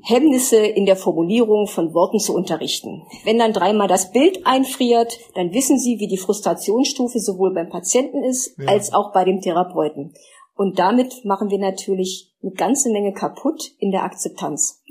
Hemmnisse 0.05 0.57
in 0.57 0.85
der 0.85 0.97
Formulierung 0.97 1.67
von 1.67 1.93
Worten 1.93 2.19
zu 2.19 2.35
unterrichten. 2.35 3.03
Wenn 3.23 3.39
dann 3.39 3.53
dreimal 3.53 3.87
das 3.87 4.11
Bild 4.11 4.45
einfriert, 4.45 5.17
dann 5.33 5.53
wissen 5.53 5.79
Sie, 5.79 5.99
wie 5.99 6.07
die 6.07 6.17
Frustrationsstufe 6.17 7.19
sowohl 7.19 7.53
beim 7.53 7.69
Patienten 7.69 8.21
ist, 8.23 8.57
ja. 8.57 8.67
als 8.67 8.93
auch 8.93 9.13
bei 9.13 9.23
dem 9.23 9.39
Therapeuten. 9.39 10.13
Und 10.55 10.77
damit 10.77 11.23
machen 11.23 11.49
wir 11.49 11.57
natürlich 11.57 12.33
eine 12.43 12.51
ganze 12.51 12.91
Menge 12.91 13.13
kaputt 13.13 13.63
in 13.79 13.91
der 13.91 14.03
Akzeptanz. 14.03 14.83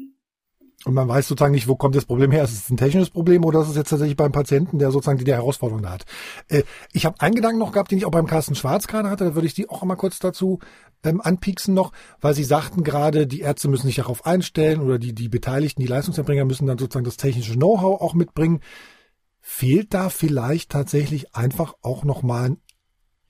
Und 0.85 0.95
man 0.95 1.07
weiß 1.07 1.29
sozusagen 1.29 1.55
nicht, 1.55 1.69
wo 1.69 1.77
kommt 1.77 1.95
das 1.95 2.07
Problem 2.07 2.33
her. 2.33 2.43
Ist 2.43 2.53
es 2.53 2.71
ein 2.71 2.77
technisches 2.77 3.11
Problem 3.11 3.45
oder 3.45 3.61
ist 3.61 3.69
es 3.69 3.77
jetzt 3.77 3.91
tatsächlich 3.91 4.17
beim 4.17 4.33
Patienten, 4.33 4.79
der 4.79 4.91
sozusagen 4.91 5.19
die, 5.19 5.25
die 5.25 5.33
Herausforderung 5.33 5.89
hat? 5.89 6.05
Äh, 6.49 6.65
ich 6.93 7.07
habe 7.07 7.21
einen 7.21 7.37
Gedanken 7.37 7.59
noch 7.59 7.71
gehabt, 7.71 7.93
den 7.93 7.99
ich 7.99 8.05
auch 8.05 8.11
beim 8.11 8.27
Carsten 8.27 8.57
Schwarz 8.57 8.89
gerade 8.89 9.09
hatte. 9.09 9.25
Da 9.25 9.35
würde 9.35 9.47
ich 9.47 9.55
die 9.55 9.69
auch 9.69 9.83
einmal 9.83 9.97
kurz 9.97 10.19
dazu 10.19 10.59
ähm, 11.05 11.21
anpieksen 11.21 11.75
noch, 11.75 11.93
weil 12.21 12.35
Sie 12.35 12.45
sagten 12.45 12.85
gerade, 12.85 13.27
die 13.27 13.41
Ärzte 13.41 13.69
müssen 13.69 13.87
sich 13.87 13.97
darauf 13.97 14.27
einstellen 14.27 14.81
oder 14.81 14.99
die, 14.99 15.15
die 15.15 15.29
Beteiligten, 15.29 15.83
die 15.83 15.89
Leistungserbringer 15.89 16.45
müssen 16.45 16.67
dann 16.67 16.79
sozusagen 16.79 17.05
das 17.05 17.17
technische 17.17 17.55
Know-how 17.55 18.01
auch 18.01 18.15
mitbringen. 18.15 18.61
Fehlt 19.41 19.93
da 19.93 20.09
vielleicht 20.09 20.71
tatsächlich 20.71 21.35
einfach 21.35 21.75
auch 21.83 22.05
nochmal 22.05 22.51
ein 22.51 22.57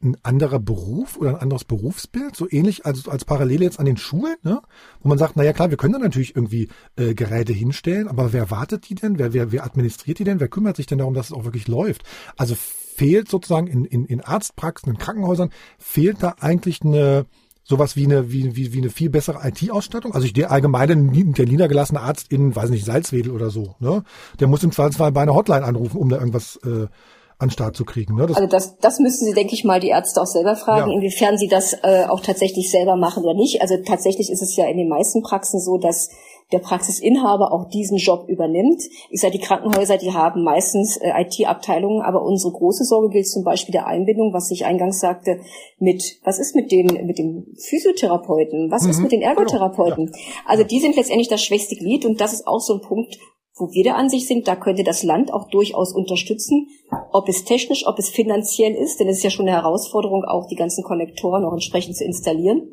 ein 0.02 0.16
anderer 0.22 0.58
Beruf 0.58 1.16
oder 1.16 1.30
ein 1.30 1.36
anderes 1.36 1.64
Berufsbild, 1.64 2.34
so 2.34 2.48
ähnlich 2.50 2.84
als, 2.84 3.08
als 3.08 3.24
Parallele 3.24 3.64
jetzt 3.64 3.78
an 3.78 3.86
den 3.86 3.96
Schulen, 3.96 4.34
ne? 4.42 4.60
wo 5.00 5.08
man 5.08 5.18
sagt, 5.18 5.36
naja 5.36 5.52
klar, 5.52 5.70
wir 5.70 5.76
können 5.76 5.92
da 5.92 5.98
natürlich 5.98 6.34
irgendwie 6.34 6.68
äh, 6.96 7.14
Geräte 7.14 7.52
hinstellen, 7.52 8.08
aber 8.08 8.32
wer 8.32 8.50
wartet 8.50 8.88
die 8.88 8.94
denn? 8.96 9.18
Wer, 9.18 9.32
wer, 9.32 9.52
wer 9.52 9.64
administriert 9.64 10.18
die 10.18 10.24
denn? 10.24 10.40
Wer 10.40 10.48
kümmert 10.48 10.76
sich 10.76 10.86
denn 10.86 10.98
darum, 10.98 11.14
dass 11.14 11.26
es 11.26 11.32
auch 11.32 11.44
wirklich 11.44 11.68
läuft? 11.68 12.02
Also 12.36 12.56
fehlt 12.56 13.28
sozusagen 13.28 13.68
in, 13.68 13.84
in, 13.84 14.04
in 14.04 14.20
Arztpraxen, 14.20 14.92
in 14.92 14.98
Krankenhäusern, 14.98 15.50
fehlt 15.78 16.22
da 16.22 16.34
eigentlich 16.40 16.82
eine, 16.82 17.26
sowas 17.64 17.96
wie 17.96 18.04
eine, 18.04 18.32
wie, 18.32 18.56
wie, 18.56 18.72
wie 18.72 18.78
eine 18.78 18.90
viel 18.90 19.10
bessere 19.10 19.40
IT-Ausstattung. 19.46 20.14
Also 20.14 20.26
ich, 20.26 20.32
der 20.32 20.50
allgemeine, 20.50 20.96
der 20.96 21.46
niedergelassene 21.46 22.00
Arzt 22.00 22.32
in, 22.32 22.54
weiß 22.54 22.70
nicht, 22.70 22.84
Salzwedel 22.84 23.32
oder 23.32 23.50
so, 23.50 23.74
ne? 23.78 24.02
Der 24.40 24.48
muss 24.48 24.64
im 24.64 24.72
Zweifelsfall 24.72 25.12
bei 25.12 25.22
einer 25.22 25.34
Hotline 25.34 25.64
anrufen, 25.64 25.98
um 25.98 26.08
da 26.08 26.16
irgendwas 26.18 26.58
äh, 26.64 26.86
an 27.42 27.50
Start 27.50 27.76
zu 27.76 27.84
kriegen. 27.84 28.14
Ne? 28.14 28.26
Das 28.26 28.36
also 28.36 28.48
das, 28.48 28.78
das 28.78 28.98
müssen 29.00 29.26
Sie, 29.26 29.34
denke 29.34 29.54
ich 29.54 29.64
mal, 29.64 29.80
die 29.80 29.88
Ärzte 29.88 30.20
auch 30.22 30.26
selber 30.26 30.56
fragen, 30.56 30.90
ja. 30.90 30.96
inwiefern 30.96 31.36
sie 31.36 31.48
das 31.48 31.74
äh, 31.82 32.04
auch 32.08 32.20
tatsächlich 32.20 32.70
selber 32.70 32.96
machen 32.96 33.24
oder 33.24 33.34
nicht. 33.34 33.60
Also 33.60 33.76
tatsächlich 33.84 34.30
ist 34.30 34.42
es 34.42 34.56
ja 34.56 34.66
in 34.66 34.76
den 34.76 34.88
meisten 34.88 35.22
Praxen 35.22 35.60
so, 35.60 35.76
dass 35.76 36.08
der 36.52 36.58
Praxisinhaber 36.58 37.52
auch 37.52 37.68
diesen 37.68 37.96
Job 37.96 38.28
übernimmt. 38.28 38.82
Ich 39.10 39.20
sage, 39.20 39.38
die 39.38 39.44
Krankenhäuser, 39.44 39.96
die 39.96 40.12
haben 40.12 40.44
meistens 40.44 40.96
äh, 40.96 41.10
IT-Abteilungen, 41.22 42.02
aber 42.02 42.22
unsere 42.22 42.52
große 42.52 42.84
Sorge 42.84 43.10
gilt 43.10 43.28
zum 43.28 43.44
Beispiel 43.44 43.72
der 43.72 43.86
Einbindung, 43.86 44.32
was 44.32 44.50
ich 44.50 44.64
eingangs 44.64 45.00
sagte, 45.00 45.40
mit, 45.78 46.18
was 46.24 46.38
ist 46.38 46.54
mit 46.54 46.70
dem, 46.70 46.86
mit 47.06 47.18
dem 47.18 47.46
Physiotherapeuten, 47.58 48.70
was 48.70 48.84
mhm. 48.84 48.90
ist 48.90 49.00
mit 49.00 49.12
den 49.12 49.22
Ergotherapeuten? 49.22 50.06
Genau. 50.06 50.18
Ja. 50.18 50.24
Also 50.46 50.64
die 50.64 50.80
sind 50.80 50.96
letztendlich 50.96 51.28
das 51.28 51.42
schwächste 51.42 51.76
Glied 51.76 52.04
und 52.04 52.20
das 52.20 52.32
ist 52.32 52.46
auch 52.46 52.60
so 52.60 52.74
ein 52.74 52.80
Punkt, 52.80 53.18
wo 53.62 53.72
wir 53.72 53.84
der 53.84 53.96
Ansicht 53.96 54.26
sind, 54.26 54.48
da 54.48 54.56
könnte 54.56 54.82
das 54.82 55.04
Land 55.04 55.32
auch 55.32 55.48
durchaus 55.48 55.94
unterstützen, 55.94 56.66
ob 57.12 57.28
es 57.28 57.44
technisch, 57.44 57.86
ob 57.86 57.96
es 57.98 58.08
finanziell 58.08 58.74
ist, 58.74 58.98
denn 58.98 59.08
es 59.08 59.18
ist 59.18 59.22
ja 59.22 59.30
schon 59.30 59.46
eine 59.46 59.56
Herausforderung, 59.56 60.24
auch 60.24 60.48
die 60.48 60.56
ganzen 60.56 60.82
Konnektoren 60.82 61.44
auch 61.44 61.52
entsprechend 61.52 61.96
zu 61.96 62.04
installieren. 62.04 62.72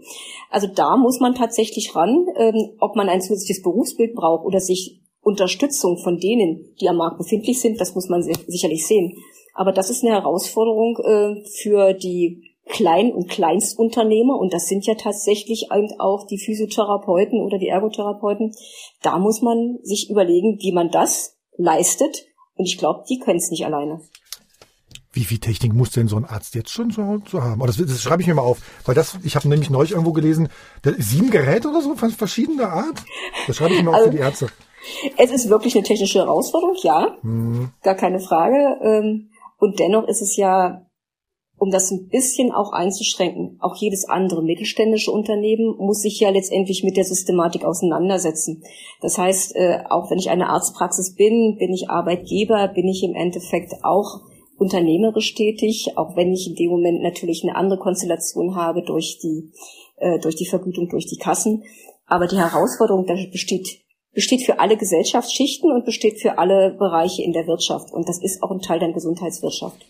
Also 0.49 0.65
da 0.65 0.97
muss 0.97 1.19
man 1.19 1.35
tatsächlich 1.35 1.95
ran, 1.95 2.25
ähm, 2.37 2.71
ob 2.79 2.95
man 2.95 3.07
ein 3.07 3.21
zusätzliches 3.21 3.61
Berufsbild 3.61 4.15
braucht 4.15 4.45
oder 4.45 4.59
sich 4.59 4.99
Unterstützung 5.21 5.99
von 5.99 6.17
denen, 6.17 6.73
die 6.81 6.89
am 6.89 6.97
Markt 6.97 7.19
befindlich 7.19 7.61
sind, 7.61 7.79
das 7.79 7.93
muss 7.93 8.09
man 8.09 8.23
sicherlich 8.23 8.87
sehen. 8.87 9.15
Aber 9.53 9.71
das 9.71 9.91
ist 9.91 10.03
eine 10.03 10.13
Herausforderung 10.13 10.97
äh, 11.03 11.47
für 11.61 11.93
die 11.93 12.48
Klein- 12.69 13.11
und 13.11 13.29
Kleinstunternehmer, 13.29 14.37
und 14.37 14.53
das 14.53 14.67
sind 14.67 14.85
ja 14.85 14.93
tatsächlich 14.93 15.71
auch 15.71 16.25
die 16.27 16.37
Physiotherapeuten 16.37 17.41
oder 17.41 17.57
die 17.57 17.67
Ergotherapeuten, 17.67 18.53
da 19.01 19.17
muss 19.17 19.41
man 19.41 19.79
sich 19.81 20.09
überlegen, 20.09 20.59
wie 20.61 20.71
man 20.71 20.91
das 20.91 21.35
leistet. 21.57 22.25
Und 22.55 22.65
ich 22.65 22.77
glaube, 22.77 23.03
die 23.09 23.19
können 23.19 23.39
es 23.39 23.49
nicht 23.49 23.65
alleine. 23.65 24.01
Wie 25.11 25.23
viel 25.23 25.39
Technik 25.39 25.73
muss 25.73 25.89
denn 25.89 26.07
so 26.07 26.17
ein 26.17 26.25
Arzt 26.25 26.53
jetzt 26.53 26.69
schon 26.69 26.91
so, 26.91 27.17
so 27.27 27.41
haben? 27.41 27.59
Das, 27.65 27.77
das 27.77 28.01
schreibe 28.01 28.21
ich 28.21 28.27
mir 28.27 28.35
mal 28.35 28.43
auf, 28.43 28.59
weil 28.85 28.93
das, 28.93 29.17
ich 29.23 29.35
habe 29.35 29.49
nämlich 29.49 29.71
neulich 29.71 29.91
irgendwo 29.91 30.13
gelesen, 30.13 30.49
sieben 30.99 31.31
Geräte 31.31 31.69
oder 31.69 31.81
so 31.81 31.95
von 31.95 32.11
verschiedener 32.11 32.71
Art. 32.71 33.03
Das 33.47 33.55
schreibe 33.55 33.73
ich 33.73 33.81
mir 33.81 33.89
also, 33.89 34.05
auf 34.05 34.11
für 34.11 34.15
die 34.15 34.21
Ärzte. 34.21 34.47
Es 35.17 35.31
ist 35.31 35.49
wirklich 35.49 35.75
eine 35.75 35.83
technische 35.83 36.19
Herausforderung, 36.19 36.75
ja, 36.83 37.17
hm. 37.21 37.71
gar 37.81 37.95
keine 37.95 38.19
Frage. 38.19 38.77
Ähm, 38.83 39.29
und 39.57 39.79
dennoch 39.79 40.07
ist 40.07 40.21
es 40.21 40.37
ja 40.37 40.85
um 41.59 41.69
das 41.69 41.91
ein 41.91 42.07
bisschen 42.07 42.51
auch 42.51 42.71
einzuschränken. 42.71 43.57
Auch 43.59 43.75
jedes 43.75 44.05
andere 44.05 44.41
mittelständische 44.41 45.11
Unternehmen 45.11 45.75
muss 45.77 46.01
sich 46.01 46.19
ja 46.19 46.29
letztendlich 46.29 46.83
mit 46.83 46.95
der 46.95 47.03
Systematik 47.03 47.65
auseinandersetzen. 47.65 48.63
Das 49.01 49.17
heißt, 49.17 49.55
äh, 49.55 49.79
auch 49.89 50.09
wenn 50.09 50.17
ich 50.17 50.29
eine 50.29 50.49
Arztpraxis 50.49 51.15
bin, 51.15 51.57
bin 51.59 51.73
ich 51.73 51.89
Arbeitgeber, 51.89 52.69
bin 52.69 52.87
ich 52.87 53.03
im 53.03 53.13
Endeffekt 53.13 53.73
auch 53.83 54.21
unternehmerisch 54.57 55.35
tätig, 55.35 55.93
auch 55.95 56.15
wenn 56.15 56.33
ich 56.33 56.47
in 56.47 56.55
dem 56.55 56.69
Moment 56.69 57.01
natürlich 57.01 57.43
eine 57.43 57.55
andere 57.55 57.79
Konstellation 57.79 58.55
habe 58.55 58.81
durch 58.81 59.19
die, 59.21 59.51
äh, 59.97 60.17
durch 60.19 60.35
die 60.35 60.47
Vergütung, 60.47 60.87
durch 60.87 61.07
die 61.07 61.17
Kassen. 61.17 61.63
Aber 62.07 62.27
die 62.27 62.37
Herausforderung 62.37 63.05
besteht 63.31 63.81
besteht 64.11 64.43
für 64.43 64.59
alle 64.59 64.75
Gesellschaftsschichten 64.75 65.71
und 65.71 65.85
besteht 65.85 66.19
für 66.19 66.39
alle 66.39 66.71
Bereiche 66.71 67.21
in 67.21 67.31
der 67.31 67.45
Wirtschaft. 67.45 67.93
Und 67.93 68.09
das 68.09 68.19
ist 68.21 68.41
auch 68.41 68.49
ein 68.49 68.59
Teil 68.59 68.79
der 68.79 68.91
Gesundheitswirtschaft 68.91 69.85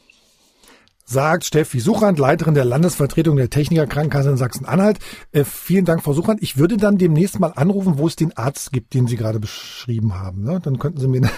sagt 1.09 1.45
Steffi 1.45 1.79
Suchand, 1.79 2.19
Leiterin 2.19 2.53
der 2.53 2.65
Landesvertretung 2.65 3.35
der 3.35 3.49
Techniker 3.49 3.87
Krankenkasse 3.87 4.29
in 4.29 4.37
Sachsen-Anhalt. 4.37 4.99
Äh, 5.31 5.43
vielen 5.43 5.85
Dank, 5.85 6.03
Frau 6.03 6.13
Suchand. 6.13 6.41
Ich 6.43 6.57
würde 6.57 6.77
dann 6.77 6.97
demnächst 6.97 7.39
mal 7.39 7.53
anrufen, 7.55 7.97
wo 7.97 8.07
es 8.07 8.15
den 8.15 8.37
Arzt 8.37 8.71
gibt, 8.71 8.93
den 8.93 9.07
Sie 9.07 9.15
gerade 9.15 9.39
beschrieben 9.39 10.19
haben. 10.19 10.43
Ne? 10.43 10.59
Dann 10.63 10.77
könnten 10.77 10.99
Sie 10.99 11.07
mir 11.07 11.21
dann 11.21 11.31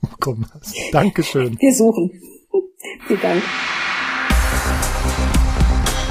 zukommen 0.00 0.46
lassen. 0.52 0.74
Dankeschön. 0.92 1.56
Wir 1.58 1.74
suchen. 1.74 2.12
Vielen 3.06 3.20
Dank. 3.20 3.42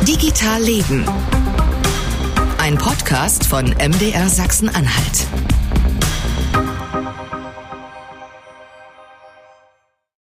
Digital 0.07 0.61
Leben. 0.63 1.05
Ein 2.57 2.77
Podcast 2.77 3.45
von 3.45 3.65
MDR 3.65 4.27
Sachsen-Anhalt. 4.27 5.27